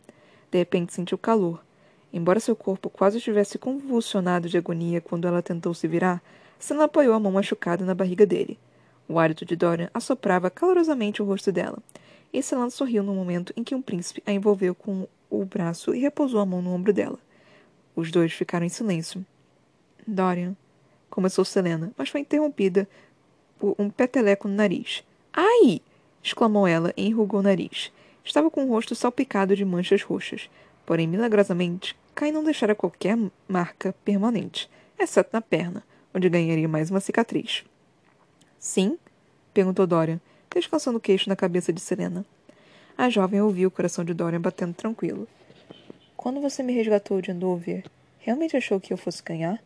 De 0.50 0.58
repente 0.58 0.94
sentiu 0.94 1.18
calor. 1.18 1.62
Embora 2.14 2.40
seu 2.40 2.56
corpo 2.56 2.90
quase 2.90 3.18
estivesse 3.18 3.58
convulsionado 3.58 4.48
de 4.48 4.58
agonia 4.58 5.02
quando 5.02 5.28
ela 5.28 5.42
tentou 5.42 5.74
se 5.74 5.86
virar, 5.86 6.24
Sam 6.58 6.82
apoiou 6.82 7.14
a 7.14 7.20
mão 7.20 7.34
machucada 7.34 7.84
na 7.84 7.94
barriga 7.94 8.26
dele. 8.26 8.58
O 9.08 9.20
hálito 9.20 9.46
de 9.46 9.56
Dorian 9.56 9.90
assoprava 9.94 10.50
calorosamente 10.50 11.22
o 11.22 11.26
rosto 11.26 11.52
dela, 11.52 11.78
e 12.34 12.44
Celan 12.44 12.70
sorriu 12.70 13.04
no 13.04 13.16
momento 13.16 13.54
em 13.56 13.64
que 13.64 13.74
um 13.74 13.82
príncipe 13.82 14.22
a 14.26 14.32
envolveu 14.32 14.76
com 14.76 15.08
o 15.30 15.46
braço 15.46 15.96
e 15.96 16.00
repousou 16.00 16.40
a 16.40 16.46
mão 16.46 16.62
no 16.62 16.74
ombro 16.74 16.92
dela. 16.92 17.20
Os 17.96 18.12
dois 18.12 18.34
ficaram 18.34 18.66
em 18.66 18.70
silêncio. 18.70 19.26
Dorian, 20.06 20.56
começou 21.10 21.46
Selena, 21.46 21.92
mas 21.98 22.10
foi 22.10 22.22
interrompida 22.22 22.88
por 23.58 23.76
um 23.80 23.90
peteleco 23.90 24.48
no 24.48 24.56
nariz. 24.56 25.04
Ai! 25.34 25.82
exclamou 26.22 26.68
ela 26.68 26.94
e 26.98 27.08
enrugou 27.08 27.40
o 27.40 27.44
nariz. 27.44 27.92
Estava 28.24 28.52
com 28.52 28.66
o 28.66 28.70
rosto 28.70 28.94
salpicado 28.94 29.56
de 29.56 29.64
manchas 29.64 30.04
roxas. 30.04 30.50
Porém, 30.86 31.08
milagrosamente, 31.08 31.96
Kai 32.14 32.32
não 32.32 32.44
deixara 32.44 32.76
qualquer 32.76 33.18
marca 33.48 33.94
permanente, 34.04 34.70
exceto 35.00 35.30
na 35.32 35.42
perna, 35.42 35.84
onde 36.14 36.30
ganharia 36.30 36.68
mais 36.68 36.90
uma 36.90 37.00
cicatriz. 37.00 37.64
Sim? 38.60 38.98
perguntou 39.54 39.88
Dorian, 39.88 40.20
descansando 40.54 40.98
o 40.98 41.02
queixo 41.02 41.30
na 41.30 41.36
cabeça 41.36 41.72
de 41.72 41.80
Selena. 41.80 42.26
A 42.98 43.10
jovem 43.10 43.42
ouviu 43.42 43.70
o 43.70 43.72
coração 43.72 44.04
de 44.04 44.14
Dorian 44.14 44.42
batendo 44.42 44.74
tranquilo. 44.74 45.28
Quando 46.16 46.42
você 46.42 46.64
me 46.64 46.74
resgatou 46.74 47.22
de 47.22 47.32
Andover, 47.32 47.86
realmente 48.20 48.58
achou 48.58 48.80
que 48.80 48.92
eu 48.92 48.98
fosse 48.98 49.22
ganhar? 49.22 49.62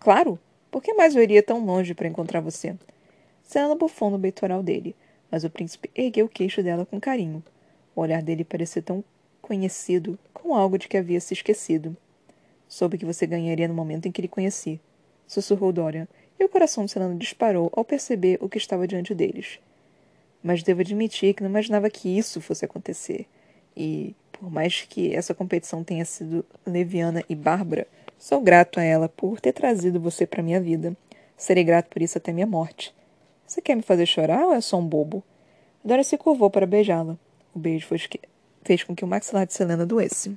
Claro! 0.00 0.38
Por 0.70 0.82
que 0.82 0.94
mais 0.94 1.14
eu 1.14 1.22
iria 1.22 1.42
tão 1.42 1.64
longe 1.64 1.94
para 1.94 2.08
encontrar 2.08 2.40
você? 2.40 2.76
Selena 3.42 3.74
bufou 3.74 4.10
no 4.10 4.18
peitoral 4.18 4.62
dele, 4.62 4.96
mas 5.30 5.44
o 5.44 5.50
príncipe 5.50 5.90
ergueu 5.94 6.26
o 6.26 6.28
queixo 6.28 6.62
dela 6.62 6.84
com 6.84 7.00
carinho. 7.00 7.42
O 7.94 8.00
olhar 8.00 8.22
dele 8.22 8.44
parecia 8.44 8.82
tão 8.82 9.04
conhecido, 9.40 10.18
com 10.34 10.54
algo 10.54 10.76
de 10.76 10.88
que 10.88 10.96
havia 10.96 11.20
se 11.20 11.32
esquecido. 11.34 11.96
Soube 12.68 12.98
que 12.98 13.06
você 13.06 13.26
ganharia 13.26 13.68
no 13.68 13.74
momento 13.74 14.06
em 14.06 14.12
que 14.12 14.20
lhe 14.20 14.28
conheci. 14.28 14.80
Sussurrou 15.26 15.72
Dorian, 15.72 16.08
e 16.38 16.44
o 16.44 16.48
coração 16.48 16.84
de 16.84 16.90
Selena 16.90 17.14
disparou 17.14 17.70
ao 17.74 17.84
perceber 17.84 18.38
o 18.40 18.48
que 18.48 18.58
estava 18.58 18.86
diante 18.86 19.14
deles. 19.14 19.58
Mas 20.42 20.62
devo 20.62 20.80
admitir 20.80 21.34
que 21.34 21.42
não 21.42 21.50
imaginava 21.50 21.90
que 21.90 22.16
isso 22.16 22.40
fosse 22.40 22.64
acontecer. 22.64 23.26
E, 23.76 24.14
por 24.32 24.50
mais 24.50 24.82
que 24.82 25.14
essa 25.14 25.34
competição 25.34 25.82
tenha 25.82 26.04
sido 26.04 26.44
leviana 26.64 27.24
e 27.28 27.34
bárbara, 27.34 27.86
sou 28.18 28.40
grato 28.40 28.78
a 28.78 28.82
ela 28.82 29.08
por 29.08 29.40
ter 29.40 29.52
trazido 29.52 30.00
você 30.00 30.26
para 30.26 30.42
minha 30.42 30.60
vida. 30.60 30.96
Serei 31.36 31.64
grato 31.64 31.88
por 31.88 32.00
isso 32.00 32.18
até 32.18 32.32
minha 32.32 32.46
morte. 32.46 32.94
Você 33.46 33.60
quer 33.60 33.74
me 33.74 33.82
fazer 33.82 34.06
chorar 34.06 34.44
ou 34.46 34.54
é 34.54 34.60
só 34.60 34.78
um 34.78 34.86
bobo? 34.86 35.22
Dora 35.84 36.02
se 36.02 36.18
curvou 36.18 36.50
para 36.50 36.66
beijá-la. 36.66 37.16
O 37.54 37.58
beijo 37.58 37.86
fez 38.64 38.82
com 38.82 38.94
que 38.94 39.04
o 39.04 39.08
maxilar 39.08 39.46
de 39.46 39.54
Selena 39.54 39.86
doesse. 39.86 40.36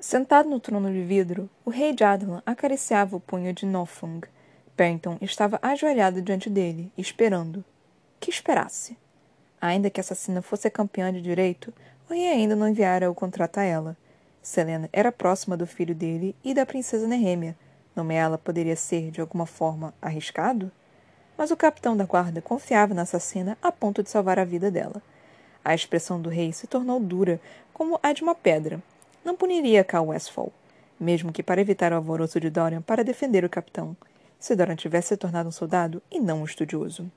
Sentado 0.00 0.50
no 0.50 0.60
trono 0.60 0.92
de 0.92 1.02
vidro, 1.02 1.48
o 1.64 1.70
rei 1.70 1.94
de 1.94 2.04
Adlan 2.04 2.42
acariciava 2.44 3.16
o 3.16 3.20
punho 3.20 3.54
de 3.54 3.64
Nofung. 3.64 4.20
Perrington 4.76 5.16
estava 5.20 5.58
ajoelhado 5.62 6.20
diante 6.20 6.50
dele, 6.50 6.90
esperando. 6.98 7.64
Que 8.18 8.30
esperasse. 8.30 8.96
Ainda 9.60 9.88
que 9.88 10.00
a 10.00 10.02
assassina 10.02 10.42
fosse 10.42 10.68
campeã 10.68 11.12
de 11.12 11.22
direito, 11.22 11.72
o 12.08 12.12
rei 12.12 12.28
ainda 12.28 12.56
não 12.56 12.68
enviara 12.68 13.10
o 13.10 13.14
contrato 13.14 13.58
a 13.58 13.62
ela. 13.62 13.96
Selena 14.42 14.90
era 14.92 15.12
próxima 15.12 15.56
do 15.56 15.66
filho 15.66 15.94
dele 15.94 16.34
e 16.44 16.52
da 16.52 16.66
princesa 16.66 17.06
Nehemia. 17.06 17.56
Nomeá-la 17.94 18.36
poderia 18.36 18.74
ser, 18.74 19.10
de 19.10 19.20
alguma 19.20 19.46
forma, 19.46 19.94
arriscado? 20.02 20.70
Mas 21.38 21.50
o 21.50 21.56
capitão 21.56 21.96
da 21.96 22.04
guarda 22.04 22.42
confiava 22.42 22.92
na 22.92 23.02
assassina 23.02 23.56
a 23.62 23.70
ponto 23.70 24.02
de 24.02 24.10
salvar 24.10 24.38
a 24.38 24.44
vida 24.44 24.70
dela. 24.70 25.00
A 25.64 25.74
expressão 25.74 26.20
do 26.20 26.28
rei 26.28 26.52
se 26.52 26.66
tornou 26.66 26.98
dura, 26.98 27.40
como 27.72 27.98
a 28.02 28.12
de 28.12 28.22
uma 28.22 28.34
pedra. 28.34 28.82
Não 29.24 29.36
puniria 29.36 29.84
Cal 29.84 30.08
Westfall, 30.08 30.52
mesmo 30.98 31.32
que 31.32 31.42
para 31.42 31.60
evitar 31.60 31.92
o 31.92 31.96
alvoroço 31.96 32.38
de 32.38 32.50
Dorian 32.50 32.82
para 32.82 33.04
defender 33.04 33.44
o 33.44 33.48
capitão, 33.48 33.96
se 34.44 34.54
Dorian 34.54 34.76
tivesse 34.76 35.08
se 35.08 35.16
tornado 35.16 35.48
um 35.48 35.52
soldado 35.52 36.02
e 36.10 36.20
não 36.20 36.42
um 36.42 36.44
estudioso. 36.44 37.10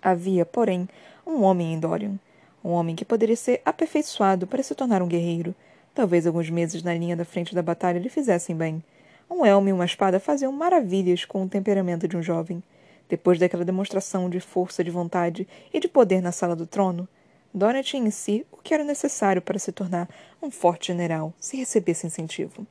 Havia, 0.00 0.46
porém, 0.46 0.88
um 1.26 1.42
homem 1.42 1.74
em 1.74 1.78
Dorian, 1.78 2.18
um 2.64 2.70
homem 2.70 2.96
que 2.96 3.04
poderia 3.04 3.36
ser 3.36 3.60
aperfeiçoado 3.62 4.46
para 4.46 4.62
se 4.62 4.74
tornar 4.74 5.02
um 5.02 5.06
guerreiro. 5.06 5.54
Talvez 5.94 6.26
alguns 6.26 6.48
meses 6.48 6.82
na 6.82 6.94
linha 6.94 7.14
da 7.14 7.26
frente 7.26 7.54
da 7.54 7.60
batalha 7.60 7.98
lhe 7.98 8.08
fizessem 8.08 8.56
bem. 8.56 8.82
Um 9.28 9.44
elmo 9.44 9.68
e 9.68 9.72
uma 9.72 9.84
espada 9.84 10.18
faziam 10.18 10.50
maravilhas 10.50 11.26
com 11.26 11.44
o 11.44 11.48
temperamento 11.48 12.08
de 12.08 12.16
um 12.16 12.22
jovem. 12.22 12.62
Depois 13.06 13.38
daquela 13.38 13.62
demonstração 13.62 14.30
de 14.30 14.40
força 14.40 14.82
de 14.82 14.90
vontade 14.90 15.46
e 15.74 15.78
de 15.78 15.88
poder 15.88 16.22
na 16.22 16.32
sala 16.32 16.56
do 16.56 16.66
trono, 16.66 17.06
Dora 17.52 17.82
tinha 17.82 18.08
em 18.08 18.10
si 18.10 18.46
o 18.50 18.56
que 18.56 18.72
era 18.72 18.82
necessário 18.82 19.42
para 19.42 19.58
se 19.58 19.72
tornar 19.72 20.08
um 20.42 20.50
forte 20.50 20.86
general, 20.86 21.34
se 21.38 21.58
recebesse 21.58 22.06
incentivo. 22.06 22.66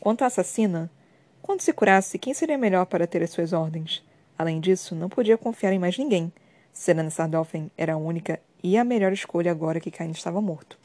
Quanto 0.00 0.22
à 0.24 0.28
assassina, 0.28 0.90
quando 1.46 1.60
se 1.60 1.72
curasse, 1.72 2.18
quem 2.18 2.34
seria 2.34 2.58
melhor 2.58 2.86
para 2.86 3.06
ter 3.06 3.22
as 3.22 3.30
suas 3.30 3.52
ordens? 3.52 4.02
Além 4.36 4.58
disso, 4.58 4.96
não 4.96 5.08
podia 5.08 5.38
confiar 5.38 5.72
em 5.72 5.78
mais 5.78 5.96
ninguém. 5.96 6.32
Serena 6.72 7.08
Sardolphin 7.08 7.70
era 7.78 7.94
a 7.94 7.96
única 7.96 8.40
e 8.62 8.76
a 8.76 8.82
melhor 8.82 9.12
escolha 9.12 9.52
agora 9.52 9.78
que 9.78 9.92
Cain 9.92 10.10
estava 10.10 10.40
morto. 10.40 10.76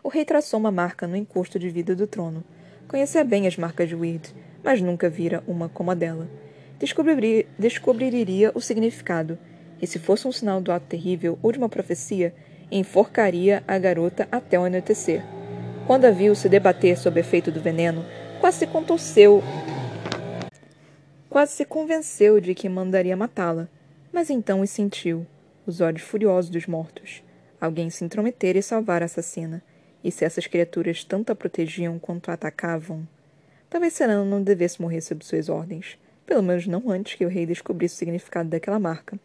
O 0.00 0.08
rei 0.08 0.24
traçou 0.24 0.60
uma 0.60 0.70
marca 0.70 1.08
no 1.08 1.16
encosto 1.16 1.58
de 1.58 1.68
vidro 1.68 1.96
do 1.96 2.06
trono. 2.06 2.44
Conhecia 2.86 3.24
bem 3.24 3.48
as 3.48 3.56
marcas 3.56 3.88
de 3.88 3.96
Weird, 3.96 4.32
mas 4.62 4.80
nunca 4.80 5.10
vira 5.10 5.42
uma 5.44 5.68
como 5.68 5.90
a 5.90 5.94
dela. 5.94 6.28
Descobriria, 6.78 7.44
descobriria 7.58 8.52
o 8.54 8.60
significado 8.60 9.36
e 9.80 9.88
se 9.88 9.98
fosse 9.98 10.28
um 10.28 10.32
sinal 10.32 10.60
do 10.60 10.70
ato 10.70 10.86
terrível 10.86 11.36
ou 11.42 11.50
de 11.50 11.58
uma 11.58 11.68
profecia, 11.68 12.32
enforcaria 12.70 13.64
a 13.66 13.76
garota 13.76 14.28
até 14.30 14.56
o 14.58 14.64
anoitecer. 14.64 15.24
Quando 15.84 16.04
a 16.04 16.12
viu 16.12 16.32
se 16.36 16.48
debater 16.48 16.96
sob 16.96 17.18
efeito 17.18 17.50
do 17.50 17.60
veneno, 17.60 18.04
quase 18.42 18.58
se 18.58 18.66
contorceu. 18.66 19.40
Quase 21.30 21.52
se 21.52 21.64
convenceu 21.64 22.40
de 22.40 22.56
que 22.56 22.68
mandaria 22.68 23.16
matá-la, 23.16 23.68
mas 24.12 24.30
então 24.30 24.62
os 24.62 24.70
sentiu, 24.70 25.24
os 25.64 25.80
olhos 25.80 26.02
furiosos 26.02 26.50
dos 26.50 26.66
mortos. 26.66 27.22
Alguém 27.60 27.88
se 27.88 28.04
intrometer 28.04 28.56
e 28.56 28.62
salvar 28.62 29.00
a 29.00 29.04
assassina. 29.04 29.62
E 30.02 30.10
se 30.10 30.24
essas 30.24 30.48
criaturas 30.48 31.04
tanto 31.04 31.30
a 31.30 31.36
protegiam 31.36 32.00
quanto 32.00 32.32
a 32.32 32.34
atacavam? 32.34 33.06
Talvez 33.70 33.92
Serena 33.92 34.24
não 34.24 34.42
devesse 34.42 34.82
morrer 34.82 35.02
sob 35.02 35.24
suas 35.24 35.48
ordens. 35.48 35.96
Pelo 36.26 36.42
menos 36.42 36.66
não 36.66 36.90
antes 36.90 37.14
que 37.14 37.24
o 37.24 37.28
rei 37.28 37.46
descobrisse 37.46 37.94
o 37.94 37.98
significado 37.98 38.48
daquela 38.48 38.80
marca. 38.80 39.16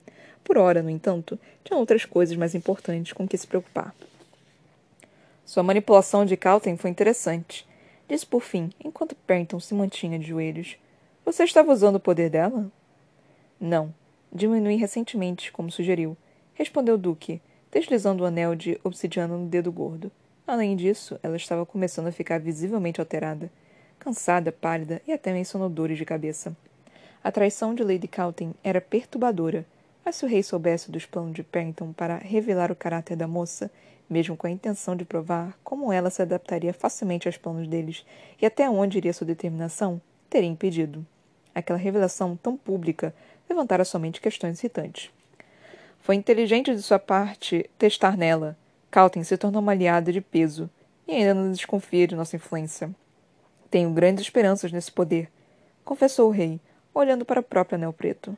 Por 0.44 0.60
ora, 0.60 0.84
no 0.84 0.92
entanto, 0.92 1.40
tinha 1.64 1.80
outras 1.80 2.06
coisas 2.06 2.38
mais 2.38 2.54
importantes 2.54 3.14
com 3.14 3.28
que 3.28 3.36
se 3.36 3.48
preocupar. 3.48 3.96
Sua 5.44 5.64
manipulação 5.64 6.24
de 6.24 6.38
Calten 6.38 6.78
foi 6.78 6.92
interessante. 6.92 7.67
Disse 8.08 8.26
por 8.26 8.42
fim, 8.42 8.70
enquanto 8.84 9.16
Perrington 9.16 9.60
se 9.60 9.74
mantinha 9.74 10.18
de 10.18 10.28
joelhos. 10.28 10.78
Você 11.26 11.44
estava 11.44 11.72
usando 11.72 11.98
o 11.98 12.00
poder 12.00 12.30
dela? 12.30 12.72
Não. 13.60 13.94
Diminui 14.32 14.76
recentemente, 14.76 15.52
como 15.52 15.72
sugeriu. 15.72 16.16
Respondeu 16.54 16.98
Duque, 16.98 17.42
deslizando 17.72 18.24
o 18.24 18.26
anel 18.26 18.56
de 18.56 18.80
obsidiana 18.84 19.36
no 19.36 19.48
dedo 19.48 19.72
gordo. 19.72 20.12
Além 20.46 20.76
disso, 20.76 21.20
ela 21.22 21.36
estava 21.36 21.66
começando 21.66 22.08
a 22.08 22.12
ficar 22.12 22.40
visivelmente 22.40 23.02
alterada. 23.02 23.52
Cansada, 24.00 24.52
pálida 24.52 25.02
e 25.06 25.12
até 25.12 25.34
meio 25.34 25.70
dores 25.70 25.98
de 25.98 26.06
cabeça. 26.06 26.56
A 27.22 27.32
traição 27.32 27.76
de 27.76 27.84
Lady 27.84 28.08
Calton 28.08 28.54
era 28.64 28.80
perturbadora, 28.80 29.66
mas 30.06 30.16
se 30.16 30.24
o 30.24 30.30
rei 30.30 30.42
soubesse 30.42 30.90
dos 30.90 31.06
planos 31.06 31.34
de 31.34 31.44
Perrington 31.44 31.92
para 31.92 32.18
revelar 32.18 32.72
o 32.72 32.76
caráter 32.76 33.18
da 33.18 33.28
moça, 33.28 33.70
mesmo 34.10 34.38
com 34.38 34.48
a 34.48 34.52
intenção 34.52 34.96
de 34.96 35.06
provar 35.06 35.58
como 35.64 35.92
ela 35.92 36.10
se 36.10 36.22
adaptaria 36.22 36.74
facilmente 36.74 37.28
aos 37.28 37.38
planos 37.38 37.68
deles 37.68 38.06
e 38.42 38.46
até 38.46 38.70
onde 38.70 38.98
iria 38.98 39.14
sua 39.14 39.28
determinação, 39.28 40.02
teria 40.30 40.50
impedido. 40.50 41.06
Aquela 41.54 41.80
revelação 41.80 42.36
tão 42.36 42.56
pública 42.56 43.14
levantara 43.50 43.84
somente 43.84 44.22
questões 44.22 44.60
irritantes. 44.60 45.12
Foi 46.00 46.16
inteligente 46.16 46.74
de 46.74 46.82
sua 46.82 47.00
parte 47.00 47.70
testar 47.78 48.16
nela. 48.18 48.58
Calton 48.90 49.24
se 49.24 49.38
tornou 49.38 49.62
uma 49.62 49.72
aliada 49.72 50.12
de 50.12 50.22
peso 50.22 50.70
e 51.08 51.14
ainda 51.14 51.34
não 51.34 51.52
desconfia 51.52 52.08
de 52.08 52.16
nossa 52.16 52.36
influência. 52.36 52.90
Tenho 53.70 53.90
grandes 53.92 54.24
esperanças 54.24 54.72
nesse 54.72 54.92
poder, 54.92 55.30
confessou 55.84 56.30
o 56.30 56.32
rei, 56.32 56.60
olhando 56.94 57.26
para 57.26 57.40
o 57.40 57.44
próprio 57.44 57.76
anel 57.76 57.92
preto. 57.92 58.38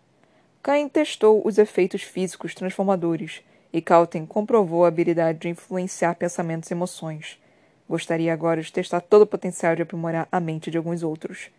Cain 0.61 0.89
testou 0.89 1.41
os 1.45 1.57
efeitos 1.57 2.01
físicos 2.01 2.53
transformadores 2.55 3.43
e 3.71 3.81
Calten 3.81 4.25
comprovou 4.25 4.83
a 4.83 4.87
habilidade 4.87 5.39
de 5.39 5.49
influenciar 5.49 6.15
pensamentos 6.15 6.69
e 6.69 6.73
emoções. 6.73 7.39
Gostaria 7.87 8.33
agora 8.33 8.61
de 8.61 8.71
testar 8.71 9.01
todo 9.01 9.23
o 9.23 9.27
potencial 9.27 9.75
de 9.75 9.81
aprimorar 9.81 10.27
a 10.31 10.39
mente 10.39 10.69
de 10.69 10.77
alguns 10.77 11.03
outros. 11.03 11.49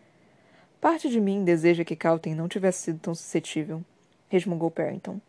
Parte 0.79 1.09
de 1.09 1.21
mim 1.21 1.43
deseja 1.43 1.83
que 1.83 1.95
Calten 1.95 2.33
não 2.33 2.47
tivesse 2.47 2.83
sido 2.83 2.99
tão 2.99 3.13
suscetível, 3.13 3.83
resmungou 4.29 4.71
Parrington. 4.71 5.19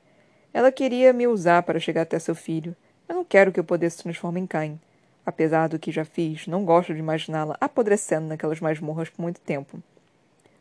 Ela 0.55 0.71
queria 0.71 1.13
me 1.13 1.27
usar 1.27 1.63
para 1.63 1.81
chegar 1.81 2.03
até 2.03 2.19
seu 2.19 2.35
filho. 2.35 2.77
Eu 3.09 3.15
não 3.15 3.25
quero 3.25 3.53
que 3.53 3.61
o 3.61 3.65
poder 3.65 3.91
se 3.91 3.99
transforme 4.03 4.41
em 4.41 4.47
Cain. 4.47 4.79
Apesar 5.25 5.69
do 5.69 5.79
que 5.79 5.93
já 5.93 6.05
fiz, 6.05 6.47
não 6.47 6.65
gosto 6.65 6.93
de 6.93 7.01
imaginá-la 7.01 7.57
apodrecendo 7.61 8.27
naquelas 8.27 8.61
masmorras 8.61 9.09
por 9.09 9.23
muito 9.23 9.41
tempo. 9.41 9.83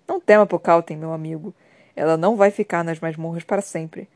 Não 0.08 0.20
tema 0.20 0.46
por 0.46 0.60
Calten, 0.60 0.98
meu 0.98 1.14
amigo. 1.14 1.54
Ela 1.96 2.18
não 2.18 2.36
vai 2.36 2.52
ficar 2.52 2.84
nas 2.84 3.00
masmorras 3.00 3.44
para 3.44 3.62
sempre. 3.62 4.08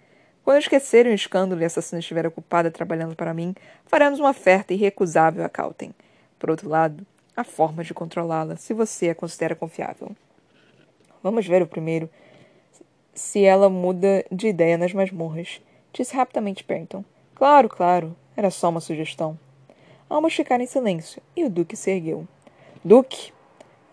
Quando 0.46 0.60
esquecerem 0.60 1.12
o 1.12 1.16
escândalo 1.16 1.60
e 1.60 1.64
a 1.64 1.68
assassina 1.68 2.00
estiver 2.00 2.28
ocupada 2.28 2.70
trabalhando 2.70 3.16
para 3.16 3.34
mim, 3.34 3.56
faremos 3.88 4.20
uma 4.20 4.30
oferta 4.30 4.76
irrecusável 4.76 5.44
a 5.44 5.50
Calten. 5.50 5.92
Por 6.38 6.52
outro 6.52 6.70
lado, 6.70 7.04
há 7.36 7.44
formas 7.44 7.88
de 7.88 7.96
controlá-la, 7.96 8.56
se 8.56 8.72
você 8.72 9.10
a 9.10 9.16
considera 9.16 9.56
confiável. 9.56 10.16
Vamos 11.24 11.48
ver 11.48 11.64
o 11.64 11.68
primeiro 11.68 12.08
se 13.12 13.44
ela 13.44 13.72
muda 13.72 14.24
de 14.32 14.48
ideia 14.50 14.78
nas 14.78 14.94
masmorras, 14.94 15.60
disse 15.92 16.16
rapidamente 16.16 16.64
Perrington. 16.64 17.04
Claro, 17.34 17.68
claro, 17.68 18.16
era 18.38 18.52
só 18.52 18.70
uma 18.70 18.82
sugestão. 18.82 19.40
Ambos 20.08 20.36
ficaram 20.36 20.64
em 20.64 20.68
silêncio, 20.68 21.24
e 21.36 21.44
o 21.44 21.50
Duque 21.50 21.76
se 21.76 21.90
ergueu. 21.90 22.28
Duque! 22.84 23.34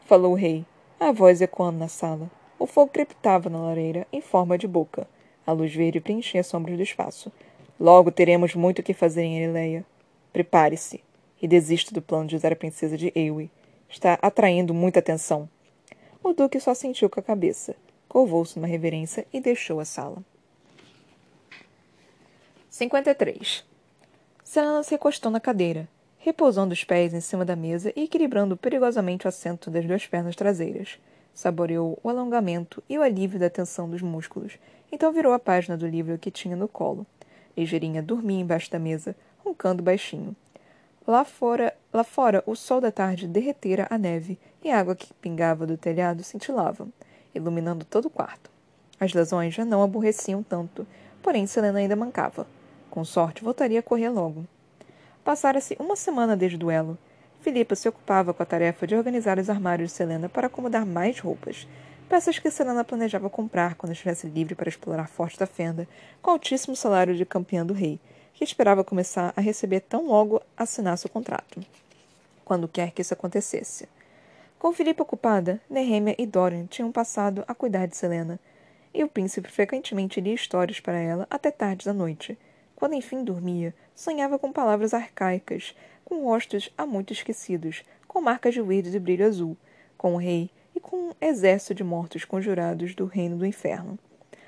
falou 0.04 0.32
o 0.32 0.36
rei, 0.36 0.66
a 1.00 1.12
voz 1.12 1.40
ecoando 1.40 1.78
na 1.78 1.88
sala. 1.88 2.30
O 2.58 2.66
fogo 2.66 2.92
crepitava 2.92 3.48
na 3.48 3.58
lareira, 3.58 4.06
em 4.12 4.20
forma 4.20 4.58
de 4.58 4.68
boca. 4.68 5.08
A 5.46 5.52
luz 5.52 5.74
verde 5.74 6.00
preenchia 6.00 6.40
as 6.40 6.46
sombras 6.46 6.76
do 6.76 6.82
espaço. 6.82 7.32
Logo 7.78 8.10
teremos 8.10 8.54
muito 8.54 8.78
o 8.78 8.82
que 8.82 8.94
fazer 8.94 9.22
em 9.22 9.42
Erileia. 9.42 9.84
Prepare-se. 10.32 11.02
E 11.40 11.48
desista 11.48 11.92
do 11.92 12.00
plano 12.00 12.28
de 12.28 12.36
usar 12.36 12.52
a 12.52 12.56
princesa 12.56 12.96
de 12.96 13.12
Ewe. 13.14 13.50
Está 13.88 14.18
atraindo 14.22 14.72
muita 14.72 15.00
atenção. 15.00 15.48
O 16.22 16.32
duque 16.32 16.60
só 16.60 16.72
sentiu 16.72 17.10
com 17.10 17.18
a 17.18 17.22
cabeça. 17.22 17.74
Curvou-se 18.08 18.56
numa 18.56 18.68
reverência 18.68 19.26
e 19.32 19.40
deixou 19.40 19.80
a 19.80 19.84
sala. 19.84 20.22
53. 22.70 23.64
Selena 24.44 24.82
se 24.82 24.92
recostou 24.92 25.30
na 25.30 25.40
cadeira, 25.40 25.88
repousando 26.18 26.72
os 26.72 26.84
pés 26.84 27.12
em 27.12 27.20
cima 27.20 27.44
da 27.44 27.56
mesa 27.56 27.92
e 27.96 28.04
equilibrando 28.04 28.56
perigosamente 28.56 29.26
o 29.26 29.28
assento 29.28 29.70
das 29.70 29.84
duas 29.84 30.06
pernas 30.06 30.36
traseiras. 30.36 30.98
Saboreou 31.34 31.98
o 32.02 32.08
alongamento 32.08 32.82
e 32.88 32.98
o 32.98 33.02
alívio 33.02 33.38
da 33.38 33.48
tensão 33.48 33.88
dos 33.88 34.02
músculos. 34.02 34.58
Então 34.90 35.12
virou 35.12 35.32
a 35.32 35.38
página 35.38 35.76
do 35.76 35.86
livro 35.86 36.18
que 36.18 36.30
tinha 36.30 36.54
no 36.54 36.68
colo. 36.68 37.06
Ligeirinha 37.56 38.02
dormia 38.02 38.40
embaixo 38.40 38.70
da 38.70 38.78
mesa, 38.78 39.16
roncando 39.38 39.82
baixinho. 39.82 40.36
Lá 41.06 41.24
fora, 41.24 41.74
lá 41.92 42.04
fora, 42.04 42.44
o 42.46 42.54
sol 42.54 42.80
da 42.80 42.92
tarde 42.92 43.26
derretera 43.26 43.86
a 43.90 43.98
neve 43.98 44.38
e 44.62 44.70
a 44.70 44.78
água 44.78 44.94
que 44.94 45.12
pingava 45.14 45.66
do 45.66 45.76
telhado 45.76 46.22
cintilava, 46.22 46.86
iluminando 47.34 47.84
todo 47.84 48.06
o 48.06 48.10
quarto. 48.10 48.50
As 49.00 49.12
lesões 49.12 49.52
já 49.52 49.64
não 49.64 49.82
aborreciam 49.82 50.42
tanto, 50.42 50.86
porém 51.20 51.46
Selena 51.46 51.80
ainda 51.80 51.96
mancava. 51.96 52.46
Com 52.88 53.04
sorte, 53.04 53.42
voltaria 53.42 53.80
a 53.80 53.82
correr 53.82 54.10
logo. 54.10 54.46
Passara-se 55.24 55.76
uma 55.80 55.96
semana 55.96 56.36
desde 56.36 56.56
o 56.56 56.60
duelo, 56.60 56.96
Filipa 57.42 57.74
se 57.74 57.88
ocupava 57.88 58.32
com 58.32 58.40
a 58.40 58.46
tarefa 58.46 58.86
de 58.86 58.94
organizar 58.94 59.36
os 59.36 59.50
armários 59.50 59.90
de 59.90 59.96
Selena 59.96 60.28
para 60.28 60.46
acomodar 60.46 60.86
mais 60.86 61.18
roupas, 61.18 61.66
peças 62.08 62.38
que 62.38 62.48
Selena 62.52 62.84
planejava 62.84 63.28
comprar 63.28 63.74
quando 63.74 63.92
estivesse 63.92 64.28
livre 64.28 64.54
para 64.54 64.68
explorar 64.68 65.08
Forte 65.08 65.36
da 65.40 65.46
Fenda, 65.46 65.88
com 66.22 66.30
o 66.30 66.34
altíssimo 66.34 66.76
salário 66.76 67.16
de 67.16 67.26
campeã 67.26 67.66
do 67.66 67.74
rei, 67.74 67.98
que 68.32 68.44
esperava 68.44 68.84
começar 68.84 69.32
a 69.36 69.40
receber 69.40 69.80
tão 69.80 70.06
logo 70.06 70.40
assinasse 70.56 71.06
o 71.06 71.08
contrato. 71.08 71.60
Quando 72.44 72.68
quer 72.68 72.92
que 72.92 73.02
isso 73.02 73.12
acontecesse. 73.12 73.88
Com 74.56 74.72
Filipa 74.72 75.02
ocupada, 75.02 75.60
Nehemia 75.68 76.14
e 76.16 76.24
Dorian 76.24 76.66
tinham 76.66 76.92
passado 76.92 77.44
a 77.48 77.54
cuidar 77.54 77.86
de 77.86 77.96
Selena, 77.96 78.38
e 78.94 79.02
o 79.02 79.08
príncipe 79.08 79.50
frequentemente 79.50 80.20
lia 80.20 80.34
histórias 80.34 80.78
para 80.78 80.98
ela 80.98 81.26
até 81.28 81.50
tarde 81.50 81.86
da 81.86 81.92
noite. 81.92 82.38
Quando 82.76 82.94
enfim 82.94 83.24
dormia, 83.24 83.74
sonhava 83.96 84.38
com 84.38 84.52
palavras 84.52 84.94
arcaicas, 84.94 85.74
com 86.12 86.24
rostos 86.24 86.68
há 86.76 86.84
muito 86.84 87.10
esquecidos, 87.10 87.82
com 88.06 88.20
marcas 88.20 88.52
de 88.52 88.60
verde 88.60 88.94
e 88.94 89.00
brilho 89.00 89.26
azul, 89.26 89.56
com 89.96 90.12
o 90.12 90.18
rei 90.18 90.50
e 90.76 90.78
com 90.78 90.94
um 90.94 91.12
exército 91.18 91.74
de 91.74 91.82
mortos 91.82 92.22
conjurados 92.26 92.94
do 92.94 93.06
reino 93.06 93.38
do 93.38 93.46
inferno. 93.46 93.98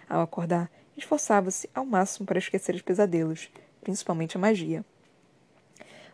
Ao 0.06 0.20
acordar, 0.20 0.70
esforçava-se 0.94 1.70
ao 1.74 1.86
máximo 1.86 2.26
para 2.26 2.38
esquecer 2.38 2.74
os 2.74 2.82
pesadelos, 2.82 3.48
principalmente 3.80 4.36
a 4.36 4.40
magia. 4.40 4.84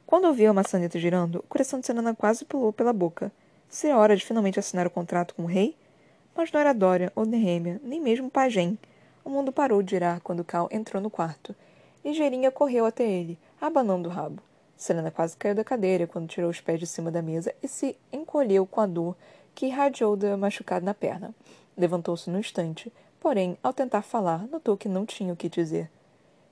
Quando 0.06 0.26
ouviu 0.26 0.52
a 0.52 0.54
maçaneta 0.54 1.00
girando, 1.00 1.40
o 1.40 1.48
coração 1.48 1.80
de 1.80 1.86
Senana 1.86 2.14
quase 2.14 2.44
pulou 2.44 2.72
pela 2.72 2.92
boca. 2.92 3.32
Seria 3.68 3.98
hora 3.98 4.14
de 4.14 4.24
finalmente 4.24 4.60
assinar 4.60 4.86
o 4.86 4.90
contrato 4.90 5.34
com 5.34 5.42
o 5.42 5.46
rei? 5.46 5.76
Mas 6.32 6.52
não 6.52 6.60
era 6.60 6.72
Dória 6.72 7.12
ou 7.16 7.26
Nehemia, 7.26 7.80
nem 7.82 8.00
mesmo 8.00 8.30
Pajem. 8.30 8.78
O 9.24 9.30
mundo 9.30 9.50
parou 9.50 9.82
de 9.82 9.90
girar 9.90 10.20
quando 10.20 10.44
Cal 10.44 10.68
entrou 10.70 11.02
no 11.02 11.10
quarto. 11.10 11.56
Ligeirinha 12.04 12.52
correu 12.52 12.86
até 12.86 13.02
ele, 13.02 13.36
abanando 13.60 14.08
o 14.08 14.12
rabo. 14.12 14.40
Selena 14.80 15.10
quase 15.10 15.36
caiu 15.36 15.54
da 15.54 15.62
cadeira 15.62 16.06
quando 16.06 16.26
tirou 16.26 16.48
os 16.48 16.58
pés 16.58 16.80
de 16.80 16.86
cima 16.86 17.10
da 17.10 17.20
mesa 17.20 17.54
e 17.62 17.68
se 17.68 17.98
encolheu 18.10 18.64
com 18.64 18.80
a 18.80 18.86
dor 18.86 19.14
que 19.54 19.66
irradiou 19.66 20.16
da 20.16 20.38
machucado 20.38 20.86
na 20.86 20.94
perna. 20.94 21.34
Levantou-se 21.76 22.30
no 22.30 22.38
instante, 22.38 22.90
porém, 23.20 23.58
ao 23.62 23.74
tentar 23.74 24.00
falar, 24.00 24.46
notou 24.46 24.78
que 24.78 24.88
não 24.88 25.04
tinha 25.04 25.34
o 25.34 25.36
que 25.36 25.50
dizer. 25.50 25.90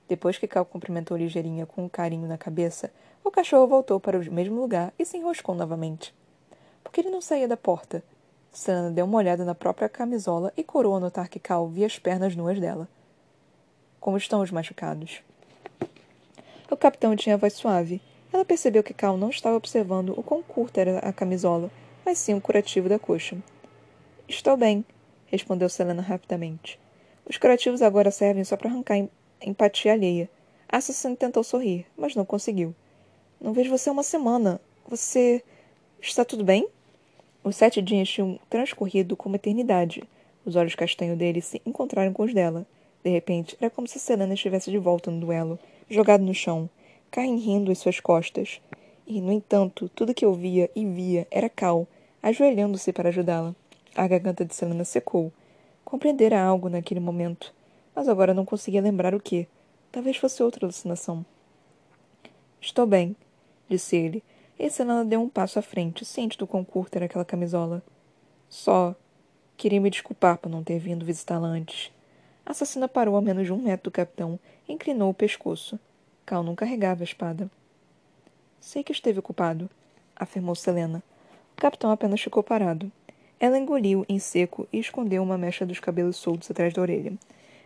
Depois 0.07 0.37
que 0.37 0.47
Cal 0.47 0.63
cumprimentou 0.63 1.17
Ligeirinha 1.17 1.65
com 1.65 1.85
um 1.85 1.89
carinho 1.89 2.27
na 2.27 2.37
cabeça, 2.37 2.91
o 3.23 3.31
cachorro 3.31 3.65
voltou 3.65 3.99
para 3.99 4.19
o 4.19 4.31
mesmo 4.31 4.61
lugar 4.61 4.93
e 4.99 5.03
se 5.05 5.17
enroscou 5.17 5.55
novamente. 5.55 6.13
Por 6.83 6.91
que 6.91 7.01
ele 7.01 7.09
não 7.09 7.21
saía 7.21 7.47
da 7.47 7.57
porta? 7.57 8.03
Selena 8.51 8.91
deu 8.91 9.05
uma 9.05 9.17
olhada 9.17 9.43
na 9.43 9.55
própria 9.55 9.89
camisola 9.89 10.53
e 10.55 10.63
corou 10.63 10.95
a 10.95 10.99
notar 10.99 11.29
que 11.29 11.39
Cal 11.39 11.67
via 11.67 11.87
as 11.87 11.97
pernas 11.97 12.35
nuas 12.35 12.59
dela. 12.59 12.87
Como 13.99 14.17
estão 14.17 14.39
os 14.39 14.51
machucados? 14.51 15.23
O 16.69 16.77
capitão 16.77 17.15
tinha 17.15 17.33
a 17.33 17.37
voz 17.39 17.53
suave. 17.53 17.99
Ela 18.31 18.45
percebeu 18.45 18.83
que 18.83 18.93
Cal 18.93 19.17
não 19.17 19.29
estava 19.29 19.57
observando 19.57 20.13
o 20.17 20.23
quão 20.23 20.43
curta 20.43 20.81
era 20.81 20.99
a 20.99 21.11
camisola, 21.11 21.71
mas 22.05 22.17
sim 22.17 22.35
o 22.35 22.41
curativo 22.41 22.87
da 22.87 22.99
coxa. 22.99 23.37
Estou 24.27 24.55
bem, 24.55 24.85
respondeu 25.25 25.67
Selena 25.67 26.01
rapidamente. 26.01 26.79
Os 27.27 27.37
curativos 27.37 27.81
agora 27.81 28.11
servem 28.11 28.43
só 28.43 28.55
para 28.55 28.69
arrancar 28.69 28.97
em 28.97 29.09
empatia 29.41 29.93
alheia. 29.93 30.29
Assassin 30.67 31.15
tentou 31.15 31.43
sorrir, 31.43 31.85
mas 31.97 32.15
não 32.15 32.25
conseguiu. 32.25 32.75
Não 33.41 33.53
vejo 33.53 33.69
você 33.69 33.89
há 33.89 33.91
uma 33.91 34.03
semana. 34.03 34.59
Você. 34.87 35.43
Está 36.01 36.23
tudo 36.23 36.43
bem? 36.43 36.67
Os 37.43 37.55
sete 37.55 37.81
dias 37.81 38.09
tinham 38.09 38.39
transcorrido 38.49 39.15
como 39.15 39.35
eternidade. 39.35 40.03
Os 40.45 40.55
olhos 40.55 40.75
castanhos 40.75 41.17
dele 41.17 41.41
se 41.41 41.61
encontraram 41.65 42.13
com 42.13 42.23
os 42.23 42.33
dela. 42.33 42.65
De 43.03 43.09
repente, 43.09 43.57
era 43.59 43.69
como 43.69 43.87
se 43.87 43.99
Selena 43.99 44.33
estivesse 44.33 44.69
de 44.69 44.77
volta 44.77 45.09
no 45.09 45.19
duelo, 45.19 45.57
jogado 45.89 46.23
no 46.23 46.33
chão, 46.33 46.69
Caem 47.11 47.37
rindo 47.37 47.71
em 47.71 47.75
suas 47.75 47.99
costas. 47.99 48.61
E, 49.07 49.19
no 49.19 49.31
entanto, 49.31 49.89
tudo 49.89 50.13
que 50.13 50.23
eu 50.23 50.33
via 50.33 50.69
e 50.75 50.85
via 50.85 51.27
era 51.31 51.49
Cal, 51.49 51.87
ajoelhando-se 52.21 52.93
para 52.93 53.09
ajudá-la. 53.09 53.55
A 53.95 54.07
garganta 54.07 54.45
de 54.45 54.53
Selena 54.53 54.85
secou. 54.85 55.33
Compreendera 55.83 56.39
algo 56.39 56.69
naquele 56.69 56.99
momento, 56.99 57.51
mas 57.95 58.07
agora 58.07 58.33
não 58.33 58.45
conseguia 58.45 58.81
lembrar 58.81 59.15
o 59.15 59.19
que. 59.19 59.47
Talvez 59.91 60.17
fosse 60.17 60.43
outra 60.43 60.65
alucinação. 60.65 61.25
Estou 62.61 62.85
bem, 62.85 63.15
disse 63.67 63.95
ele, 63.95 64.23
e 64.59 64.69
Selena 64.69 65.03
deu 65.03 65.21
um 65.21 65.29
passo 65.29 65.57
à 65.57 65.61
frente, 65.63 66.05
ciente 66.05 66.37
do 66.37 66.45
quão 66.45 66.63
curta 66.63 66.99
era 66.99 67.05
aquela 67.05 67.25
camisola. 67.25 67.81
Só 68.47 68.93
queria 69.57 69.81
me 69.81 69.89
desculpar 69.89 70.37
por 70.37 70.49
não 70.49 70.63
ter 70.63 70.77
vindo 70.77 71.05
visitá-la 71.05 71.47
antes. 71.47 71.91
A 72.45 72.51
assassina 72.51 72.87
parou 72.87 73.15
a 73.15 73.21
menos 73.21 73.45
de 73.45 73.53
um 73.53 73.57
metro 73.57 73.85
do 73.85 73.93
capitão 73.93 74.39
e 74.67 74.73
inclinou 74.73 75.09
o 75.09 75.13
pescoço. 75.13 75.79
Cal 76.29 76.43
não 76.43 76.53
carregava 76.53 77.01
a 77.01 77.03
espada. 77.03 77.49
Sei 78.61 78.83
que 78.83 78.91
esteve 78.91 79.17
ocupado, 79.17 79.67
afirmou 80.15 80.53
Selena. 80.53 81.01
O 81.57 81.59
capitão 81.59 81.89
apenas 81.89 82.21
ficou 82.21 82.43
parado. 82.43 82.91
Ela 83.39 83.57
engoliu 83.57 84.05
em 84.07 84.19
seco 84.19 84.67
e 84.71 84.77
escondeu 84.77 85.23
uma 85.23 85.39
mecha 85.39 85.65
dos 85.65 85.79
cabelos 85.79 86.17
soltos 86.17 86.51
atrás 86.51 86.71
da 86.71 86.83
orelha. 86.83 87.13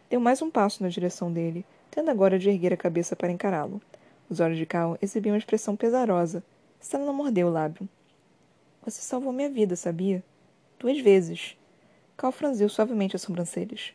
Deu 0.09 0.21
mais 0.21 0.41
um 0.41 0.49
passo 0.49 0.81
na 0.81 0.87
direção 0.87 1.29
dele, 1.29 1.65
tendo 1.91 2.09
agora 2.09 2.39
de 2.39 2.49
erguer 2.49 2.71
a 2.71 2.77
cabeça 2.77 3.17
para 3.17 3.33
encará-lo. 3.33 3.81
Os 4.29 4.39
olhos 4.39 4.57
de 4.57 4.65
Cal 4.65 4.97
exibiam 5.01 5.33
uma 5.33 5.39
expressão 5.39 5.75
pesarosa. 5.75 6.41
Selena 6.79 7.11
mordeu 7.11 7.49
o 7.49 7.51
lábio. 7.51 7.85
Você 8.85 9.01
salvou 9.01 9.33
minha 9.33 9.49
vida, 9.49 9.75
sabia? 9.75 10.23
Duas 10.79 11.01
vezes. 11.01 11.57
Cal 12.15 12.31
franziu 12.31 12.69
suavemente 12.69 13.13
as 13.13 13.23
sobrancelhas. 13.23 13.93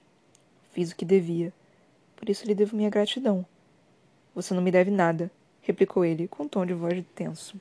Fiz 0.72 0.90
o 0.90 0.96
que 0.96 1.06
devia. 1.06 1.54
Por 2.14 2.28
isso 2.28 2.46
lhe 2.46 2.54
devo 2.54 2.76
minha 2.76 2.90
gratidão. 2.90 3.46
Você 4.38 4.54
não 4.54 4.62
me 4.62 4.70
deve 4.70 4.88
nada, 4.88 5.32
replicou 5.62 6.04
ele, 6.04 6.28
com 6.28 6.44
um 6.44 6.48
tom 6.48 6.64
de 6.64 6.72
voz 6.72 7.04
tenso. 7.12 7.60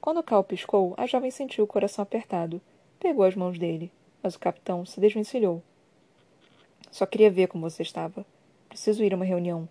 Quando 0.00 0.22
Cal 0.22 0.44
piscou, 0.44 0.94
a 0.96 1.04
jovem 1.04 1.32
sentiu 1.32 1.64
o 1.64 1.66
coração 1.66 2.00
apertado. 2.00 2.60
Pegou 3.00 3.24
as 3.24 3.34
mãos 3.34 3.58
dele, 3.58 3.90
mas 4.22 4.36
o 4.36 4.38
capitão 4.38 4.86
se 4.86 5.00
desvencilhou. 5.00 5.60
Só 6.92 7.04
queria 7.06 7.28
ver 7.28 7.48
como 7.48 7.68
você 7.68 7.82
estava. 7.82 8.24
Preciso 8.68 9.02
ir 9.02 9.12
a 9.12 9.16
uma 9.16 9.24
reunião, 9.24 9.68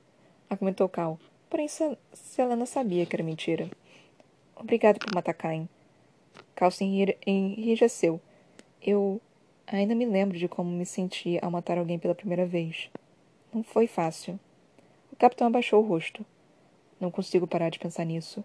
argumentou 0.50 0.90
Cal, 0.90 1.18
porém 1.50 1.70
Selena 2.12 2.66
sabia 2.66 3.06
que 3.06 3.16
era 3.16 3.24
mentira. 3.24 3.70
Obrigado 4.58 5.00
por 5.00 5.16
matar 5.16 5.34
Cain. 5.34 5.70
Cal 6.54 6.70
se 6.70 6.84
enrijeceu. 7.26 8.20
Eu 8.82 9.22
ainda 9.66 9.96
me 9.96 10.06
lembro 10.06 10.38
de 10.38 10.50
como 10.50 10.70
me 10.70 10.86
senti 10.86 11.40
ao 11.42 11.50
matar 11.50 11.78
alguém 11.78 11.98
pela 11.98 12.14
primeira 12.14 12.46
vez. 12.46 12.90
Não 13.54 13.64
foi 13.64 13.88
fácil. 13.88 14.38
Capitão 15.24 15.48
abaixou 15.48 15.82
o 15.82 15.88
rosto. 15.88 16.26
Não 17.00 17.10
consigo 17.10 17.48
parar 17.48 17.70
de 17.70 17.80
pensar 17.80 18.04
nisso. 18.04 18.44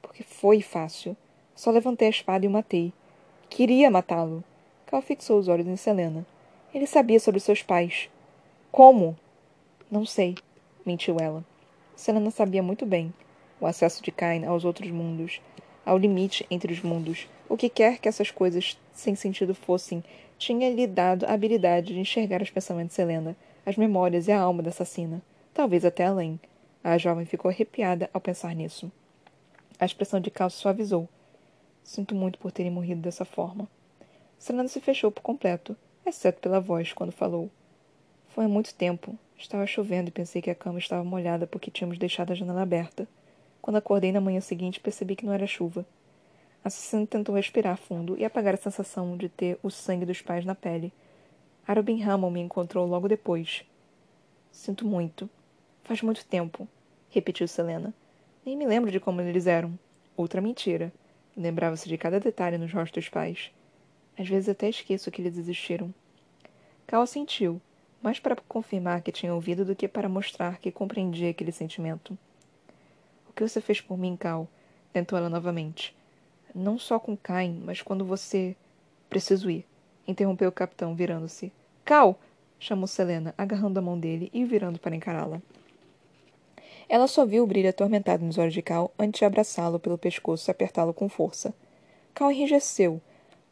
Porque 0.00 0.22
foi 0.22 0.62
fácil. 0.62 1.14
Só 1.54 1.70
levantei 1.70 2.08
a 2.08 2.10
espada 2.10 2.42
e 2.42 2.48
o 2.48 2.50
matei. 2.50 2.90
Queria 3.50 3.90
matá-lo. 3.90 4.42
Cal 4.86 5.02
fixou 5.02 5.38
os 5.38 5.46
olhos 5.46 5.66
em 5.66 5.76
Selena. 5.76 6.24
Ele 6.72 6.86
sabia 6.86 7.20
sobre 7.20 7.38
seus 7.38 7.62
pais. 7.62 8.08
Como? 8.72 9.14
Não 9.90 10.06
sei, 10.06 10.36
mentiu 10.86 11.18
ela. 11.20 11.44
Selena 11.94 12.30
sabia 12.30 12.62
muito 12.62 12.86
bem. 12.86 13.12
O 13.60 13.66
acesso 13.66 14.02
de 14.02 14.10
Cain 14.10 14.46
aos 14.46 14.64
outros 14.64 14.90
mundos, 14.90 15.42
ao 15.84 15.98
limite 15.98 16.46
entre 16.50 16.72
os 16.72 16.80
mundos, 16.80 17.28
o 17.46 17.58
que 17.58 17.68
quer 17.68 17.98
que 17.98 18.08
essas 18.08 18.30
coisas 18.30 18.80
sem 18.90 19.14
sentido 19.14 19.54
fossem, 19.54 20.02
tinha 20.38 20.70
lhe 20.70 20.86
dado 20.86 21.26
a 21.26 21.34
habilidade 21.34 21.92
de 21.92 22.00
enxergar 22.00 22.40
os 22.40 22.48
pensamentos 22.48 22.92
de 22.92 22.94
Selena, 22.94 23.36
as 23.66 23.76
memórias 23.76 24.28
e 24.28 24.32
a 24.32 24.40
alma 24.40 24.62
da 24.62 24.70
assassina, 24.70 25.22
talvez 25.56 25.86
até 25.86 26.04
além. 26.04 26.38
A 26.84 26.98
jovem 26.98 27.24
ficou 27.24 27.50
arrepiada 27.50 28.10
ao 28.12 28.20
pensar 28.20 28.54
nisso. 28.54 28.92
A 29.80 29.86
expressão 29.86 30.20
de 30.20 30.30
Cal 30.30 30.50
suavizou. 30.50 31.08
Sinto 31.82 32.14
muito 32.14 32.38
por 32.38 32.52
terem 32.52 32.70
morrido 32.70 33.00
dessa 33.00 33.24
forma. 33.24 33.66
Selena 34.38 34.68
se 34.68 34.82
fechou 34.82 35.10
por 35.10 35.22
completo, 35.22 35.74
exceto 36.04 36.42
pela 36.42 36.60
voz, 36.60 36.92
quando 36.92 37.10
falou. 37.10 37.50
Foi 38.28 38.44
há 38.44 38.48
muito 38.48 38.74
tempo. 38.74 39.18
Estava 39.38 39.66
chovendo 39.66 40.10
e 40.10 40.12
pensei 40.12 40.42
que 40.42 40.50
a 40.50 40.54
cama 40.54 40.78
estava 40.78 41.02
molhada 41.02 41.46
porque 41.46 41.70
tínhamos 41.70 41.96
deixado 41.98 42.32
a 42.32 42.34
janela 42.34 42.60
aberta. 42.60 43.08
Quando 43.62 43.76
acordei 43.76 44.12
na 44.12 44.20
manhã 44.20 44.42
seguinte, 44.42 44.78
percebi 44.78 45.16
que 45.16 45.24
não 45.24 45.32
era 45.32 45.46
chuva. 45.46 45.86
A 46.62 46.68
assassina 46.68 47.06
tentou 47.06 47.34
respirar 47.34 47.78
fundo 47.78 48.14
e 48.18 48.26
apagar 48.26 48.52
a 48.52 48.58
sensação 48.58 49.16
de 49.16 49.30
ter 49.30 49.58
o 49.62 49.70
sangue 49.70 50.04
dos 50.04 50.20
pais 50.20 50.44
na 50.44 50.54
pele. 50.54 50.92
Arobin 51.66 52.02
Hammond 52.02 52.34
me 52.34 52.40
encontrou 52.40 52.86
logo 52.86 53.08
depois. 53.08 53.64
Sinto 54.52 54.86
muito. 54.86 55.30
Faz 55.86 56.02
muito 56.02 56.26
tempo 56.26 56.68
repetiu 57.10 57.46
Selena. 57.46 57.94
Nem 58.44 58.56
me 58.56 58.66
lembro 58.66 58.90
de 58.90 58.98
como 58.98 59.20
eles 59.20 59.46
eram. 59.46 59.78
Outra 60.16 60.40
mentira. 60.40 60.92
Lembrava-se 61.36 61.88
de 61.88 61.96
cada 61.96 62.18
detalhe 62.18 62.58
nos 62.58 62.72
rostos 62.72 63.04
dos 63.04 63.08
pais. 63.08 63.52
Às 64.18 64.28
vezes 64.28 64.48
até 64.48 64.68
esqueço 64.68 65.12
que 65.12 65.22
eles 65.22 65.38
existiram. 65.38 65.94
Cal 66.88 67.06
sentiu, 67.06 67.60
mais 68.02 68.18
para 68.18 68.34
confirmar 68.34 69.00
que 69.00 69.12
tinha 69.12 69.32
ouvido 69.32 69.64
do 69.64 69.76
que 69.76 69.86
para 69.86 70.08
mostrar 70.08 70.58
que 70.58 70.72
compreendia 70.72 71.30
aquele 71.30 71.52
sentimento. 71.52 72.18
O 73.30 73.32
que 73.32 73.46
você 73.46 73.60
fez 73.60 73.80
por 73.80 73.96
mim, 73.96 74.16
Cal? 74.16 74.48
tentou 74.92 75.16
ela 75.16 75.28
novamente. 75.28 75.94
Não 76.52 76.80
só 76.80 76.98
com 76.98 77.16
Cain, 77.16 77.62
mas 77.64 77.80
quando 77.80 78.04
você. 78.04 78.56
Preciso 79.08 79.48
ir, 79.48 79.64
interrompeu 80.04 80.48
o 80.48 80.52
capitão, 80.52 80.96
virando-se. 80.96 81.52
Cal! 81.84 82.18
chamou 82.58 82.88
Selena, 82.88 83.32
agarrando 83.38 83.78
a 83.78 83.82
mão 83.82 83.96
dele 83.96 84.30
e 84.34 84.44
virando 84.44 84.80
para 84.80 84.96
encará-la. 84.96 85.40
Ela 86.88 87.08
só 87.08 87.26
viu 87.26 87.42
o 87.42 87.46
brilho 87.46 87.68
atormentado 87.68 88.24
nos 88.24 88.38
olhos 88.38 88.54
de 88.54 88.62
Cal 88.62 88.92
antes 88.96 89.18
de 89.18 89.24
abraçá-lo 89.24 89.80
pelo 89.80 89.98
pescoço 89.98 90.48
e 90.48 90.52
apertá-lo 90.52 90.94
com 90.94 91.08
força. 91.08 91.52
Cal 92.14 92.30
enrijeceu, 92.30 93.00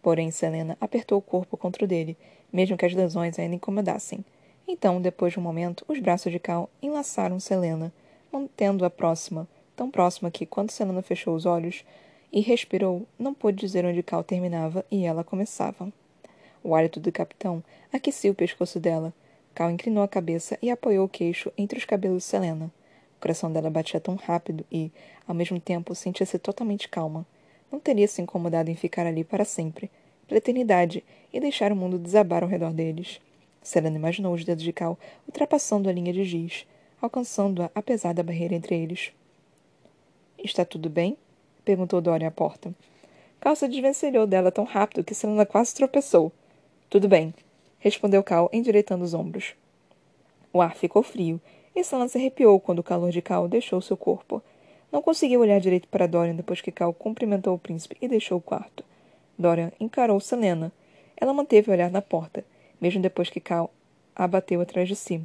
porém 0.00 0.30
Selena 0.30 0.78
apertou 0.80 1.18
o 1.18 1.22
corpo 1.22 1.56
contra 1.56 1.84
o 1.84 1.88
dele, 1.88 2.16
mesmo 2.52 2.76
que 2.76 2.86
as 2.86 2.94
lesões 2.94 3.36
ainda 3.36 3.56
incomodassem. 3.56 4.24
Então, 4.68 5.00
depois 5.00 5.32
de 5.32 5.40
um 5.40 5.42
momento, 5.42 5.84
os 5.88 5.98
braços 5.98 6.30
de 6.30 6.38
Cal 6.38 6.70
enlaçaram 6.80 7.40
Selena, 7.40 7.92
mantendo-a 8.32 8.88
próxima, 8.88 9.48
tão 9.74 9.90
próxima 9.90 10.30
que, 10.30 10.46
quando 10.46 10.70
Selena 10.70 11.02
fechou 11.02 11.34
os 11.34 11.44
olhos 11.44 11.84
e 12.32 12.40
respirou, 12.40 13.04
não 13.18 13.34
pôde 13.34 13.58
dizer 13.58 13.84
onde 13.84 14.00
Cal 14.00 14.22
terminava 14.22 14.86
e 14.88 15.04
ela 15.04 15.24
começava. 15.24 15.92
O 16.62 16.72
hálito 16.72 17.00
do 17.00 17.10
capitão 17.10 17.64
aquecia 17.92 18.30
o 18.30 18.34
pescoço 18.34 18.78
dela. 18.78 19.12
Cal 19.52 19.72
inclinou 19.72 20.04
a 20.04 20.08
cabeça 20.08 20.56
e 20.62 20.70
apoiou 20.70 21.06
o 21.06 21.08
queixo 21.08 21.52
entre 21.58 21.78
os 21.78 21.84
cabelos 21.84 22.18
de 22.18 22.28
Selena 22.28 22.72
coração 23.24 23.50
dela 23.50 23.70
batia 23.70 23.98
tão 23.98 24.16
rápido 24.16 24.66
e, 24.70 24.92
ao 25.26 25.34
mesmo 25.34 25.58
tempo, 25.58 25.94
sentia-se 25.94 26.38
totalmente 26.38 26.90
calma. 26.90 27.24
Não 27.72 27.80
teria 27.80 28.06
se 28.06 28.20
incomodado 28.20 28.70
em 28.70 28.76
ficar 28.76 29.06
ali 29.06 29.24
para 29.24 29.46
sempre, 29.46 29.90
pela 30.28 30.36
eternidade, 30.36 31.02
e 31.32 31.40
deixar 31.40 31.72
o 31.72 31.76
mundo 31.76 31.98
desabar 31.98 32.42
ao 32.42 32.48
redor 32.50 32.74
deles. 32.74 33.22
Selena 33.62 33.96
imaginou 33.96 34.34
os 34.34 34.44
dedos 34.44 34.62
de 34.62 34.74
Cal 34.74 34.98
ultrapassando 35.26 35.88
a 35.88 35.92
linha 35.92 36.12
de 36.12 36.22
giz, 36.22 36.66
alcançando-a 37.00 37.70
apesar 37.74 38.12
da 38.12 38.22
barreira 38.22 38.54
entre 38.54 38.76
eles. 38.76 39.10
Está 40.38 40.62
tudo 40.62 40.90
bem? 40.90 41.16
perguntou 41.64 42.02
Dorian 42.02 42.28
à 42.28 42.30
porta. 42.30 42.74
Cal 43.40 43.56
se 43.56 43.66
desvencilhou 43.66 44.26
dela 44.26 44.52
tão 44.52 44.64
rápido 44.64 45.02
que 45.02 45.14
Selena 45.14 45.46
quase 45.46 45.74
tropeçou. 45.74 46.30
Tudo 46.90 47.08
bem, 47.08 47.32
respondeu 47.78 48.22
Cal, 48.22 48.50
endireitando 48.52 49.02
os 49.02 49.14
ombros. 49.14 49.54
O 50.52 50.60
ar 50.60 50.76
ficou 50.76 51.02
frio 51.02 51.40
e 51.74 51.82
Sana 51.82 52.06
se 52.06 52.16
arrepiou 52.16 52.60
quando 52.60 52.78
o 52.78 52.84
calor 52.84 53.10
de 53.10 53.20
Cal 53.20 53.48
deixou 53.48 53.80
seu 53.80 53.96
corpo. 53.96 54.40
Não 54.92 55.02
conseguiu 55.02 55.40
olhar 55.40 55.58
direito 55.58 55.88
para 55.88 56.06
Dorian 56.06 56.36
depois 56.36 56.60
que 56.60 56.70
Cal 56.70 56.94
cumprimentou 56.94 57.54
o 57.54 57.58
príncipe 57.58 57.96
e 58.00 58.06
deixou 58.06 58.38
o 58.38 58.40
quarto. 58.40 58.84
Dorian 59.36 59.72
encarou 59.80 60.20
Selena. 60.20 60.70
Ela 61.16 61.34
manteve 61.34 61.70
o 61.70 61.72
olhar 61.72 61.90
na 61.90 62.00
porta, 62.00 62.44
mesmo 62.80 63.02
depois 63.02 63.28
que 63.28 63.40
Cal 63.40 63.72
a 64.14 64.28
bateu 64.28 64.60
atrás 64.60 64.88
de 64.88 64.94
si. 64.94 65.20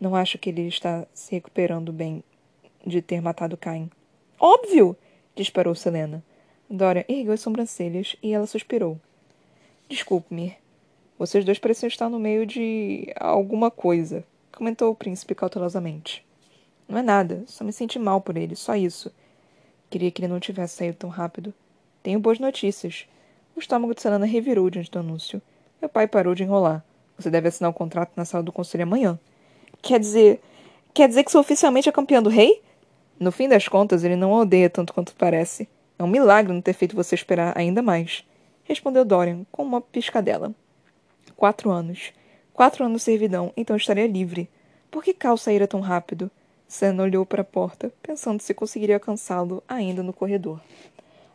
Não 0.00 0.16
acho 0.16 0.36
que 0.36 0.50
ele 0.50 0.66
está 0.66 1.06
se 1.14 1.32
recuperando 1.32 1.92
bem 1.92 2.24
de 2.84 3.00
ter 3.00 3.20
matado 3.20 3.56
Cain. 3.56 3.88
Óbvio! 4.38 4.96
disparou 5.36 5.74
Selena. 5.74 6.24
Dorian 6.68 7.04
ergueu 7.08 7.32
as 7.32 7.40
sobrancelhas 7.40 8.16
e 8.20 8.32
ela 8.32 8.46
suspirou. 8.46 8.98
Desculpe-me. 9.88 10.56
Vocês 11.16 11.44
dois 11.44 11.58
pareciam 11.58 11.86
estar 11.86 12.10
no 12.10 12.18
meio 12.18 12.44
de 12.44 13.12
alguma 13.16 13.70
coisa 13.70 14.24
comentou 14.56 14.90
o 14.90 14.94
príncipe 14.94 15.34
cautelosamente. 15.34 16.24
Não 16.88 16.98
é 16.98 17.02
nada, 17.02 17.44
só 17.46 17.62
me 17.62 17.72
senti 17.72 17.98
mal 17.98 18.22
por 18.22 18.38
ele, 18.38 18.56
só 18.56 18.74
isso. 18.74 19.12
Queria 19.90 20.10
que 20.10 20.22
ele 20.22 20.32
não 20.32 20.40
tivesse 20.40 20.76
saído 20.76 20.96
tão 20.96 21.10
rápido. 21.10 21.52
Tenho 22.02 22.18
boas 22.18 22.38
notícias. 22.38 23.06
O 23.54 23.60
estômago 23.60 23.94
de 23.94 24.00
Selena 24.00 24.24
revirou 24.24 24.70
diante 24.70 24.90
do 24.90 24.98
anúncio. 24.98 25.42
Meu 25.80 25.90
pai 25.90 26.08
parou 26.08 26.34
de 26.34 26.42
enrolar. 26.42 26.82
Você 27.18 27.28
deve 27.28 27.48
assinar 27.48 27.70
o 27.70 27.74
contrato 27.74 28.12
na 28.16 28.24
sala 28.24 28.42
do 28.42 28.50
conselho 28.50 28.84
amanhã. 28.84 29.18
Quer 29.82 30.00
dizer. 30.00 30.40
Quer 30.94 31.08
dizer 31.08 31.24
que 31.24 31.30
sou 31.30 31.42
oficialmente 31.42 31.88
a 31.88 31.92
campeã 31.92 32.22
do 32.22 32.30
rei? 32.30 32.62
No 33.20 33.30
fim 33.30 33.48
das 33.48 33.68
contas, 33.68 34.04
ele 34.04 34.16
não 34.16 34.34
a 34.34 34.40
odeia 34.40 34.70
tanto 34.70 34.94
quanto 34.94 35.14
parece. 35.14 35.68
É 35.98 36.02
um 36.02 36.08
milagre 36.08 36.52
não 36.52 36.62
ter 36.62 36.72
feito 36.72 36.96
você 36.96 37.14
esperar 37.14 37.52
ainda 37.56 37.82
mais. 37.82 38.24
Respondeu 38.64 39.04
Dorian, 39.04 39.44
com 39.52 39.62
uma 39.62 39.82
piscadela. 39.82 40.54
Quatro 41.36 41.70
anos. 41.70 42.12
Quatro 42.56 42.86
anos 42.86 43.02
de 43.02 43.04
servidão, 43.04 43.52
então 43.54 43.76
estaria 43.76 44.06
livre. 44.06 44.48
Por 44.90 45.04
que 45.04 45.12
Cal 45.12 45.36
saíra 45.36 45.68
tão 45.68 45.80
rápido? 45.80 46.30
Senna 46.66 47.02
olhou 47.02 47.26
para 47.26 47.42
a 47.42 47.44
porta, 47.44 47.92
pensando 48.02 48.40
se 48.40 48.54
conseguiria 48.54 48.96
alcançá-lo 48.96 49.62
ainda 49.68 50.02
no 50.02 50.10
corredor. 50.10 50.58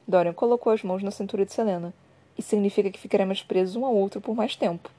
Dorian 0.07 0.33
colocou 0.33 0.73
as 0.73 0.81
mãos 0.81 1.03
na 1.03 1.11
cintura 1.11 1.45
de 1.45 1.53
Selena. 1.53 1.93
Isso 2.35 2.49
significa 2.49 2.89
que 2.89 2.99
ficaremos 2.99 3.43
presos 3.43 3.75
um 3.75 3.85
ao 3.85 3.93
outro 3.95 4.19
por 4.19 4.33
mais 4.35 4.55
tempo. 4.55 4.89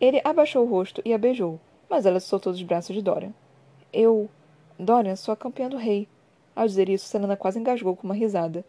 Ele 0.00 0.20
abaixou 0.24 0.66
o 0.66 0.68
rosto 0.68 1.00
e 1.04 1.14
a 1.14 1.18
beijou, 1.18 1.60
mas 1.88 2.06
ela 2.06 2.18
se 2.18 2.26
soltou 2.26 2.52
dos 2.52 2.64
braços 2.64 2.96
de 2.96 3.00
Dorian. 3.00 3.32
Eu. 3.92 4.28
Dorian, 4.76 5.14
sou 5.14 5.32
a 5.32 5.36
campeã 5.36 5.68
do 5.68 5.76
rei. 5.76 6.08
Ao 6.56 6.66
dizer 6.66 6.88
isso, 6.88 7.06
Selena 7.06 7.36
quase 7.36 7.60
engasgou 7.60 7.94
com 7.94 8.04
uma 8.04 8.14
risada. 8.14 8.64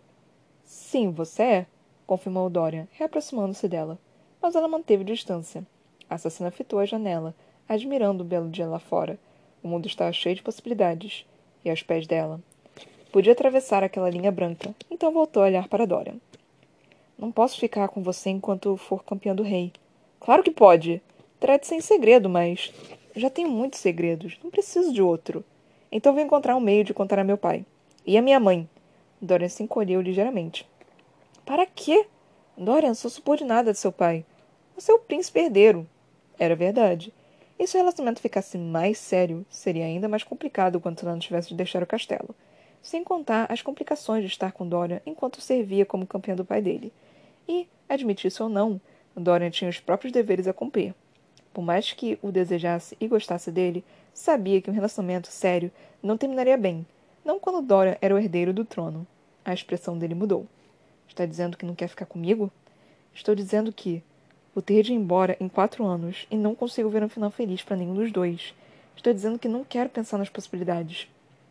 Sim, 0.64 1.10
você 1.10 1.42
é, 1.42 1.66
confirmou 2.06 2.52
Dorian, 2.52 2.88
reaproximando-se 2.92 3.68
dela. 3.68 3.98
Mas 4.40 4.54
ela 4.54 4.68
manteve 4.68 5.04
distância. 5.04 5.66
A 6.12 6.16
assassina 6.16 6.52
fitou 6.52 6.78
a 6.78 6.86
janela, 6.86 7.34
admirando 7.68 8.22
o 8.22 8.28
belo 8.28 8.50
dia 8.50 8.68
lá 8.68 8.78
fora 8.78 9.18
o 9.64 9.68
mundo 9.68 9.88
estava 9.88 10.12
cheio 10.12 10.36
de 10.36 10.42
possibilidades. 10.42 11.26
E 11.64 11.70
aos 11.70 11.84
pés 11.84 12.08
dela. 12.08 12.42
Podia 13.12 13.34
atravessar 13.34 13.84
aquela 13.84 14.10
linha 14.10 14.32
branca, 14.32 14.74
então 14.90 15.12
voltou 15.12 15.44
a 15.44 15.46
olhar 15.46 15.68
para 15.68 15.86
Dorian. 15.86 16.16
Não 17.20 17.32
posso 17.32 17.60
ficar 17.60 17.90
com 17.90 18.02
você 18.02 18.32
enquanto 18.32 18.76
for 18.78 19.04
campeã 19.04 19.36
do 19.36 19.44
rei. 19.44 19.72
Claro 20.20 20.42
que 20.42 20.50
pode. 20.50 21.00
Trate-se 21.40 21.76
em 21.76 21.82
segredo, 21.82 22.28
mas. 22.28 22.74
Já 23.16 23.30
tenho 23.30 23.50
muitos 23.50 23.80
segredos. 23.80 24.40
Não 24.44 24.50
preciso 24.50 24.92
de 24.92 25.04
outro. 25.04 25.44
Então 25.92 26.14
vou 26.14 26.24
encontrar 26.24 26.56
um 26.56 26.62
meio 26.62 26.84
de 26.84 26.96
contar 26.96 27.20
a 27.20 27.24
meu 27.24 27.38
pai. 27.38 27.64
E 28.06 28.18
a 28.18 28.22
minha 28.22 28.40
mãe. 28.40 28.68
Dorian 29.22 29.50
se 29.50 29.62
encolheu 29.62 30.02
ligeiramente. 30.02 30.68
Para 31.46 31.68
quê? 31.68 32.08
Dorian, 32.58 32.96
sou 32.96 33.12
subordinada 33.12 33.72
de 33.72 33.78
seu 33.78 33.92
pai. 33.92 34.26
Você 34.74 34.92
é 34.92 34.96
o 34.96 35.00
príncipe 35.00 35.42
herdeiro. 35.42 35.88
Era 36.42 36.56
verdade. 36.56 37.14
E 37.60 37.68
se 37.68 37.78
o 37.78 37.80
relacionamento 37.80 38.20
ficasse 38.20 38.58
mais 38.58 38.98
sério, 38.98 39.46
seria 39.48 39.86
ainda 39.86 40.10
mais 40.10 40.24
complicado 40.24 40.80
quando 40.80 41.04
não 41.04 41.20
tivesse 41.20 41.50
de 41.50 41.56
deixar 41.56 41.84
o 41.84 41.86
castelo. 41.86 42.34
Sem 42.82 43.04
contar 43.04 43.46
as 43.48 43.62
complicações 43.62 44.24
de 44.24 44.28
estar 44.28 44.52
com 44.52 44.68
Dorian 44.68 45.00
enquanto 45.06 45.40
servia 45.40 45.86
como 45.86 46.08
campeã 46.08 46.36
do 46.36 46.44
pai 46.44 46.60
dele. 46.60 46.92
E, 47.48 47.68
admitisse 47.88 48.42
ou 48.42 48.50
não, 48.50 48.82
Dorian 49.16 49.52
tinha 49.52 49.70
os 49.70 49.80
próprios 49.80 50.12
deveres 50.12 50.48
a 50.48 50.54
cumprir. 50.54 50.96
Por 51.54 51.62
mais 51.62 51.94
que 51.94 52.18
o 52.24 52.32
desejasse 52.32 52.98
e 53.00 53.08
gostasse 53.08 53.52
dele, 53.52 53.84
sabia 54.12 54.60
que 54.64 54.72
um 54.72 54.74
relacionamento 54.74 55.28
sério 55.28 55.72
não 56.02 56.18
terminaria 56.18 56.58
bem, 56.58 56.84
não 57.24 57.40
quando 57.40 57.62
Dorian 57.62 57.98
era 58.02 58.16
o 58.16 58.18
herdeiro 58.18 58.52
do 58.52 58.66
trono. 58.66 59.06
A 59.46 59.54
expressão 59.54 59.96
dele 59.96 60.16
mudou. 60.16 60.48
Está 61.08 61.24
dizendo 61.24 61.56
que 61.56 61.68
não 61.68 61.76
quer 61.76 61.88
ficar 61.88 62.08
comigo? 62.08 62.52
Estou 63.14 63.36
dizendo 63.36 63.72
que, 63.72 64.02
Vou 64.54 64.62
ter 64.62 64.84
de 64.84 64.92
ir 64.92 64.96
embora 64.96 65.38
em 65.40 65.48
quatro 65.48 65.86
anos 65.86 66.28
e 66.30 66.36
não 66.36 66.54
consigo 66.54 66.90
ver 66.90 67.04
um 67.04 67.10
final 67.10 67.32
feliz 67.32 67.64
para 67.64 67.78
nenhum 67.78 67.96
dos 67.96 68.12
dois. 68.12 68.54
Estou 68.96 69.14
dizendo 69.14 69.40
que 69.40 69.48
não 69.48 69.64
quero 69.64 69.90
pensar 69.90 70.18
nas 70.18 70.30
possibilidades. 70.30 71.08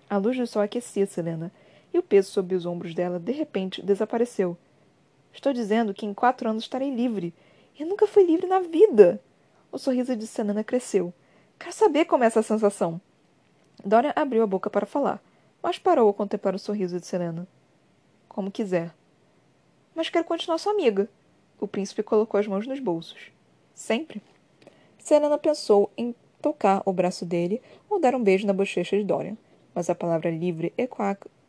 A 0.08 0.16
luz 0.18 0.36
do 0.36 0.46
sol 0.46 0.62
aquecia 0.62 1.06
Selena, 1.06 1.50
e 1.92 1.98
o 1.98 2.02
peso 2.02 2.30
sob 2.30 2.54
os 2.54 2.66
ombros 2.66 2.94
dela, 2.94 3.18
de 3.18 3.32
repente, 3.32 3.82
desapareceu. 3.82 4.56
Estou 5.32 5.52
dizendo 5.52 5.94
que 5.94 6.06
em 6.06 6.14
quatro 6.14 6.48
anos 6.48 6.64
estarei 6.64 6.94
livre. 6.94 7.32
Eu 7.78 7.86
nunca 7.86 8.06
fui 8.06 8.24
livre 8.24 8.46
na 8.46 8.60
vida. 8.60 9.20
O 9.72 9.78
sorriso 9.78 10.14
de 10.14 10.26
Selena 10.26 10.62
cresceu. 10.62 11.12
Quero 11.58 11.72
saber 11.72 12.04
como 12.04 12.24
é 12.24 12.26
essa 12.26 12.42
sensação. 12.42 13.00
Dorian 13.84 14.12
abriu 14.14 14.42
a 14.42 14.46
boca 14.46 14.68
para 14.68 14.86
falar, 14.86 15.22
mas 15.62 15.78
parou 15.78 16.06
ao 16.06 16.14
contemplar 16.14 16.54
o 16.54 16.58
sorriso 16.58 17.00
de 17.00 17.06
Selena. 17.06 17.46
Como 18.28 18.50
quiser. 18.50 18.94
Mas 19.94 20.10
quero 20.10 20.24
continuar 20.24 20.58
sua 20.58 20.72
amiga. 20.72 21.08
O 21.60 21.68
príncipe 21.68 22.02
colocou 22.02 22.40
as 22.40 22.46
mãos 22.46 22.66
nos 22.66 22.80
bolsos. 22.80 23.30
Sempre. 23.74 24.22
Selena 24.98 25.36
pensou 25.36 25.90
em 25.96 26.14
tocar 26.40 26.82
o 26.86 26.92
braço 26.92 27.26
dele 27.26 27.60
ou 27.88 28.00
dar 28.00 28.14
um 28.14 28.22
beijo 28.22 28.46
na 28.46 28.54
bochecha 28.54 28.96
de 28.96 29.04
Dorian, 29.04 29.36
mas 29.74 29.90
a 29.90 29.94
palavra 29.94 30.30
livre 30.30 30.72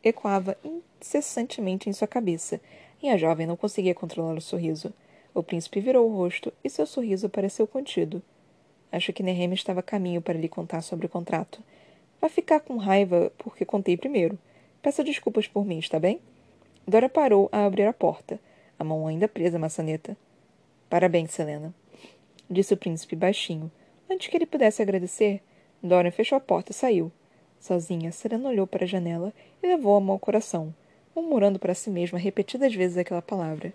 ecoava 0.03 0.57
incessantemente 0.63 1.89
em 1.89 1.93
sua 1.93 2.07
cabeça, 2.07 2.59
e 3.01 3.09
a 3.09 3.15
jovem 3.15 3.47
não 3.47 3.55
conseguia 3.55 3.95
controlar 3.95 4.37
o 4.37 4.41
sorriso. 4.41 4.93
O 5.33 5.41
príncipe 5.41 5.79
virou 5.79 6.09
o 6.09 6.15
rosto 6.15 6.51
e 6.61 6.69
seu 6.69 6.85
sorriso 6.85 7.29
pareceu 7.29 7.65
contido. 7.65 8.21
Acho 8.91 9.13
que 9.13 9.23
Nehem 9.23 9.53
estava 9.53 9.79
a 9.79 9.83
caminho 9.83 10.21
para 10.21 10.37
lhe 10.37 10.49
contar 10.49 10.81
sobre 10.81 11.05
o 11.05 11.09
contrato. 11.09 11.63
Vai 12.19 12.29
ficar 12.29 12.59
com 12.59 12.75
raiva 12.75 13.31
porque 13.37 13.63
contei 13.63 13.95
primeiro. 13.95 14.37
Peça 14.81 15.05
desculpas 15.05 15.47
por 15.47 15.65
mim, 15.65 15.79
está 15.79 15.97
bem? 15.97 16.19
Dora 16.85 17.07
parou 17.07 17.47
a 17.51 17.65
abrir 17.65 17.85
a 17.85 17.93
porta 17.93 18.37
a 18.81 18.83
mão 18.83 19.05
ainda 19.05 19.27
presa 19.27 19.57
à 19.57 19.59
maçaneta. 19.59 20.17
Parabéns, 20.89 21.31
Selena, 21.31 21.71
disse 22.49 22.73
o 22.73 22.77
príncipe 22.77 23.15
baixinho. 23.15 23.71
Antes 24.09 24.27
que 24.27 24.35
ele 24.35 24.47
pudesse 24.47 24.81
agradecer, 24.81 25.39
Dorian 25.83 26.11
fechou 26.11 26.35
a 26.35 26.41
porta 26.41 26.71
e 26.71 26.75
saiu. 26.75 27.11
Sozinha, 27.59 28.11
Selena 28.11 28.49
olhou 28.49 28.65
para 28.65 28.83
a 28.83 28.87
janela 28.87 29.31
e 29.61 29.67
levou 29.67 29.95
a 29.95 30.01
mão 30.01 30.13
ao 30.13 30.19
coração, 30.19 30.73
murmurando 31.15 31.59
para 31.59 31.75
si 31.75 31.91
mesma 31.91 32.17
repetidas 32.17 32.73
vezes 32.73 32.97
aquela 32.97 33.21
palavra: 33.21 33.71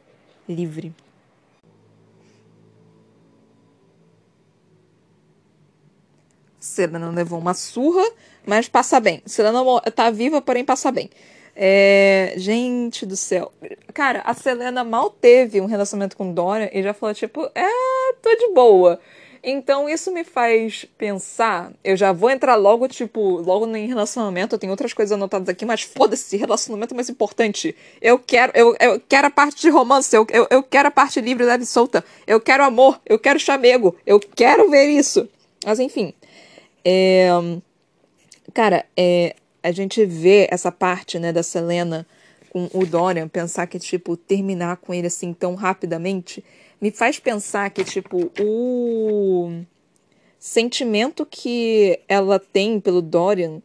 livre. 0.48 0.92
Selena 6.58 7.10
levou 7.10 7.38
uma 7.38 7.54
surra, 7.54 8.04
mas 8.44 8.68
passa 8.68 8.98
bem. 8.98 9.22
Selena 9.24 9.62
está 9.86 10.10
viva, 10.10 10.42
porém 10.42 10.64
passa 10.64 10.90
bem. 10.90 11.08
É, 11.58 12.34
gente 12.36 13.06
do 13.06 13.16
céu. 13.16 13.50
Cara, 13.94 14.20
a 14.26 14.34
Selena 14.34 14.84
mal 14.84 15.08
teve 15.08 15.58
um 15.58 15.64
relacionamento 15.64 16.14
com 16.14 16.30
Dora 16.30 16.70
e 16.70 16.82
já 16.82 16.92
falou, 16.92 17.14
tipo, 17.14 17.50
é, 17.54 18.12
tô 18.20 18.34
de 18.36 18.52
boa. 18.52 19.00
Então 19.42 19.88
isso 19.88 20.12
me 20.12 20.22
faz 20.22 20.84
pensar. 20.98 21.72
Eu 21.82 21.96
já 21.96 22.12
vou 22.12 22.28
entrar 22.28 22.56
logo, 22.56 22.86
tipo, 22.88 23.38
logo 23.38 23.64
em 23.74 23.86
relacionamento. 23.86 24.54
Eu 24.54 24.58
tenho 24.58 24.70
outras 24.72 24.92
coisas 24.92 25.12
anotadas 25.12 25.48
aqui, 25.48 25.64
mas 25.64 25.80
foda-se, 25.82 26.36
relacionamento 26.36 26.92
é 26.92 26.96
mais 26.96 27.08
importante. 27.08 27.74
Eu 28.02 28.18
quero, 28.18 28.52
eu, 28.54 28.76
eu 28.78 29.00
quero 29.08 29.28
a 29.28 29.30
parte 29.30 29.62
de 29.62 29.70
romance, 29.70 30.14
eu, 30.14 30.26
eu, 30.30 30.46
eu 30.50 30.62
quero 30.62 30.88
a 30.88 30.90
parte 30.90 31.20
livre, 31.20 31.46
leve 31.46 31.64
e 31.64 31.66
solta. 31.66 32.04
Eu 32.26 32.38
quero 32.38 32.64
amor, 32.64 33.00
eu 33.06 33.18
quero 33.18 33.40
chamego, 33.40 33.96
eu 34.04 34.20
quero 34.20 34.68
ver 34.68 34.90
isso. 34.90 35.26
Mas 35.64 35.78
enfim. 35.78 36.12
É, 36.84 37.28
cara, 38.52 38.84
é, 38.96 39.36
a 39.66 39.72
gente 39.72 40.06
vê 40.06 40.46
essa 40.48 40.70
parte, 40.70 41.18
né, 41.18 41.32
da 41.32 41.42
Selena 41.42 42.06
com 42.50 42.70
o 42.72 42.86
Dorian, 42.86 43.26
pensar 43.26 43.66
que, 43.66 43.80
tipo, 43.80 44.16
terminar 44.16 44.76
com 44.76 44.94
ele 44.94 45.08
assim 45.08 45.32
tão 45.32 45.56
rapidamente, 45.56 46.44
me 46.80 46.92
faz 46.92 47.18
pensar 47.18 47.68
que, 47.70 47.82
tipo, 47.82 48.30
o 48.40 49.60
sentimento 50.38 51.26
que 51.26 51.98
ela 52.06 52.38
tem 52.38 52.78
pelo 52.78 53.02
Dorian 53.02 53.60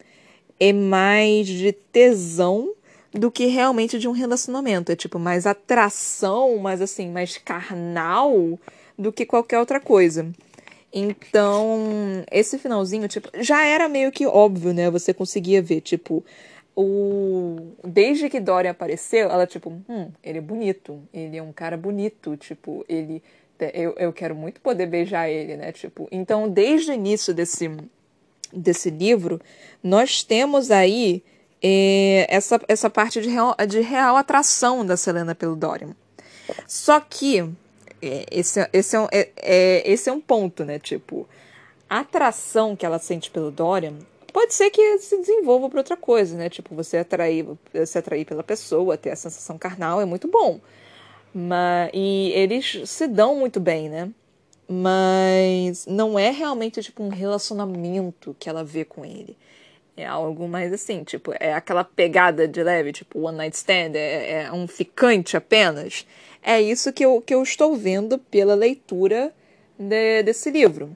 é 0.59 0.73
mais 0.73 1.45
de 1.45 1.71
tesão 1.71 2.73
do 3.11 3.29
que 3.29 3.45
realmente 3.45 3.99
de 3.99 4.07
um 4.07 4.11
relacionamento. 4.11 4.91
É 4.91 4.95
tipo 4.95 5.19
mais 5.19 5.45
atração, 5.45 6.57
mais 6.57 6.81
assim, 6.81 7.11
mais 7.11 7.37
carnal 7.37 8.59
do 8.97 9.11
que 9.11 9.23
qualquer 9.23 9.59
outra 9.59 9.79
coisa. 9.79 10.31
Então, 10.93 12.23
esse 12.29 12.57
finalzinho, 12.57 13.07
tipo, 13.07 13.29
já 13.39 13.65
era 13.65 13.87
meio 13.87 14.11
que 14.11 14.25
óbvio, 14.27 14.73
né? 14.73 14.89
Você 14.89 15.13
conseguia 15.13 15.61
ver, 15.61 15.81
tipo, 15.81 16.23
o 16.75 17.73
desde 17.83 18.29
que 18.29 18.39
Dorian 18.39 18.71
apareceu, 18.71 19.29
ela 19.29 19.45
tipo, 19.47 19.69
hum, 19.87 20.11
ele 20.23 20.37
é 20.37 20.41
bonito, 20.41 21.01
ele 21.13 21.37
é 21.37 21.43
um 21.43 21.51
cara 21.51 21.77
bonito, 21.77 22.35
tipo, 22.37 22.85
ele 22.87 23.21
eu, 23.73 23.93
eu 23.97 24.11
quero 24.11 24.35
muito 24.35 24.59
poder 24.59 24.87
beijar 24.87 25.29
ele, 25.29 25.55
né? 25.55 25.71
Tipo, 25.71 26.07
então 26.11 26.49
desde 26.49 26.91
o 26.91 26.93
início 26.93 27.33
desse 27.33 27.69
desse 28.51 28.89
livro, 28.89 29.39
nós 29.81 30.23
temos 30.23 30.71
aí 30.71 31.23
é, 31.61 32.25
essa, 32.29 32.59
essa 32.67 32.89
parte 32.89 33.21
de 33.21 33.29
real, 33.29 33.55
de 33.67 33.79
real 33.79 34.17
atração 34.17 34.85
da 34.85 34.97
Selena 34.97 35.33
pelo 35.33 35.55
Dorian. 35.55 35.95
Só 36.67 36.99
que 36.99 37.49
é, 38.01 38.25
esse, 38.31 38.67
esse, 38.73 38.95
é 38.95 38.99
um, 38.99 39.07
é, 39.11 39.29
é, 39.37 39.91
esse 39.91 40.09
é 40.09 40.13
um 40.13 40.21
ponto, 40.21 40.65
né? 40.65 40.79
Tipo, 40.79 41.27
a 41.89 41.99
atração 41.99 42.75
que 42.75 42.85
ela 42.85 42.99
sente 42.99 43.29
pelo 43.29 43.51
Dorian 43.51 43.95
pode 44.31 44.53
ser 44.53 44.69
que 44.69 44.97
se 44.99 45.17
desenvolva 45.17 45.69
para 45.69 45.79
outra 45.79 45.97
coisa, 45.97 46.37
né? 46.37 46.49
Tipo, 46.49 46.73
você 46.73 46.97
atrair, 46.97 47.45
se 47.85 47.97
atrair 47.97 48.25
pela 48.25 48.43
pessoa, 48.43 48.97
ter 48.97 49.11
a 49.11 49.15
sensação 49.15 49.57
carnal 49.57 50.01
é 50.01 50.05
muito 50.05 50.27
bom. 50.27 50.59
Mas, 51.33 51.91
e 51.93 52.31
eles 52.33 52.89
se 52.89 53.07
dão 53.07 53.35
muito 53.35 53.59
bem, 53.59 53.89
né? 53.89 54.09
Mas 54.67 55.85
não 55.85 56.17
é 56.17 56.29
realmente 56.29 56.81
tipo 56.81 57.03
um 57.03 57.09
relacionamento 57.09 58.35
que 58.39 58.49
ela 58.49 58.63
vê 58.63 58.85
com 58.85 59.03
ele. 59.05 59.37
É 59.97 60.05
algo 60.05 60.47
mais 60.47 60.71
assim, 60.71 61.03
tipo, 61.03 61.33
é 61.39 61.53
aquela 61.53 61.83
pegada 61.83 62.47
de 62.47 62.63
leve, 62.63 62.93
tipo, 62.93 63.19
one 63.19 63.37
night 63.37 63.55
stand, 63.55 63.91
é, 63.95 64.43
é 64.43 64.51
um 64.51 64.67
ficante 64.67 65.35
apenas. 65.35 66.05
É 66.41 66.61
isso 66.61 66.91
que 66.91 67.05
eu, 67.05 67.21
que 67.21 67.33
eu 67.33 67.43
estou 67.43 67.75
vendo 67.75 68.17
pela 68.17 68.55
leitura 68.55 69.33
de, 69.77 70.23
desse 70.23 70.49
livro. 70.49 70.95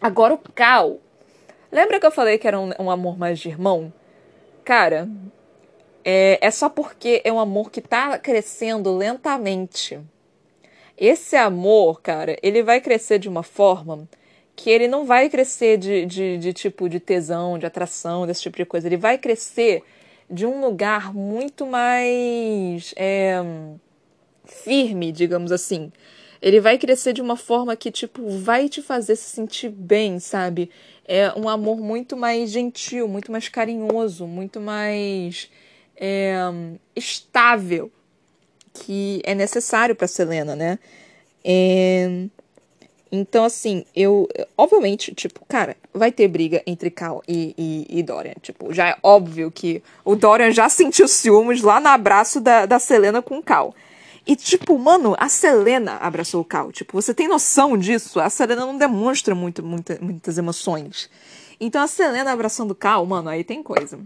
Agora, 0.00 0.34
o 0.34 0.38
Cal. 0.38 0.98
Lembra 1.70 1.98
que 1.98 2.06
eu 2.06 2.10
falei 2.10 2.38
que 2.38 2.46
era 2.46 2.60
um, 2.60 2.70
um 2.78 2.90
amor 2.90 3.18
mais 3.18 3.38
de 3.38 3.48
irmão? 3.48 3.92
Cara, 4.64 5.08
é, 6.04 6.38
é 6.40 6.50
só 6.50 6.68
porque 6.68 7.22
é 7.24 7.32
um 7.32 7.40
amor 7.40 7.70
que 7.70 7.80
tá 7.80 8.18
crescendo 8.18 8.94
lentamente. 8.96 9.98
Esse 10.96 11.36
amor, 11.36 12.00
cara, 12.00 12.36
ele 12.42 12.62
vai 12.62 12.80
crescer 12.80 13.18
de 13.18 13.28
uma 13.28 13.42
forma 13.42 14.08
que 14.54 14.70
ele 14.70 14.86
não 14.86 15.04
vai 15.04 15.30
crescer 15.30 15.78
de, 15.78 16.06
de, 16.06 16.38
de 16.38 16.52
tipo 16.52 16.88
de 16.88 17.00
tesão, 17.00 17.58
de 17.58 17.66
atração, 17.66 18.26
desse 18.26 18.42
tipo 18.42 18.56
de 18.56 18.66
coisa. 18.66 18.86
Ele 18.86 18.96
vai 18.96 19.18
crescer 19.18 19.82
de 20.30 20.46
um 20.46 20.60
lugar 20.60 21.12
muito 21.12 21.66
mais 21.66 22.92
é, 22.96 23.42
firme, 24.44 25.12
digamos 25.12 25.52
assim. 25.52 25.92
Ele 26.40 26.60
vai 26.60 26.76
crescer 26.76 27.12
de 27.12 27.22
uma 27.22 27.36
forma 27.36 27.76
que, 27.76 27.90
tipo, 27.90 28.28
vai 28.38 28.68
te 28.68 28.82
fazer 28.82 29.16
se 29.16 29.30
sentir 29.30 29.68
bem, 29.68 30.18
sabe? 30.18 30.70
É 31.06 31.32
um 31.38 31.48
amor 31.48 31.78
muito 31.78 32.16
mais 32.16 32.50
gentil, 32.50 33.06
muito 33.06 33.30
mais 33.30 33.48
carinhoso, 33.48 34.26
muito 34.26 34.60
mais 34.60 35.48
é, 35.96 36.36
estável 36.96 37.90
que 38.72 39.20
é 39.24 39.34
necessário 39.34 39.94
para 39.94 40.08
Selena, 40.08 40.56
né? 40.56 40.78
É... 41.44 42.26
Então, 43.14 43.44
assim, 43.44 43.84
eu. 43.94 44.26
Obviamente, 44.56 45.14
tipo, 45.14 45.44
cara, 45.46 45.76
vai 45.92 46.10
ter 46.10 46.26
briga 46.28 46.62
entre 46.66 46.90
Cal 46.90 47.22
e, 47.28 47.54
e, 47.58 47.98
e, 47.98 48.02
Dorian. 48.02 48.34
Tipo, 48.40 48.72
já 48.72 48.88
é 48.88 48.96
óbvio 49.02 49.50
que 49.50 49.82
o 50.02 50.16
Dorian 50.16 50.50
já 50.50 50.68
sentiu 50.70 51.06
ciúmes 51.06 51.60
lá 51.60 51.78
no 51.78 51.88
abraço 51.88 52.40
da, 52.40 52.64
da 52.64 52.78
Selena 52.78 53.20
com 53.20 53.42
Cal. 53.42 53.74
E, 54.26 54.36
tipo, 54.36 54.78
mano, 54.78 55.16
a 55.18 55.28
Selena 55.28 55.96
abraçou 55.96 56.40
o 56.40 56.44
Cal. 56.44 56.70
Tipo, 56.70 57.00
você 57.00 57.12
tem 57.12 57.26
noção 57.26 57.76
disso? 57.76 58.20
A 58.20 58.30
Selena 58.30 58.64
não 58.64 58.76
demonstra 58.76 59.34
muito, 59.34 59.62
muita, 59.62 59.98
muitas 60.00 60.38
emoções. 60.38 61.10
Então, 61.60 61.82
a 61.82 61.86
Selena 61.86 62.32
abraçando 62.32 62.70
o 62.70 62.74
Cal, 62.74 63.04
mano, 63.04 63.28
aí 63.28 63.42
tem 63.42 63.62
coisa. 63.62 63.98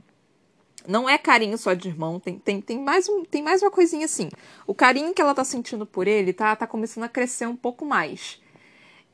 Não 0.88 1.08
é 1.08 1.18
carinho 1.18 1.58
só 1.58 1.74
de 1.74 1.88
irmão, 1.88 2.20
tem, 2.20 2.38
tem, 2.38 2.60
tem, 2.60 2.78
mais 2.78 3.08
um, 3.08 3.24
tem 3.24 3.42
mais 3.42 3.60
uma 3.60 3.70
coisinha 3.70 4.04
assim. 4.04 4.30
O 4.66 4.74
carinho 4.74 5.12
que 5.12 5.20
ela 5.20 5.34
tá 5.34 5.42
sentindo 5.42 5.84
por 5.84 6.06
ele 6.06 6.32
tá, 6.32 6.54
tá 6.54 6.66
começando 6.66 7.04
a 7.04 7.08
crescer 7.08 7.46
um 7.46 7.56
pouco 7.56 7.84
mais. 7.84 8.40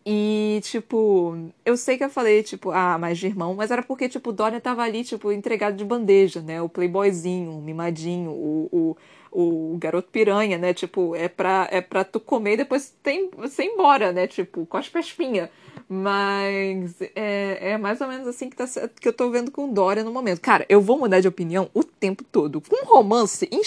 E, 0.05 0.61
tipo, 0.65 1.37
eu 1.65 1.77
sei 1.77 1.97
que 1.97 2.03
eu 2.03 2.11
falei, 2.11 2.43
tipo, 2.43 2.73
ah, 2.73 2.99
mais 2.99 3.19
de 3.19 3.27
irmão, 3.27 3.55
mas 3.55 3.71
era 3.71 3.83
porque, 3.83 4.09
tipo, 4.09 4.31
o 4.31 4.33
Dorian 4.33 4.59
tava 4.59 4.83
ali, 4.83 5.05
tipo, 5.05 5.31
entregado 5.31 5.77
de 5.77 5.85
bandeja, 5.85 6.41
né? 6.41 6.61
O 6.61 6.69
playboyzinho, 6.69 7.53
o 7.53 7.63
mimadinho, 7.63 8.31
o, 8.31 8.97
o, 9.31 9.73
o 9.73 9.77
garoto 9.79 10.09
piranha, 10.11 10.59
né? 10.59 10.75
Tipo, 10.75 11.15
é 11.15 11.29
pra, 11.29 11.69
é 11.71 11.81
pra 11.81 12.03
tu 12.03 12.19
comer 12.19 12.55
e 12.55 12.57
depois 12.59 12.93
tem, 13.01 13.31
você 13.37 13.63
ir 13.63 13.69
embora, 13.69 14.13
né? 14.13 14.27
Tipo, 14.27 14.67
cospe 14.67 14.99
a 14.99 15.01
espinha. 15.01 15.51
Mas 15.89 17.01
é, 17.15 17.73
é 17.73 17.79
mais 17.79 18.01
ou 18.01 18.09
menos 18.09 18.27
assim 18.27 18.51
que, 18.51 18.57
tá, 18.57 18.67
que 19.01 19.07
eu 19.07 19.13
tô 19.13 19.31
vendo 19.31 19.53
com 19.53 19.73
Dória 19.73 20.03
no 20.03 20.11
momento. 20.11 20.41
Cara, 20.41 20.67
eu 20.69 20.81
vou 20.81 20.99
mudar 20.99 21.21
de 21.21 21.29
opinião 21.29 21.71
o 21.73 21.85
tempo 21.85 22.25
todo. 22.25 22.61
Com 22.61 22.85
romance, 22.87 23.49
em, 23.53 23.61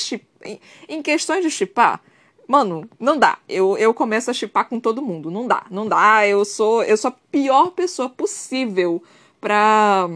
em, 0.43 0.59
em 0.89 1.01
questões 1.01 1.43
de 1.43 1.49
chipar, 1.49 2.01
mano, 2.47 2.89
não 2.99 3.17
dá. 3.17 3.37
Eu, 3.47 3.77
eu 3.77 3.93
começo 3.93 4.29
a 4.29 4.33
chipar 4.33 4.67
com 4.67 4.79
todo 4.79 5.01
mundo. 5.01 5.31
Não 5.31 5.47
dá, 5.47 5.65
não 5.69 5.87
dá. 5.87 6.27
Eu 6.27 6.45
sou, 6.45 6.83
eu 6.83 6.97
sou 6.97 7.09
a 7.09 7.15
pior 7.31 7.71
pessoa 7.71 8.09
possível 8.09 9.01
pra, 9.39 10.07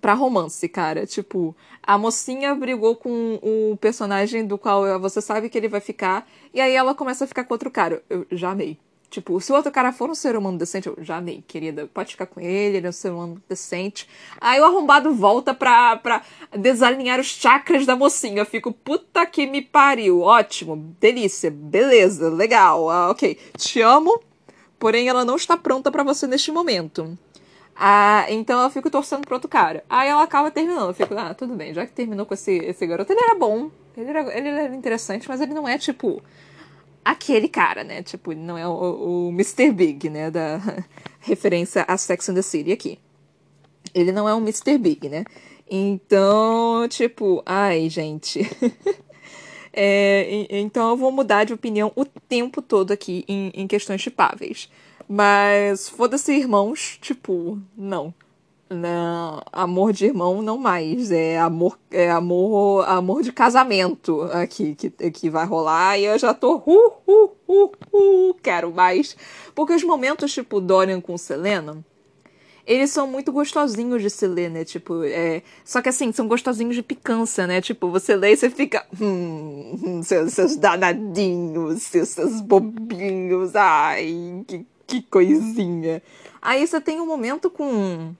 pra 0.00 0.14
romance, 0.14 0.68
cara. 0.68 1.06
Tipo, 1.06 1.54
a 1.82 1.98
mocinha 1.98 2.54
brigou 2.54 2.96
com 2.96 3.38
o 3.42 3.76
personagem 3.76 4.46
do 4.46 4.56
qual 4.58 4.98
você 4.98 5.20
sabe 5.20 5.48
que 5.48 5.58
ele 5.58 5.68
vai 5.68 5.80
ficar, 5.80 6.26
e 6.52 6.60
aí 6.60 6.74
ela 6.74 6.94
começa 6.94 7.24
a 7.24 7.28
ficar 7.28 7.44
com 7.44 7.54
outro 7.54 7.70
cara. 7.70 8.02
Eu 8.08 8.26
já 8.30 8.50
amei. 8.50 8.78
Tipo, 9.14 9.40
se 9.40 9.52
o 9.52 9.54
outro 9.54 9.70
cara 9.70 9.92
for 9.92 10.10
um 10.10 10.14
ser 10.14 10.36
humano 10.36 10.58
decente, 10.58 10.88
eu 10.88 10.96
já 10.98 11.18
amei, 11.18 11.40
querida. 11.46 11.88
Pode 11.94 12.10
ficar 12.10 12.26
com 12.26 12.40
ele, 12.40 12.78
ele 12.78 12.86
é 12.88 12.90
um 12.90 12.92
ser 12.92 13.10
humano 13.10 13.40
decente. 13.48 14.08
Aí 14.40 14.58
o 14.58 14.64
arrombado 14.64 15.14
volta 15.14 15.54
pra, 15.54 15.94
pra 15.94 16.20
desalinhar 16.50 17.20
os 17.20 17.28
chakras 17.28 17.86
da 17.86 17.94
mocinha. 17.94 18.40
Eu 18.40 18.44
fico, 18.44 18.72
puta 18.72 19.24
que 19.24 19.46
me 19.46 19.62
pariu. 19.62 20.22
Ótimo, 20.22 20.96
delícia, 20.98 21.48
beleza, 21.48 22.28
legal. 22.28 22.90
Ah, 22.90 23.08
ok, 23.08 23.38
te 23.56 23.80
amo, 23.80 24.20
porém 24.80 25.08
ela 25.08 25.24
não 25.24 25.36
está 25.36 25.56
pronta 25.56 25.92
para 25.92 26.02
você 26.02 26.26
neste 26.26 26.50
momento. 26.50 27.16
Ah, 27.76 28.26
então 28.28 28.60
eu 28.64 28.70
fico 28.70 28.90
torcendo 28.90 29.24
pro 29.24 29.36
outro 29.36 29.48
cara. 29.48 29.84
Aí 29.88 30.08
ela 30.08 30.24
acaba 30.24 30.50
terminando. 30.50 30.88
Eu 30.88 30.94
fico, 30.94 31.14
ah, 31.16 31.32
tudo 31.34 31.54
bem, 31.54 31.72
já 31.72 31.86
que 31.86 31.92
terminou 31.92 32.26
com 32.26 32.34
esse, 32.34 32.50
esse 32.50 32.84
garoto, 32.84 33.12
ele 33.12 33.22
era 33.22 33.36
bom. 33.36 33.70
Ele 33.96 34.10
era, 34.10 34.36
ele 34.36 34.48
era 34.48 34.74
interessante, 34.74 35.28
mas 35.28 35.40
ele 35.40 35.54
não 35.54 35.68
é 35.68 35.78
tipo 35.78 36.20
aquele 37.04 37.48
cara, 37.48 37.84
né? 37.84 38.02
Tipo, 38.02 38.34
não 38.34 38.56
é 38.56 38.66
o, 38.66 39.28
o 39.28 39.28
Mr. 39.30 39.70
Big, 39.72 40.08
né? 40.08 40.30
Da 40.30 40.60
referência 41.20 41.84
a 41.86 41.96
Sex 41.96 42.28
and 42.28 42.34
the 42.34 42.42
City 42.42 42.72
aqui. 42.72 42.98
Ele 43.94 44.10
não 44.10 44.28
é 44.28 44.34
um 44.34 44.40
Mr. 44.40 44.78
Big, 44.78 45.08
né? 45.08 45.24
Então, 45.70 46.86
tipo, 46.88 47.42
ai, 47.46 47.88
gente. 47.88 48.40
é, 49.72 50.46
então 50.50 50.90
eu 50.90 50.96
vou 50.96 51.12
mudar 51.12 51.44
de 51.44 51.52
opinião 51.52 51.92
o 51.94 52.04
tempo 52.04 52.60
todo 52.60 52.92
aqui 52.92 53.24
em, 53.28 53.50
em 53.54 53.66
questões 53.66 54.00
chipáveis. 54.00 54.68
Mas 55.08 55.88
foda-se, 55.88 56.32
irmãos, 56.32 56.98
tipo, 57.00 57.60
não. 57.76 58.14
Não, 58.74 59.40
amor 59.52 59.92
de 59.92 60.06
irmão 60.06 60.42
não 60.42 60.58
mais. 60.58 61.10
É 61.12 61.38
amor, 61.38 61.78
é 61.90 62.10
amor, 62.10 62.88
amor 62.88 63.22
de 63.22 63.32
casamento 63.32 64.22
aqui 64.32 64.74
que, 64.74 64.90
que 64.90 65.30
vai 65.30 65.46
rolar. 65.46 65.98
E 65.98 66.04
eu 66.04 66.18
já 66.18 66.34
tô. 66.34 66.56
Uh, 66.56 66.92
uh, 67.06 67.30
uh, 67.48 67.72
uh, 67.92 68.34
quero 68.42 68.72
mais. 68.72 69.16
Porque 69.54 69.72
os 69.72 69.84
momentos, 69.84 70.32
tipo, 70.32 70.60
Dorian 70.60 71.00
com 71.00 71.16
Selena, 71.16 71.84
eles 72.66 72.90
são 72.90 73.06
muito 73.06 73.30
gostosinhos 73.30 74.02
de 74.02 74.10
se 74.10 74.26
ler, 74.26 74.50
né? 74.50 74.64
Tipo, 74.64 75.04
é... 75.04 75.42
Só 75.64 75.82
que 75.82 75.90
assim, 75.90 76.10
são 76.12 76.26
gostosinhos 76.26 76.74
de 76.74 76.82
picância, 76.82 77.46
né? 77.46 77.60
Tipo, 77.60 77.90
você 77.90 78.16
lê 78.16 78.32
e 78.32 78.36
você 78.36 78.50
fica. 78.50 78.84
Hum, 79.00 79.78
hum 79.82 80.02
seus, 80.02 80.32
seus 80.32 80.56
danadinhos, 80.56 81.82
seus, 81.82 82.08
seus 82.08 82.40
bobinhos. 82.40 83.54
Ai, 83.54 84.42
que, 84.46 84.66
que 84.86 85.02
coisinha. 85.02 86.02
Aí 86.40 86.66
você 86.66 86.80
tem 86.80 87.00
um 87.00 87.06
momento 87.06 87.50
com 87.50 88.14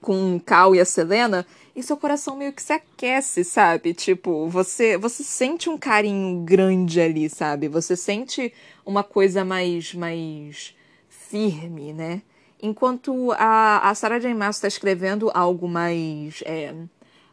com 0.00 0.36
o 0.36 0.40
Cal 0.40 0.74
e 0.74 0.80
a 0.80 0.84
Selena, 0.84 1.46
e 1.74 1.82
seu 1.82 1.96
coração 1.96 2.36
meio 2.36 2.52
que 2.52 2.62
se 2.62 2.72
aquece, 2.72 3.44
sabe? 3.44 3.94
Tipo, 3.94 4.48
você 4.48 4.96
você 4.96 5.22
sente 5.22 5.68
um 5.68 5.78
carinho 5.78 6.42
grande 6.42 7.00
ali, 7.00 7.28
sabe? 7.28 7.68
Você 7.68 7.94
sente 7.94 8.52
uma 8.84 9.04
coisa 9.04 9.44
mais 9.44 9.94
mais 9.94 10.74
firme, 11.08 11.92
né? 11.92 12.22
Enquanto 12.62 13.32
a, 13.32 13.90
a 13.90 13.94
Sarah 13.94 14.18
J. 14.18 14.32
Maas 14.34 14.56
está 14.56 14.68
escrevendo 14.68 15.30
algo 15.34 15.68
mais 15.68 16.42
é, 16.46 16.74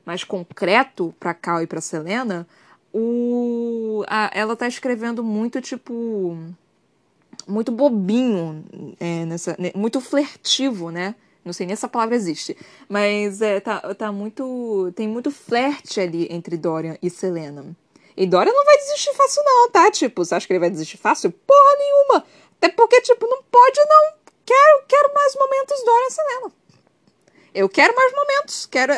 mais 0.06 0.24
concreto 0.24 1.14
para 1.20 1.34
Cal 1.34 1.64
e 1.64 1.68
para 1.68 1.82
Selena, 1.82 2.48
o, 2.94 4.04
a, 4.08 4.30
ela 4.34 4.56
tá 4.56 4.68
escrevendo 4.68 5.24
muito 5.24 5.62
tipo 5.62 6.38
muito 7.48 7.72
bobinho 7.72 8.64
é, 9.00 9.26
nessa, 9.26 9.58
muito 9.76 10.00
flertivo, 10.00 10.92
né? 10.92 11.16
Não 11.44 11.52
sei 11.52 11.66
nem 11.66 11.76
se 11.76 11.82
essa 11.82 11.88
palavra 11.88 12.16
existe. 12.16 12.58
Mas 12.88 13.42
é, 13.42 13.60
tá, 13.60 13.80
tá 13.96 14.12
muito. 14.12 14.92
Tem 14.96 15.08
muito 15.08 15.30
flerte 15.32 16.00
ali 16.00 16.28
entre 16.30 16.58
Dorian 16.58 16.98
e 17.02 17.10
Selena. 17.10 17.76
E 18.16 18.26
Dorian 18.26 18.54
não 18.54 18.66
vai 18.66 18.78
desistir 18.78 19.14
fácil, 19.14 19.44
não, 19.44 19.70
tá? 19.70 19.92
Tipo, 19.92 20.24
você 20.24 20.36
acha 20.36 20.48
que 20.48 20.54
ele 20.54 20.60
vai 20.60 20.70
desistir 20.70 20.98
fácil? 20.98 21.32
Porra 21.32 21.78
nenhuma! 21.78 22.26
Até 22.58 22.70
porque, 22.70 23.02
tipo, 23.02 23.28
não 23.28 23.44
pode, 23.44 23.80
não. 23.80 24.14
Quero, 24.46 24.84
quero 24.88 25.14
mais 25.14 25.36
momentos 25.36 25.84
Dorian 25.84 26.08
e 26.08 26.12
Selena. 26.12 26.52
Eu 27.54 27.70
quero 27.70 27.96
mais 27.96 28.14
momentos. 28.14 28.66
Quero, 28.66 28.94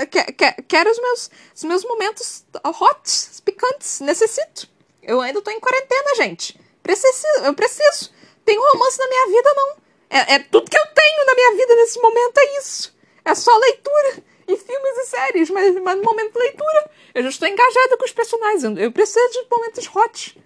quero, 0.67 0.91
os, 0.91 0.99
meus, 0.99 1.31
os 1.55 1.63
meus 1.63 1.83
momentos 1.83 2.45
hot, 2.63 3.41
picantes. 3.43 3.99
Necessito. 3.99 4.69
Eu 5.01 5.19
ainda 5.21 5.41
tô 5.41 5.51
em 5.51 5.59
quarentena, 5.59 6.15
gente. 6.15 6.59
Preciso, 6.81 7.27
eu 7.43 7.53
preciso. 7.53 8.11
Tem 8.45 8.57
romance 8.57 8.97
na 8.99 9.07
minha 9.07 9.27
vida, 9.27 9.53
não. 9.55 9.84
É, 10.09 10.35
é 10.35 10.39
tudo 10.39 10.69
que 10.69 10.77
eu 10.77 10.85
tenho 10.93 11.25
na 11.25 11.35
minha 11.35 11.55
vida 11.55 11.75
nesse 11.75 11.99
momento, 12.01 12.37
é 12.37 12.57
isso. 12.59 12.95
É 13.23 13.33
só 13.33 13.55
leitura 13.57 14.23
e 14.47 14.55
filmes 14.57 14.97
e 14.97 15.05
séries, 15.07 15.49
mas, 15.49 15.75
mas 15.81 15.97
no 15.97 16.03
momento 16.03 16.33
de 16.33 16.39
leitura 16.39 16.91
eu 17.13 17.23
já 17.23 17.29
estou 17.29 17.47
engajada 17.47 17.97
com 17.97 18.05
os 18.05 18.13
personagens. 18.13 18.63
Eu 18.77 18.91
preciso 18.91 19.31
de 19.31 19.47
momentos 19.49 19.89
hot. 19.93 20.41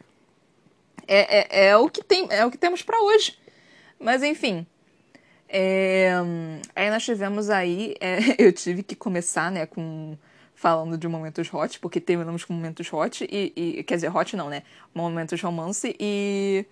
É, 1.08 1.40
é, 1.40 1.70
é 1.70 1.78
o 1.78 1.90
que 1.90 2.04
tem, 2.04 2.28
é 2.30 2.46
o 2.46 2.52
que 2.52 2.58
temos 2.58 2.82
para 2.82 3.02
hoje. 3.02 3.38
Mas 4.00 4.24
enfim. 4.24 4.66
É, 5.50 6.12
aí 6.76 6.90
nós 6.90 7.04
tivemos 7.04 7.50
aí. 7.50 7.96
É, 8.00 8.20
eu 8.38 8.54
tive 8.54 8.84
que 8.84 8.96
começar, 8.96 9.52
né, 9.52 9.66
com 9.66 10.18
falando 10.54 10.98
de 10.98 11.08
momentos 11.08 11.52
hot, 11.54 11.80
porque 11.80 12.02
terminamos 12.02 12.44
com 12.44 12.54
momentos 12.54 12.92
hot 12.92 13.26
e, 13.32 13.54
e 13.56 13.84
quer 13.84 13.96
dizer, 13.96 14.14
hot 14.14 14.36
não, 14.36 14.50
né? 14.50 14.64
Momentos 14.94 15.42
romance 15.42 15.96
e 15.98 16.66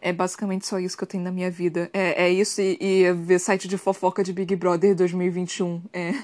é 0.00 0.12
basicamente 0.12 0.66
só 0.66 0.78
isso 0.78 0.96
que 0.96 1.04
eu 1.04 1.08
tenho 1.08 1.24
na 1.24 1.30
minha 1.30 1.50
vida. 1.50 1.90
É, 1.92 2.26
é 2.26 2.30
isso 2.30 2.60
e, 2.60 2.76
e 2.80 3.12
ver 3.12 3.38
site 3.38 3.66
de 3.68 3.78
fofoca 3.78 4.22
de 4.22 4.32
Big 4.32 4.54
Brother 4.56 4.94
2021. 4.94 5.82
É, 5.92 6.14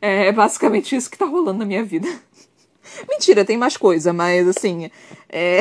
é, 0.00 0.26
é 0.26 0.32
basicamente 0.32 0.94
isso 0.96 1.10
que 1.10 1.18
tá 1.18 1.26
rolando 1.26 1.60
na 1.60 1.64
minha 1.64 1.84
vida. 1.84 2.08
Mentira, 3.08 3.44
tem 3.44 3.56
mais 3.56 3.76
coisa, 3.76 4.12
mas 4.12 4.48
assim. 4.48 4.90
É, 5.28 5.60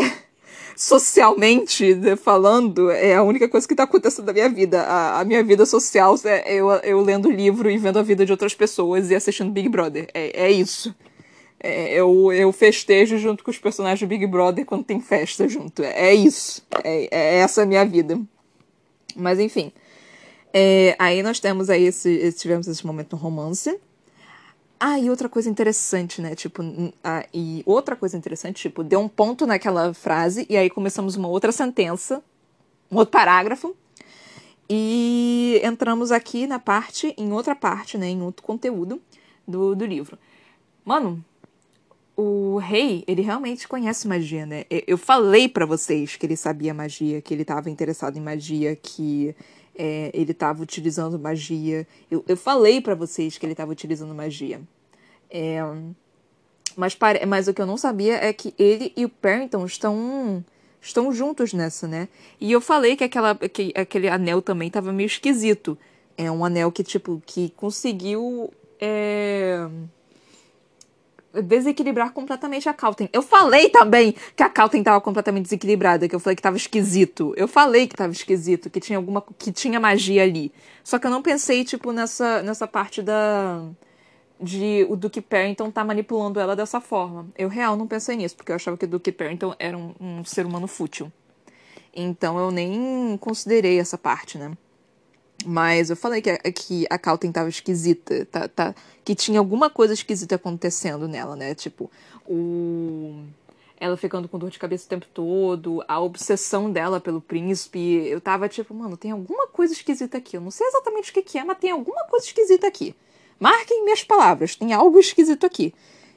socialmente 0.75 1.95
falando, 2.17 2.89
é 2.89 3.15
a 3.15 3.21
única 3.21 3.47
coisa 3.47 3.67
que 3.67 3.75
tá 3.75 3.83
acontecendo 3.83 4.25
na 4.25 4.33
minha 4.33 4.49
vida. 4.49 4.81
A, 4.81 5.19
a 5.19 5.23
minha 5.23 5.43
vida 5.43 5.65
social 5.65 6.15
é 6.25 6.53
eu, 6.55 6.69
eu 6.71 7.01
lendo 7.01 7.29
livro 7.29 7.69
e 7.69 7.77
vendo 7.77 7.99
a 7.99 8.01
vida 8.01 8.25
de 8.25 8.31
outras 8.31 8.55
pessoas 8.55 9.11
e 9.11 9.15
assistindo 9.15 9.51
Big 9.51 9.69
Brother. 9.69 10.07
É, 10.13 10.45
é 10.45 10.51
isso. 10.51 10.95
É, 11.63 11.93
eu, 11.93 12.33
eu 12.33 12.51
festejo 12.51 13.19
junto 13.19 13.43
com 13.43 13.51
os 13.51 13.57
personagens 13.59 13.99
do 13.99 14.07
Big 14.07 14.25
Brother 14.25 14.65
quando 14.65 14.83
tem 14.83 14.99
festa 14.99 15.47
junto. 15.47 15.83
É, 15.83 16.13
isso. 16.13 16.65
É, 16.83 17.07
é 17.11 17.35
essa 17.37 17.61
a 17.61 17.65
minha 17.65 17.85
vida. 17.85 18.19
Mas 19.15 19.39
enfim. 19.39 19.71
É, 20.51 20.95
aí 20.97 21.21
nós 21.21 21.39
temos 21.39 21.69
aí 21.69 21.83
esse, 21.83 22.31
tivemos 22.33 22.67
esse 22.67 22.85
momento 22.85 23.15
no 23.15 23.21
romance. 23.21 23.79
Ah, 24.79 24.97
e 24.97 25.11
outra 25.11 25.29
coisa 25.29 25.47
interessante, 25.47 26.19
né? 26.19 26.33
Tipo, 26.33 26.63
ah, 27.03 27.23
e 27.31 27.61
outra 27.67 27.95
coisa 27.95 28.17
interessante, 28.17 28.63
tipo, 28.63 28.83
deu 28.83 28.99
um 28.99 29.07
ponto 29.07 29.45
naquela 29.45 29.93
frase 29.93 30.47
e 30.49 30.57
aí 30.57 30.71
começamos 30.71 31.15
uma 31.15 31.27
outra 31.27 31.51
sentença, 31.51 32.23
um 32.89 32.97
outro 32.97 33.11
parágrafo. 33.11 33.75
E 34.67 35.61
entramos 35.63 36.11
aqui 36.11 36.47
na 36.47 36.57
parte, 36.57 37.13
em 37.15 37.31
outra 37.31 37.53
parte, 37.53 37.97
né? 37.97 38.07
Em 38.07 38.23
outro 38.23 38.43
conteúdo 38.43 38.99
do, 39.47 39.75
do 39.75 39.85
livro. 39.85 40.17
Mano, 40.83 41.23
o 42.21 42.57
rei, 42.57 43.03
ele 43.07 43.21
realmente 43.21 43.67
conhece 43.67 44.07
magia, 44.07 44.45
né? 44.45 44.65
Eu 44.69 44.97
falei 44.97 45.49
para 45.49 45.65
vocês 45.65 46.15
que 46.15 46.25
ele 46.25 46.37
sabia 46.37 46.73
magia, 46.73 47.21
que 47.21 47.33
ele 47.33 47.41
estava 47.41 47.69
interessado 47.69 48.17
em 48.17 48.21
magia, 48.21 48.75
que 48.75 49.35
é, 49.75 50.11
ele 50.13 50.31
estava 50.31 50.61
utilizando 50.61 51.17
magia. 51.17 51.87
Eu, 52.09 52.23
eu 52.27 52.37
falei 52.37 52.79
para 52.79 52.93
vocês 52.93 53.37
que 53.37 53.45
ele 53.45 53.53
estava 53.53 53.71
utilizando 53.71 54.13
magia. 54.13 54.61
É, 55.29 55.59
mas, 56.75 56.97
mas 57.27 57.47
o 57.47 57.53
que 57.53 57.61
eu 57.61 57.65
não 57.65 57.77
sabia 57.77 58.15
é 58.23 58.31
que 58.31 58.53
ele 58.57 58.93
e 58.95 59.05
o 59.05 59.09
Perrington 59.09 59.65
estão 59.65 60.43
estão 60.79 61.11
juntos 61.11 61.53
nessa, 61.53 61.87
né? 61.87 62.07
E 62.39 62.51
eu 62.51 62.61
falei 62.61 62.95
que, 62.95 63.03
aquela, 63.03 63.35
que 63.35 63.71
aquele 63.75 64.09
anel 64.09 64.41
também 64.41 64.67
estava 64.67 64.91
meio 64.91 65.07
esquisito. 65.07 65.77
É 66.17 66.29
um 66.31 66.43
anel 66.45 66.71
que, 66.71 66.83
tipo, 66.83 67.21
que 67.25 67.49
conseguiu. 67.55 68.51
É 68.79 69.67
desequilibrar 71.33 72.11
completamente 72.11 72.67
a 72.67 72.73
Calten. 72.73 73.09
Eu 73.13 73.21
falei 73.21 73.69
também 73.69 74.15
que 74.35 74.43
a 74.43 74.49
Calten 74.49 74.81
estava 74.81 74.99
completamente 74.99 75.43
desequilibrada, 75.43 76.07
que 76.07 76.15
eu 76.15 76.19
falei 76.19 76.35
que 76.35 76.39
estava 76.39 76.57
esquisito. 76.57 77.33
Eu 77.37 77.47
falei 77.47 77.87
que 77.87 77.93
estava 77.93 78.11
esquisito, 78.11 78.69
que 78.69 78.79
tinha 78.79 78.97
alguma 78.97 79.23
que 79.37 79.51
tinha 79.51 79.79
magia 79.79 80.23
ali. 80.23 80.51
Só 80.83 80.99
que 80.99 81.07
eu 81.07 81.11
não 81.11 81.21
pensei 81.21 81.63
tipo 81.63 81.91
nessa 81.91 82.41
nessa 82.41 82.67
parte 82.67 83.01
da 83.01 83.63
de 84.41 84.85
o 84.89 84.95
Duke 84.95 85.21
Parrington 85.21 85.69
tá 85.69 85.83
manipulando 85.83 86.39
ela 86.39 86.55
dessa 86.55 86.81
forma. 86.81 87.27
Eu 87.37 87.47
real 87.47 87.75
não 87.75 87.87
pensei 87.87 88.15
nisso, 88.15 88.35
porque 88.35 88.51
eu 88.51 88.55
achava 88.55 88.75
que 88.75 88.85
o 88.85 88.87
Duke 88.87 89.11
Parrington 89.11 89.53
era 89.59 89.77
um, 89.77 89.93
um 89.99 90.25
ser 90.25 90.45
humano 90.45 90.67
fútil. 90.67 91.11
Então 91.93 92.39
eu 92.39 92.51
nem 92.51 93.17
considerei 93.19 93.79
essa 93.79 93.97
parte, 93.97 94.37
né? 94.37 94.51
Mas 95.45 95.89
eu 95.89 95.95
falei 95.95 96.21
que 96.21 96.29
a, 96.29 96.37
que 96.51 96.85
a 96.89 96.99
tava 97.33 97.49
esquisita, 97.49 98.25
tá, 98.25 98.47
tá, 98.47 98.75
que 99.03 99.15
tinha 99.15 99.39
alguma 99.39 99.69
coisa 99.69 99.93
esquisita 99.93 100.35
acontecendo 100.35 101.07
nela, 101.07 101.35
né? 101.35 101.55
Tipo, 101.55 101.89
o 102.25 103.23
ela 103.81 103.97
ficando 103.97 104.29
com 104.29 104.37
dor 104.37 104.51
de 104.51 104.59
cabeça 104.59 104.85
o 104.85 104.89
tempo 104.89 105.07
todo, 105.11 105.83
a 105.87 105.99
obsessão 105.99 106.71
dela 106.71 106.99
pelo 106.99 107.19
príncipe. 107.19 107.79
Eu 108.07 108.21
tava 108.21 108.47
tipo, 108.47 108.75
mano, 108.75 108.95
tem 108.95 109.09
alguma 109.09 109.47
coisa 109.47 109.73
esquisita 109.73 110.19
aqui. 110.19 110.37
Eu 110.37 110.41
não 110.41 110.51
sei 110.51 110.67
exatamente 110.67 111.09
o 111.09 111.13
que, 111.15 111.23
que 111.23 111.39
é, 111.39 111.43
mas 111.43 111.57
tem 111.57 111.71
alguma 111.71 112.03
coisa 112.03 112.27
esquisita 112.27 112.67
aqui. 112.67 112.95
Marquem 113.39 113.83
minhas 113.83 114.03
palavras, 114.03 114.55
tem 114.55 114.71
algo 114.71 114.99
esquisito 114.99 115.47
aqui. 115.47 115.73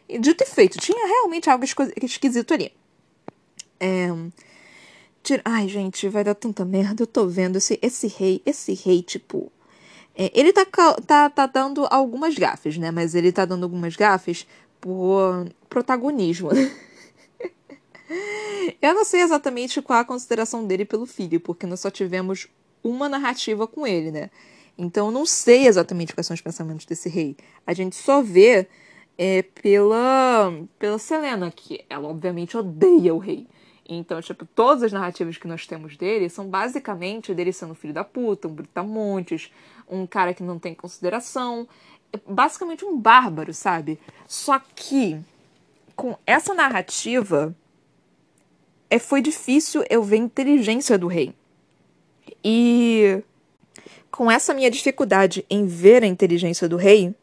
E 0.06 0.18
dito 0.18 0.44
e 0.44 0.46
feito, 0.46 0.78
tinha 0.78 1.06
realmente 1.06 1.48
algo 1.48 1.64
esquisito 1.64 2.52
ali. 2.52 2.70
É, 3.80 4.08
Ai, 5.44 5.68
gente, 5.68 6.08
vai 6.08 6.24
dar 6.24 6.34
tanta 6.34 6.64
merda. 6.64 7.02
Eu 7.02 7.06
tô 7.06 7.26
vendo 7.26 7.56
esse, 7.56 7.78
esse 7.82 8.06
rei, 8.08 8.42
esse 8.44 8.74
rei, 8.74 9.02
tipo. 9.02 9.50
É, 10.16 10.30
ele 10.34 10.52
tá, 10.52 10.64
tá, 11.06 11.30
tá 11.30 11.46
dando 11.46 11.86
algumas 11.90 12.34
gafes, 12.36 12.78
né? 12.78 12.90
Mas 12.90 13.14
ele 13.14 13.32
tá 13.32 13.44
dando 13.44 13.64
algumas 13.64 13.96
gafes 13.96 14.46
por 14.80 15.48
protagonismo. 15.68 16.50
Eu 18.80 18.94
não 18.94 19.04
sei 19.04 19.22
exatamente 19.22 19.80
qual 19.82 19.98
a 19.98 20.04
consideração 20.04 20.66
dele 20.66 20.84
pelo 20.84 21.06
filho, 21.06 21.40
porque 21.40 21.66
nós 21.66 21.80
só 21.80 21.90
tivemos 21.90 22.48
uma 22.82 23.08
narrativa 23.08 23.66
com 23.66 23.86
ele, 23.86 24.10
né? 24.10 24.30
Então 24.76 25.06
eu 25.06 25.12
não 25.12 25.24
sei 25.24 25.66
exatamente 25.66 26.12
quais 26.14 26.26
são 26.26 26.34
os 26.34 26.40
pensamentos 26.40 26.84
desse 26.84 27.08
rei. 27.08 27.36
A 27.66 27.72
gente 27.72 27.96
só 27.96 28.20
vê 28.20 28.66
é, 29.16 29.42
pela, 29.42 30.52
pela 30.78 30.98
Selena, 30.98 31.50
que 31.50 31.84
ela 31.88 32.08
obviamente 32.08 32.56
odeia 32.56 33.14
o 33.14 33.18
rei. 33.18 33.46
Então, 33.86 34.20
tipo, 34.22 34.46
todas 34.46 34.82
as 34.82 34.92
narrativas 34.92 35.36
que 35.36 35.46
nós 35.46 35.66
temos 35.66 35.96
dele 35.96 36.28
são 36.30 36.48
basicamente 36.48 37.34
dele 37.34 37.52
sendo 37.52 37.74
filho 37.74 37.92
da 37.92 38.02
puta, 38.02 38.48
um 38.48 38.52
brutamontes, 38.52 39.52
um 39.88 40.06
cara 40.06 40.32
que 40.32 40.42
não 40.42 40.58
tem 40.58 40.74
consideração, 40.74 41.68
basicamente 42.26 42.84
um 42.84 42.98
bárbaro, 42.98 43.52
sabe? 43.52 43.98
Só 44.26 44.58
que 44.58 45.20
com 45.94 46.16
essa 46.26 46.54
narrativa 46.54 47.54
é, 48.88 48.98
foi 48.98 49.20
difícil 49.20 49.84
eu 49.90 50.02
ver 50.02 50.16
a 50.16 50.20
inteligência 50.20 50.96
do 50.96 51.06
rei. 51.06 51.34
E 52.42 53.22
com 54.10 54.30
essa 54.30 54.54
minha 54.54 54.70
dificuldade 54.70 55.44
em 55.50 55.66
ver 55.66 56.02
a 56.02 56.06
inteligência 56.06 56.68
do 56.68 56.76
rei, 56.76 57.14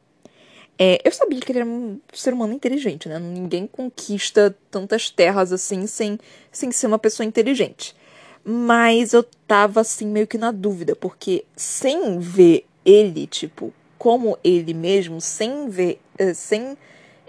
é, 0.83 0.99
eu 1.05 1.11
sabia 1.11 1.39
que 1.39 1.51
ele 1.51 1.59
era 1.59 1.69
um 1.69 1.99
ser 2.11 2.33
humano 2.33 2.53
inteligente, 2.53 3.07
né? 3.07 3.19
Ninguém 3.19 3.67
conquista 3.67 4.55
tantas 4.71 5.11
terras 5.11 5.53
assim 5.53 5.85
sem, 5.85 6.17
sem 6.51 6.71
ser 6.71 6.87
uma 6.87 6.97
pessoa 6.97 7.23
inteligente. 7.23 7.95
Mas 8.43 9.13
eu 9.13 9.21
tava 9.47 9.81
assim 9.81 10.07
meio 10.07 10.25
que 10.25 10.39
na 10.39 10.49
dúvida, 10.49 10.95
porque 10.95 11.45
sem 11.55 12.17
ver 12.17 12.65
ele, 12.83 13.27
tipo, 13.27 13.71
como 13.95 14.35
ele 14.43 14.73
mesmo, 14.73 15.21
sem 15.21 15.69
ver, 15.69 16.01
eh, 16.17 16.33
sem 16.33 16.75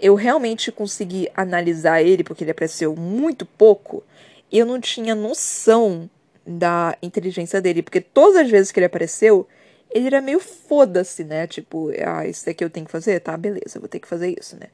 eu 0.01 0.15
realmente 0.15 0.71
conseguir 0.71 1.29
analisar 1.35 2.01
ele, 2.01 2.23
porque 2.23 2.43
ele 2.43 2.49
apareceu 2.49 2.95
muito 2.95 3.45
pouco, 3.45 4.03
eu 4.51 4.65
não 4.65 4.81
tinha 4.81 5.13
noção 5.13 6.09
da 6.43 6.97
inteligência 7.03 7.61
dele, 7.61 7.83
porque 7.83 8.01
todas 8.01 8.35
as 8.35 8.49
vezes 8.49 8.71
que 8.71 8.79
ele 8.79 8.87
apareceu, 8.87 9.47
ele 9.93 10.07
era 10.07 10.21
meio 10.21 10.39
foda-se, 10.39 11.23
né? 11.23 11.47
Tipo, 11.47 11.91
ah, 12.05 12.25
isso 12.27 12.45
daqui 12.45 12.63
eu 12.63 12.69
tenho 12.69 12.85
que 12.85 12.91
fazer? 12.91 13.19
Tá, 13.19 13.35
beleza, 13.37 13.79
vou 13.79 13.87
ter 13.87 13.99
que 13.99 14.07
fazer 14.07 14.35
isso, 14.39 14.57
né? 14.57 14.67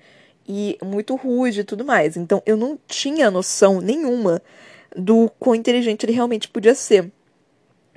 E 0.47 0.77
muito 0.83 1.15
rude 1.15 1.61
e 1.61 1.63
tudo 1.63 1.85
mais. 1.85 2.17
Então 2.17 2.41
eu 2.45 2.57
não 2.57 2.79
tinha 2.87 3.29
noção 3.29 3.81
nenhuma 3.81 4.41
do 4.95 5.29
quão 5.39 5.55
inteligente 5.55 6.05
ele 6.05 6.13
realmente 6.13 6.47
podia 6.47 6.73
ser. 6.73 7.11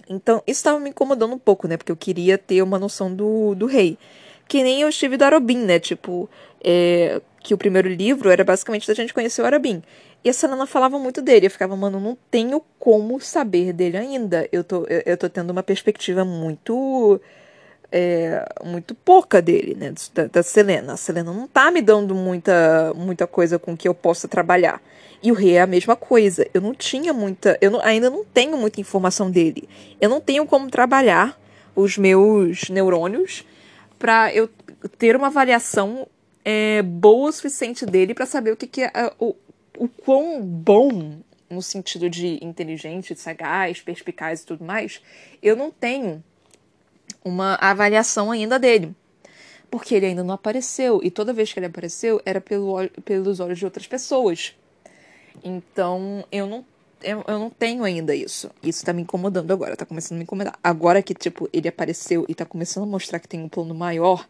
Então 0.09 0.43
isso 0.47 0.59
estava 0.59 0.79
me 0.79 0.91
incomodando 0.91 1.35
um 1.35 1.39
pouco, 1.39 1.67
né? 1.67 1.77
Porque 1.77 1.93
eu 1.93 1.97
queria 1.97 2.37
ter 2.37 2.63
uma 2.63 2.79
noção 2.79 3.15
do, 3.15 3.55
do 3.55 3.67
rei. 3.67 3.97
Que 4.49 4.63
nem 4.63 4.83
eu 4.83 4.89
estive 4.89 5.17
do 5.17 5.25
Arobin, 5.25 5.59
né? 5.59 5.79
Tipo, 5.79 6.29
é, 6.63 7.21
que 7.43 7.53
o 7.53 7.59
primeiro 7.59 7.89
livro 7.89 8.31
era 8.31 8.45
basicamente 8.45 8.87
da 8.87 8.95
gente 8.95 9.13
conhecer 9.13 9.43
o 9.43 9.45
Arobin. 9.45 9.83
E 10.25 10.31
a 10.31 10.33
Selena 10.33 10.67
falava 10.67 10.99
muito 10.99 11.21
dele. 11.21 11.47
Eu 11.47 11.51
ficava, 11.51 11.77
mano, 11.77 11.99
não 11.99 12.17
tenho 12.31 12.63
como 12.79 13.21
saber 13.21 13.73
dele 13.73 13.97
ainda. 13.97 14.49
Eu 14.53 14.63
tô, 14.63 14.85
eu, 14.87 15.03
eu 15.05 15.17
tô 15.17 15.29
tendo 15.29 15.51
uma 15.51 15.63
perspectiva 15.63 16.25
muito. 16.25 17.21
É, 17.95 18.47
muito 18.65 18.95
pouca 18.95 19.43
dele, 19.43 19.75
né? 19.75 19.93
Da, 20.15 20.27
da, 20.27 20.43
Selena. 20.43 20.95
A 20.95 20.97
Selena 20.97 21.33
não 21.33 21.47
tá 21.47 21.71
me 21.71 21.83
dando 21.83 22.15
muita, 22.15 22.95
muita 22.95 23.27
coisa 23.27 23.59
com 23.59 23.77
que 23.77 23.87
eu 23.87 23.95
possa 23.95 24.27
trabalhar. 24.27 24.81
E 25.23 25.31
o 25.31 25.35
rei 25.35 25.57
é 25.57 25.61
a 25.61 25.67
mesma 25.67 25.95
coisa. 25.97 26.47
Eu 26.55 26.61
não 26.61 26.73
tinha 26.73 27.13
muita. 27.13 27.59
Eu 27.61 27.73
não, 27.73 27.81
ainda 27.83 28.09
não 28.09 28.25
tenho 28.25 28.57
muita 28.57 28.81
informação 28.81 29.31
dele. 29.31 29.69
Eu 30.01 30.09
não 30.09 30.21
tenho 30.21 30.47
como 30.47 30.71
trabalhar 30.71 31.39
os 31.75 31.99
meus 31.99 32.71
neurônios 32.71 33.45
para 33.99 34.33
eu 34.35 34.49
ter 34.99 35.17
uma 35.17 35.29
avaliação 35.29 36.07
é, 36.45 36.83
boa 36.83 37.29
o 37.29 37.33
suficiente 37.33 37.87
dele 37.87 38.15
para 38.15 38.27
saber 38.27 38.53
o 38.53 38.57
que, 38.57 38.67
que 38.67 38.83
é, 38.83 38.91
o, 39.19 39.35
o 39.79 39.89
quão 39.89 40.43
bom, 40.43 41.19
no 41.49 41.63
sentido 41.63 42.09
de 42.09 42.39
inteligente, 42.45 43.15
sagaz, 43.15 43.81
perspicaz 43.81 44.43
e 44.43 44.47
tudo 44.47 44.65
mais, 44.65 45.01
eu 45.43 45.55
não 45.55 45.71
tenho 45.71 46.23
uma 47.25 47.55
avaliação 47.57 48.31
ainda 48.31 48.59
dele. 48.59 48.95
Porque 49.71 49.95
ele 49.95 50.07
ainda 50.07 50.23
não 50.23 50.35
apareceu. 50.35 51.01
E 51.03 51.11
toda 51.11 51.33
vez 51.33 51.53
que 51.53 51.59
ele 51.59 51.67
apareceu, 51.67 52.21
era 52.27 52.41
pelo, 52.41 52.77
pelos 53.05 53.41
olhos 53.41 53.59
de 53.59 53.65
outras 53.65 53.87
pessoas. 53.87 54.55
Então, 55.43 56.25
eu 56.31 56.47
não, 56.47 56.65
eu, 57.03 57.25
eu 57.27 57.39
não 57.39 57.49
tenho 57.49 57.83
ainda 57.85 58.15
isso. 58.15 58.51
Isso 58.63 58.85
tá 58.85 58.93
me 58.93 59.03
incomodando 59.03 59.51
agora, 59.51 59.75
tá 59.77 59.87
começando 59.87 60.17
a 60.17 60.19
me 60.19 60.25
incomodar. 60.25 60.59
Agora 60.63 61.03
que, 61.03 61.15
tipo, 61.15 61.49
ele 61.53 61.69
apareceu 61.69 62.27
e 62.29 62.35
tá 62.35 62.45
começando 62.45 62.85
a 62.85 62.87
mostrar 62.87 63.19
que 63.19 63.29
tem 63.29 63.43
um 63.43 63.49
plano 63.49 63.75
maior, 63.75 64.29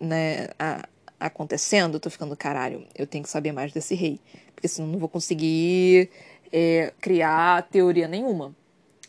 né, 0.00 0.48
a, 0.58 0.88
acontecendo, 1.18 1.94
eu 1.94 2.00
tô 2.00 2.10
ficando, 2.10 2.36
caralho, 2.36 2.86
eu 2.94 3.06
tenho 3.06 3.24
que 3.24 3.30
saber 3.30 3.52
mais 3.52 3.72
desse 3.72 3.94
rei 3.94 4.20
porque 4.58 4.66
senão 4.66 4.88
não 4.88 4.98
vou 4.98 5.08
conseguir 5.08 6.10
é, 6.52 6.92
criar 7.00 7.62
teoria 7.70 8.08
nenhuma. 8.08 8.52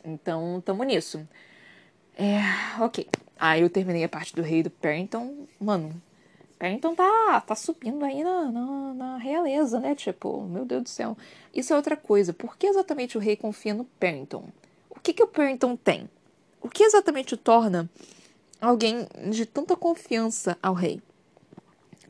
Então, 0.05 0.61
tamo 0.63 0.83
nisso. 0.83 1.27
É, 2.15 2.39
ok. 2.79 3.07
Aí 3.39 3.61
eu 3.61 3.69
terminei 3.69 4.03
a 4.03 4.09
parte 4.09 4.35
do 4.35 4.43
rei 4.43 4.61
do 4.61 4.69
Perrington. 4.69 5.47
Mano, 5.59 5.99
Perrington 6.59 6.93
tá, 6.93 7.41
tá 7.41 7.55
subindo 7.55 8.05
aí 8.05 8.23
na, 8.23 8.51
na, 8.51 8.93
na, 8.93 9.17
realeza, 9.17 9.79
né? 9.79 9.95
Tipo, 9.95 10.43
meu 10.43 10.65
Deus 10.65 10.83
do 10.83 10.89
céu. 10.89 11.17
Isso 11.51 11.73
é 11.73 11.75
outra 11.75 11.97
coisa. 11.97 12.31
Por 12.31 12.55
que 12.55 12.67
exatamente 12.67 13.17
o 13.17 13.21
rei 13.21 13.35
confia 13.35 13.73
no 13.73 13.85
Perrington? 13.85 14.43
O 14.87 14.99
que, 14.99 15.13
que 15.13 15.23
o 15.23 15.27
Perrington 15.27 15.75
tem? 15.75 16.07
O 16.61 16.69
que 16.69 16.83
exatamente 16.83 17.33
o 17.33 17.37
torna 17.37 17.89
alguém 18.61 19.07
de 19.31 19.47
tanta 19.47 19.75
confiança 19.75 20.55
ao 20.61 20.75
rei? 20.75 21.01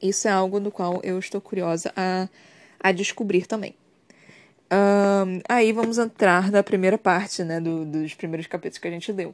Isso 0.02 0.28
é 0.28 0.32
algo 0.32 0.60
do 0.60 0.72
qual 0.72 1.00
eu 1.04 1.20
estou 1.20 1.41
curiosa 1.41 1.91
a 1.95 2.28
a 2.80 2.91
descobrir 2.91 3.45
também. 3.45 3.76
Um, 4.72 5.41
aí 5.50 5.72
vamos 5.72 5.97
entrar 5.97 6.52
na 6.52 6.64
primeira 6.64 6.97
parte, 6.97 7.43
né, 7.43 7.60
do, 7.60 7.86
dos 7.86 8.14
primeiros 8.14 8.47
capítulos 8.47 8.78
que 8.78 8.88
a 8.88 8.91
gente 8.91 9.12
leu, 9.12 9.34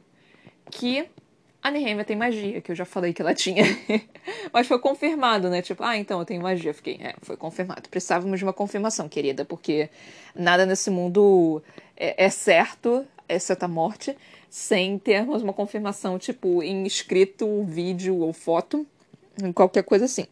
que 0.70 1.06
A 1.62 1.70
Nehemia 1.70 2.04
tem 2.04 2.16
magia, 2.16 2.60
que 2.60 2.72
eu 2.72 2.76
já 2.76 2.84
falei 2.84 3.12
que 3.12 3.20
ela 3.20 3.34
tinha. 3.34 3.64
Mas 4.52 4.66
foi 4.66 4.78
confirmado, 4.78 5.50
né? 5.50 5.62
Tipo, 5.62 5.82
ah, 5.82 5.96
então 5.96 6.18
eu 6.20 6.24
tenho 6.24 6.40
magia. 6.40 6.72
Fiquei, 6.72 6.98
é, 7.00 7.14
foi 7.22 7.36
confirmado. 7.36 7.88
Precisávamos 7.88 8.38
de 8.38 8.44
uma 8.44 8.52
confirmação, 8.52 9.08
querida, 9.08 9.44
porque 9.44 9.90
nada 10.34 10.64
nesse 10.64 10.90
mundo 10.90 11.62
é, 11.96 12.24
é 12.24 12.30
certo, 12.30 13.04
exceto 13.28 13.64
a 13.64 13.68
morte, 13.68 14.16
sem 14.48 14.98
termos 14.98 15.42
uma 15.42 15.52
confirmação, 15.52 16.18
tipo, 16.18 16.62
em 16.62 16.84
escrito, 16.86 17.64
vídeo 17.64 18.16
ou 18.18 18.32
foto, 18.32 18.86
qualquer 19.54 19.82
coisa 19.82 20.04
assim. 20.04 20.26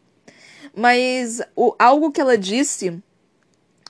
Mas 0.75 1.41
o, 1.55 1.75
algo 1.79 2.11
que 2.11 2.19
ela 2.19 2.37
disse 2.37 3.01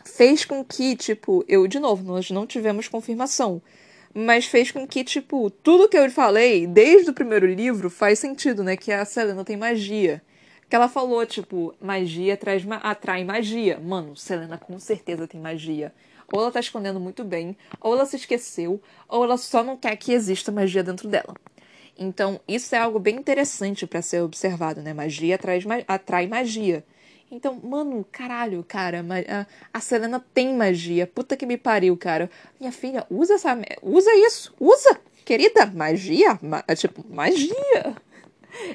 fez 0.03 0.45
com 0.45 0.63
que, 0.63 0.95
tipo, 0.95 1.43
eu, 1.47 1.67
de 1.67 1.79
novo, 1.79 2.03
nós 2.03 2.29
não 2.29 2.45
tivemos 2.45 2.87
confirmação 2.87 3.61
mas 4.17 4.45
fez 4.45 4.71
com 4.71 4.87
que, 4.87 5.03
tipo, 5.03 5.49
tudo 5.49 5.89
que 5.89 5.97
eu 5.97 6.09
falei 6.09 6.65
desde 6.65 7.09
o 7.09 7.13
primeiro 7.13 7.45
livro 7.45 7.89
faz 7.89 8.17
sentido, 8.17 8.63
né? 8.63 8.77
Que 8.77 8.93
a 8.93 9.03
Selena 9.03 9.43
tem 9.43 9.57
magia. 9.57 10.21
Que 10.69 10.75
ela 10.75 10.87
falou, 10.87 11.25
tipo, 11.25 11.75
magia 11.81 12.33
atrai, 12.35 12.63
atrai 12.81 13.25
magia. 13.25 13.77
Mano, 13.77 14.15
Selena 14.15 14.57
com 14.57 14.79
certeza 14.79 15.27
tem 15.27 15.41
magia. 15.41 15.93
Ou 16.31 16.39
ela 16.39 16.49
tá 16.49 16.61
escondendo 16.61 16.97
muito 16.97 17.25
bem, 17.25 17.57
ou 17.81 17.93
ela 17.93 18.05
se 18.05 18.15
esqueceu, 18.15 18.81
ou 19.09 19.25
ela 19.25 19.37
só 19.37 19.61
não 19.61 19.75
quer 19.75 19.97
que 19.97 20.13
exista 20.13 20.49
magia 20.49 20.81
dentro 20.81 21.09
dela. 21.09 21.35
Então, 21.97 22.39
isso 22.47 22.75
é 22.75 22.77
algo 22.77 22.99
bem 22.99 23.15
interessante 23.15 23.87
para 23.87 24.01
ser 24.01 24.21
observado, 24.21 24.81
né? 24.81 24.93
Magia 24.93 25.35
atrai, 25.35 25.61
atrai 25.87 26.27
magia. 26.27 26.83
Então, 27.31 27.59
mano, 27.63 28.05
caralho, 28.11 28.63
cara, 28.67 29.03
a 29.73 29.79
Selena 29.79 30.23
tem 30.33 30.53
magia. 30.53 31.07
Puta 31.07 31.35
que 31.35 31.45
me 31.45 31.57
pariu, 31.57 31.97
cara. 31.97 32.29
Minha 32.59 32.71
filha, 32.71 33.05
usa 33.09 33.35
essa. 33.35 33.57
Usa 33.81 34.13
isso, 34.15 34.53
usa, 34.59 34.99
querida. 35.23 35.65
Magia? 35.65 36.37
Ma 36.41 36.63
é 36.67 36.75
tipo, 36.75 37.03
magia. 37.09 37.95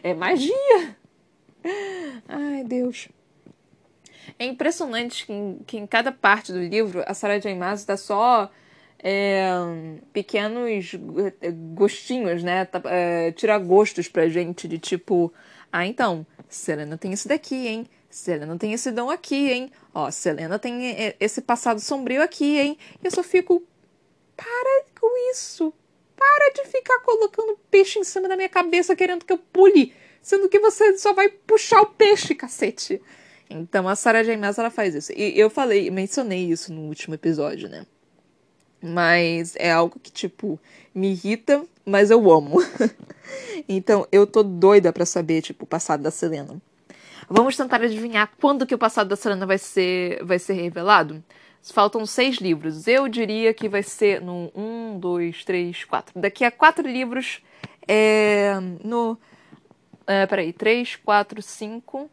É 0.02 0.12
magia. 0.12 0.96
Ai, 2.28 2.64
Deus. 2.64 3.08
É 4.38 4.44
impressionante 4.44 5.26
que 5.26 5.32
em, 5.32 5.58
que 5.66 5.78
em 5.78 5.86
cada 5.86 6.12
parte 6.12 6.52
do 6.52 6.60
livro 6.60 7.02
a 7.06 7.14
Sarah 7.14 7.38
J. 7.38 7.54
Maas 7.54 7.84
dá 7.84 7.96
só 7.96 8.50
é, 9.02 9.48
pequenos 10.12 10.92
gostinhos, 11.74 12.42
né? 12.42 12.64
Tá, 12.66 12.82
é, 12.84 13.32
tira 13.32 13.58
gostos 13.58 14.08
pra 14.08 14.28
gente 14.28 14.68
de 14.68 14.78
tipo, 14.78 15.32
ah, 15.72 15.86
então, 15.86 16.26
Selena 16.48 16.98
tem 16.98 17.12
isso 17.12 17.26
daqui, 17.26 17.66
hein? 17.66 17.86
Selena 18.10 18.58
tem 18.58 18.72
esse 18.72 18.90
dom 18.90 19.08
aqui, 19.08 19.50
hein? 19.50 19.70
Ó, 19.94 20.10
Selena 20.10 20.58
tem 20.58 21.14
esse 21.18 21.40
passado 21.40 21.80
sombrio 21.80 22.22
aqui, 22.22 22.58
hein? 22.58 22.76
E 23.02 23.06
eu 23.06 23.10
só 23.10 23.22
fico. 23.22 23.62
Para 24.36 24.84
com 24.98 25.30
isso! 25.30 25.72
Para 26.16 26.52
de 26.52 26.70
ficar 26.70 26.98
colocando 27.00 27.58
peixe 27.70 27.98
em 27.98 28.04
cima 28.04 28.28
da 28.28 28.36
minha 28.36 28.48
cabeça 28.48 28.96
querendo 28.96 29.24
que 29.24 29.32
eu 29.32 29.38
pule! 29.38 29.94
Sendo 30.20 30.48
que 30.48 30.58
você 30.58 30.98
só 30.98 31.14
vai 31.14 31.28
puxar 31.28 31.80
o 31.80 31.86
peixe, 31.86 32.34
cacete! 32.34 33.00
Então 33.48 33.88
a 33.88 33.96
Sarah 33.96 34.22
J. 34.22 34.36
Maas, 34.36 34.58
ela 34.58 34.70
faz 34.70 34.94
isso. 34.94 35.12
E 35.12 35.38
eu 35.38 35.48
falei, 35.48 35.90
mencionei 35.90 36.50
isso 36.50 36.72
no 36.72 36.82
último 36.82 37.14
episódio, 37.14 37.68
né? 37.68 37.86
Mas 38.82 39.54
é 39.56 39.70
algo 39.70 39.98
que, 40.00 40.10
tipo, 40.10 40.58
me 40.94 41.12
irrita, 41.12 41.64
mas 41.84 42.10
eu 42.10 42.30
amo. 42.30 42.58
então 43.68 44.06
eu 44.10 44.26
tô 44.26 44.42
doida 44.42 44.92
pra 44.92 45.04
saber, 45.04 45.42
tipo, 45.42 45.64
o 45.64 45.66
passado 45.66 46.02
da 46.02 46.10
Selena. 46.10 46.60
Vamos 47.28 47.56
tentar 47.56 47.82
adivinhar 47.82 48.30
quando 48.40 48.66
que 48.66 48.74
o 48.74 48.78
passado 48.78 49.08
da 49.08 49.16
Selena 49.16 49.46
vai 49.46 49.58
ser, 49.58 50.22
vai 50.24 50.38
ser 50.38 50.54
revelado? 50.54 51.22
Faltam 51.62 52.04
seis 52.06 52.36
livros. 52.36 52.88
Eu 52.88 53.06
diria 53.06 53.52
que 53.54 53.68
vai 53.68 53.82
ser 53.82 54.20
no 54.20 54.50
um, 54.54 54.98
dois, 54.98 55.44
três, 55.44 55.84
quatro. 55.84 56.18
Daqui 56.18 56.44
a 56.44 56.50
quatro 56.50 56.88
livros, 56.88 57.42
é, 57.86 58.54
no... 58.82 59.16
É, 60.06 60.26
peraí, 60.26 60.52
três, 60.52 60.96
quatro, 60.96 61.40
cinco... 61.42 62.10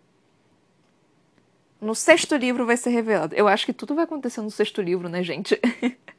No 1.79 1.93
sexto 1.93 2.35
livro 2.35 2.65
vai 2.65 2.75
ser 2.75 2.89
revelado. 2.89 3.35
Eu 3.35 3.47
acho 3.47 3.63
que 3.63 3.71
tudo 3.71 3.93
vai 3.93 4.03
acontecer 4.03 4.41
no 4.41 4.49
sexto 4.49 4.81
livro, 4.81 5.07
né, 5.07 5.21
gente? 5.21 5.59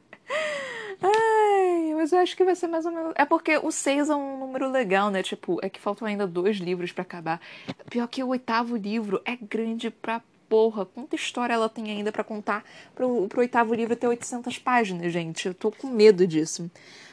Ai, 1.01 1.93
mas 1.95 2.11
eu 2.11 2.19
acho 2.19 2.35
que 2.35 2.43
vai 2.43 2.55
ser 2.55 2.67
mais 2.67 2.85
ou 2.85 2.91
menos. 2.91 3.13
É 3.15 3.25
porque 3.25 3.57
o 3.57 3.71
6 3.71 4.09
é 4.09 4.15
um 4.15 4.39
número 4.39 4.69
legal, 4.69 5.09
né? 5.09 5.23
Tipo, 5.23 5.59
é 5.61 5.69
que 5.69 5.79
faltam 5.79 6.07
ainda 6.07 6.27
dois 6.27 6.57
livros 6.57 6.91
para 6.91 7.03
acabar. 7.03 7.41
Pior 7.89 8.07
que 8.07 8.23
o 8.23 8.27
oitavo 8.27 8.75
livro 8.75 9.21
é 9.25 9.35
grande 9.35 9.89
pra 9.89 10.21
porra. 10.49 10.85
Quanta 10.85 11.15
história 11.15 11.53
ela 11.53 11.69
tem 11.69 11.91
ainda 11.91 12.11
para 12.11 12.23
contar 12.23 12.65
pro, 12.95 13.27
pro 13.27 13.39
oitavo 13.39 13.73
livro 13.73 13.95
ter 13.95 14.07
800 14.07 14.57
páginas, 14.57 15.13
gente? 15.13 15.47
Eu 15.47 15.53
tô 15.53 15.71
com 15.71 15.87
medo 15.87 16.27
disso. 16.27 16.69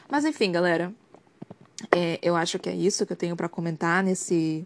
Mas 0.09 0.25
enfim, 0.25 0.51
galera. 0.51 0.93
É, 1.95 2.19
eu 2.23 2.35
acho 2.35 2.57
que 2.57 2.69
é 2.69 2.75
isso 2.75 3.05
que 3.05 3.13
eu 3.13 3.17
tenho 3.17 3.35
para 3.35 3.47
comentar 3.47 4.03
nesse, 4.03 4.65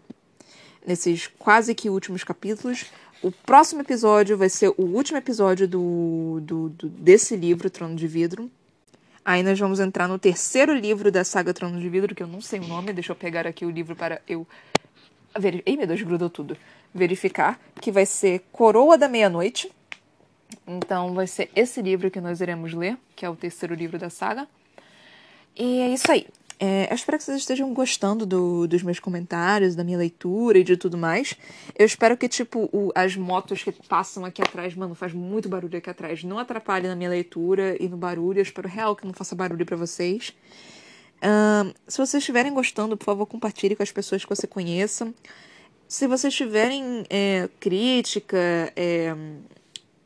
nesses 0.86 1.26
quase 1.26 1.74
que 1.74 1.90
últimos 1.90 2.24
capítulos. 2.24 2.86
O 3.22 3.30
próximo 3.30 3.82
episódio 3.82 4.36
vai 4.36 4.48
ser 4.48 4.70
o 4.70 4.82
último 4.82 5.16
episódio 5.16 5.68
do, 5.68 6.40
do, 6.42 6.68
do 6.70 6.88
desse 6.88 7.36
livro, 7.36 7.70
Trono 7.70 7.94
de 7.94 8.08
Vidro. 8.08 8.50
Aí 9.24 9.44
nós 9.44 9.56
vamos 9.56 9.78
entrar 9.78 10.08
no 10.08 10.18
terceiro 10.18 10.74
livro 10.74 11.08
da 11.12 11.22
saga 11.22 11.54
Trono 11.54 11.78
de 11.78 11.88
Vidro, 11.88 12.16
que 12.16 12.22
eu 12.24 12.26
não 12.26 12.40
sei 12.40 12.58
o 12.58 12.66
nome, 12.66 12.92
deixa 12.92 13.12
eu 13.12 13.16
pegar 13.16 13.46
aqui 13.46 13.64
o 13.64 13.70
livro 13.70 13.94
para 13.94 14.20
eu. 14.26 14.44
Ver... 15.38 15.62
Ei, 15.64 15.76
meu 15.76 15.86
Deus, 15.86 16.02
grudou 16.02 16.28
tudo. 16.28 16.56
Verificar, 16.92 17.60
que 17.80 17.92
vai 17.92 18.04
ser 18.04 18.40
Coroa 18.50 18.98
da 18.98 19.06
Meia-Noite. 19.06 19.70
Então 20.66 21.14
vai 21.14 21.28
ser 21.28 21.48
esse 21.54 21.80
livro 21.80 22.10
que 22.10 22.20
nós 22.20 22.40
iremos 22.40 22.74
ler, 22.74 22.98
que 23.14 23.24
é 23.24 23.30
o 23.30 23.36
terceiro 23.36 23.72
livro 23.72 24.00
da 24.00 24.10
saga. 24.10 24.48
E 25.56 25.78
é 25.78 25.90
isso 25.90 26.10
aí. 26.10 26.26
É, 26.64 26.86
eu 26.88 26.94
espero 26.94 27.18
que 27.18 27.24
vocês 27.24 27.38
estejam 27.38 27.74
gostando 27.74 28.24
do, 28.24 28.68
dos 28.68 28.84
meus 28.84 29.00
comentários, 29.00 29.74
da 29.74 29.82
minha 29.82 29.98
leitura 29.98 30.60
e 30.60 30.62
de 30.62 30.76
tudo 30.76 30.96
mais. 30.96 31.34
Eu 31.76 31.84
espero 31.84 32.16
que, 32.16 32.28
tipo, 32.28 32.70
o, 32.72 32.92
as 32.94 33.16
motos 33.16 33.64
que 33.64 33.72
passam 33.72 34.24
aqui 34.24 34.40
atrás, 34.40 34.72
mano, 34.76 34.94
faz 34.94 35.12
muito 35.12 35.48
barulho 35.48 35.76
aqui 35.76 35.90
atrás, 35.90 36.22
não 36.22 36.38
atrapalhem 36.38 36.88
na 36.88 36.94
minha 36.94 37.10
leitura 37.10 37.76
e 37.80 37.88
no 37.88 37.96
barulho. 37.96 38.38
Eu 38.38 38.44
espero 38.44 38.68
real 38.68 38.94
que 38.94 39.04
não 39.04 39.12
faça 39.12 39.34
barulho 39.34 39.66
para 39.66 39.76
vocês. 39.76 40.32
Uh, 41.18 41.74
se 41.88 41.98
vocês 41.98 42.22
estiverem 42.22 42.54
gostando, 42.54 42.96
por 42.96 43.06
favor, 43.06 43.26
compartilhe 43.26 43.74
com 43.74 43.82
as 43.82 43.90
pessoas 43.90 44.24
que 44.24 44.30
você 44.30 44.46
conheça. 44.46 45.12
Se 45.88 46.06
vocês 46.06 46.32
tiverem 46.32 47.04
é, 47.10 47.48
crítica, 47.58 48.38
é, 48.76 49.12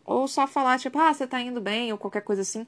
ou 0.07 0.27
só 0.27 0.47
falar, 0.47 0.79
tipo, 0.79 0.99
ah, 0.99 1.13
você 1.13 1.27
tá 1.27 1.39
indo 1.39 1.61
bem, 1.61 1.93
ou 1.93 1.99
qualquer 1.99 2.23
coisa 2.23 2.41
assim, 2.41 2.67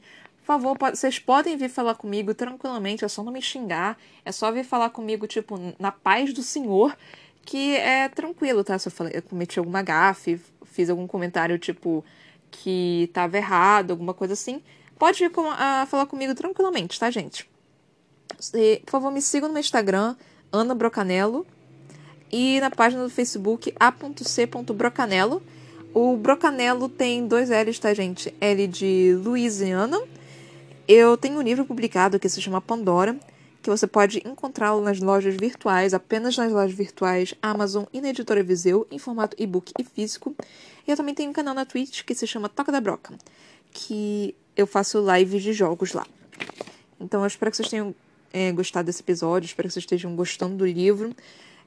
favor, 0.49 0.79
pode, 0.79 0.99
vocês 0.99 1.19
podem 1.19 1.57
vir 1.57 1.69
falar 1.69 1.95
comigo 1.95 2.35
tranquilamente, 2.35 3.05
é 3.05 3.09
só 3.09 3.23
não 3.23 3.31
me 3.31 3.43
xingar, 3.43 3.99
é 4.25 4.33
só 4.33 4.51
vir 4.51 4.65
falar 4.65 4.89
comigo, 4.91 5.27
tipo, 5.27 5.59
na 5.79 5.93
paz 5.93 6.33
do 6.33 6.43
Senhor, 6.43 6.97
que 7.45 7.77
é 7.77 8.09
tranquilo, 8.09 8.65
tá? 8.65 8.79
Se 8.79 8.89
eu, 8.89 8.93
falei, 8.93 9.13
eu 9.15 9.23
cometi 9.23 9.59
alguma 9.59 9.83
gafe, 9.83 10.41
fiz 10.65 10.89
algum 10.89 11.07
comentário, 11.07 11.59
tipo, 11.59 12.03
que 12.51 13.11
tava 13.13 13.37
errado, 13.37 13.91
alguma 13.91 14.15
coisa 14.15 14.33
assim, 14.33 14.63
pode 14.99 15.19
vir 15.19 15.31
com, 15.31 15.43
uh, 15.43 15.87
falar 15.87 16.07
comigo 16.07 16.35
tranquilamente, 16.35 16.99
tá, 16.99 17.11
gente? 17.11 17.49
E, 18.55 18.81
por 18.87 18.93
favor, 18.93 19.11
me 19.11 19.21
sigam 19.21 19.49
no 19.49 19.53
meu 19.55 19.61
Instagram, 19.61 20.17
Ana 20.51 20.75
Brocanello, 20.75 21.47
e 22.33 22.59
na 22.61 22.71
página 22.71 23.03
do 23.03 23.11
Facebook, 23.11 23.75
a.c.brocanello. 23.79 25.43
O 25.95 26.17
Brocanello 26.17 26.89
tem 26.89 27.27
dois 27.27 27.51
L's, 27.51 27.79
tá, 27.79 27.93
gente? 27.93 28.35
L 28.41 28.67
de 28.67 29.15
Louisiana 29.23 29.99
eu 30.89 31.19
tenho 31.19 31.39
um 31.39 31.43
livro 31.43 31.67
publicado 31.67 32.19
que 32.19 32.31
se 32.31 32.41
chama 32.41 32.63
Pandora, 32.63 33.15
que 33.63 33.69
você 33.69 33.87
pode 33.87 34.27
encontrá-lo 34.27 34.81
nas 34.81 34.99
lojas 34.99 35.37
virtuais, 35.37 35.93
apenas 35.93 36.35
nas 36.35 36.51
lojas 36.51 36.75
virtuais 36.75 37.35
Amazon 37.43 37.85
e 37.93 38.01
na 38.01 38.09
editora 38.09 38.43
Viseu, 38.43 38.87
em 38.91 38.99
formato 38.99 39.37
e-book 39.39 39.71
e 39.79 39.85
físico. 39.85 40.35
E 40.87 40.91
eu 40.91 40.97
também 40.97 41.15
tenho 41.15 41.29
um 41.29 41.33
canal 41.35 41.55
na 41.55 41.67
Twitch 41.67 42.05
que 42.05 42.15
se 42.15 42.27
chama 42.27 42.49
Toca 42.49 42.73
da 42.73 42.81
Broca, 42.81 43.15
que 43.71 44.35
eu 44.57 44.67
faço 44.67 45.05
lives 45.15 45.43
de 45.43 45.53
jogos 45.53 45.93
lá. 45.93 46.07
Então 46.99 47.21
eu 47.21 47.27
espero 47.27 47.51
que 47.51 47.59
vocês 47.59 47.69
tenham 47.69 47.95
é, 48.33 48.51
gostado 48.53 48.87
desse 48.87 49.03
episódio, 49.03 49.45
espero 49.45 49.69
que 49.69 49.75
vocês 49.75 49.83
estejam 49.83 50.17
gostando 50.17 50.57
do 50.57 50.65
livro. 50.65 51.15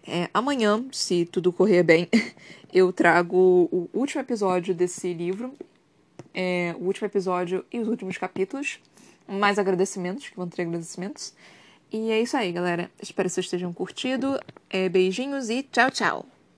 É, 0.07 0.32
amanhã, 0.34 0.84
se 0.91 1.26
tudo 1.26 1.53
correr 1.53 1.84
bem, 1.84 2.09
eu 2.74 2.91
trago 2.91 3.69
o 3.72 3.88
último 3.93 4.19
episódio 4.19 4.74
desse 4.74 5.13
livro, 5.13 5.53
é, 6.34 6.76
o 6.80 6.86
último 6.86 7.05
episódio 7.05 7.63
e 7.72 7.80
os 7.80 7.88
últimos 7.88 8.17
capítulos 8.17 8.80
mais 9.32 9.57
agradecimentos, 9.57 10.29
que 10.29 10.36
vão 10.36 10.47
ter 10.47 10.63
agradecimentos. 10.63 11.34
E 11.91 12.11
é 12.11 12.21
isso 12.21 12.38
aí, 12.38 12.51
galera. 12.51 12.89
Espero 13.01 13.27
que 13.27 13.34
vocês 13.34 13.45
estejam 13.45 13.73
curtindo. 13.73 14.39
É, 14.69 14.88
beijinhos 14.88 15.49
e 15.49 15.63
tchau, 15.63 15.91
tchau! 15.91 16.40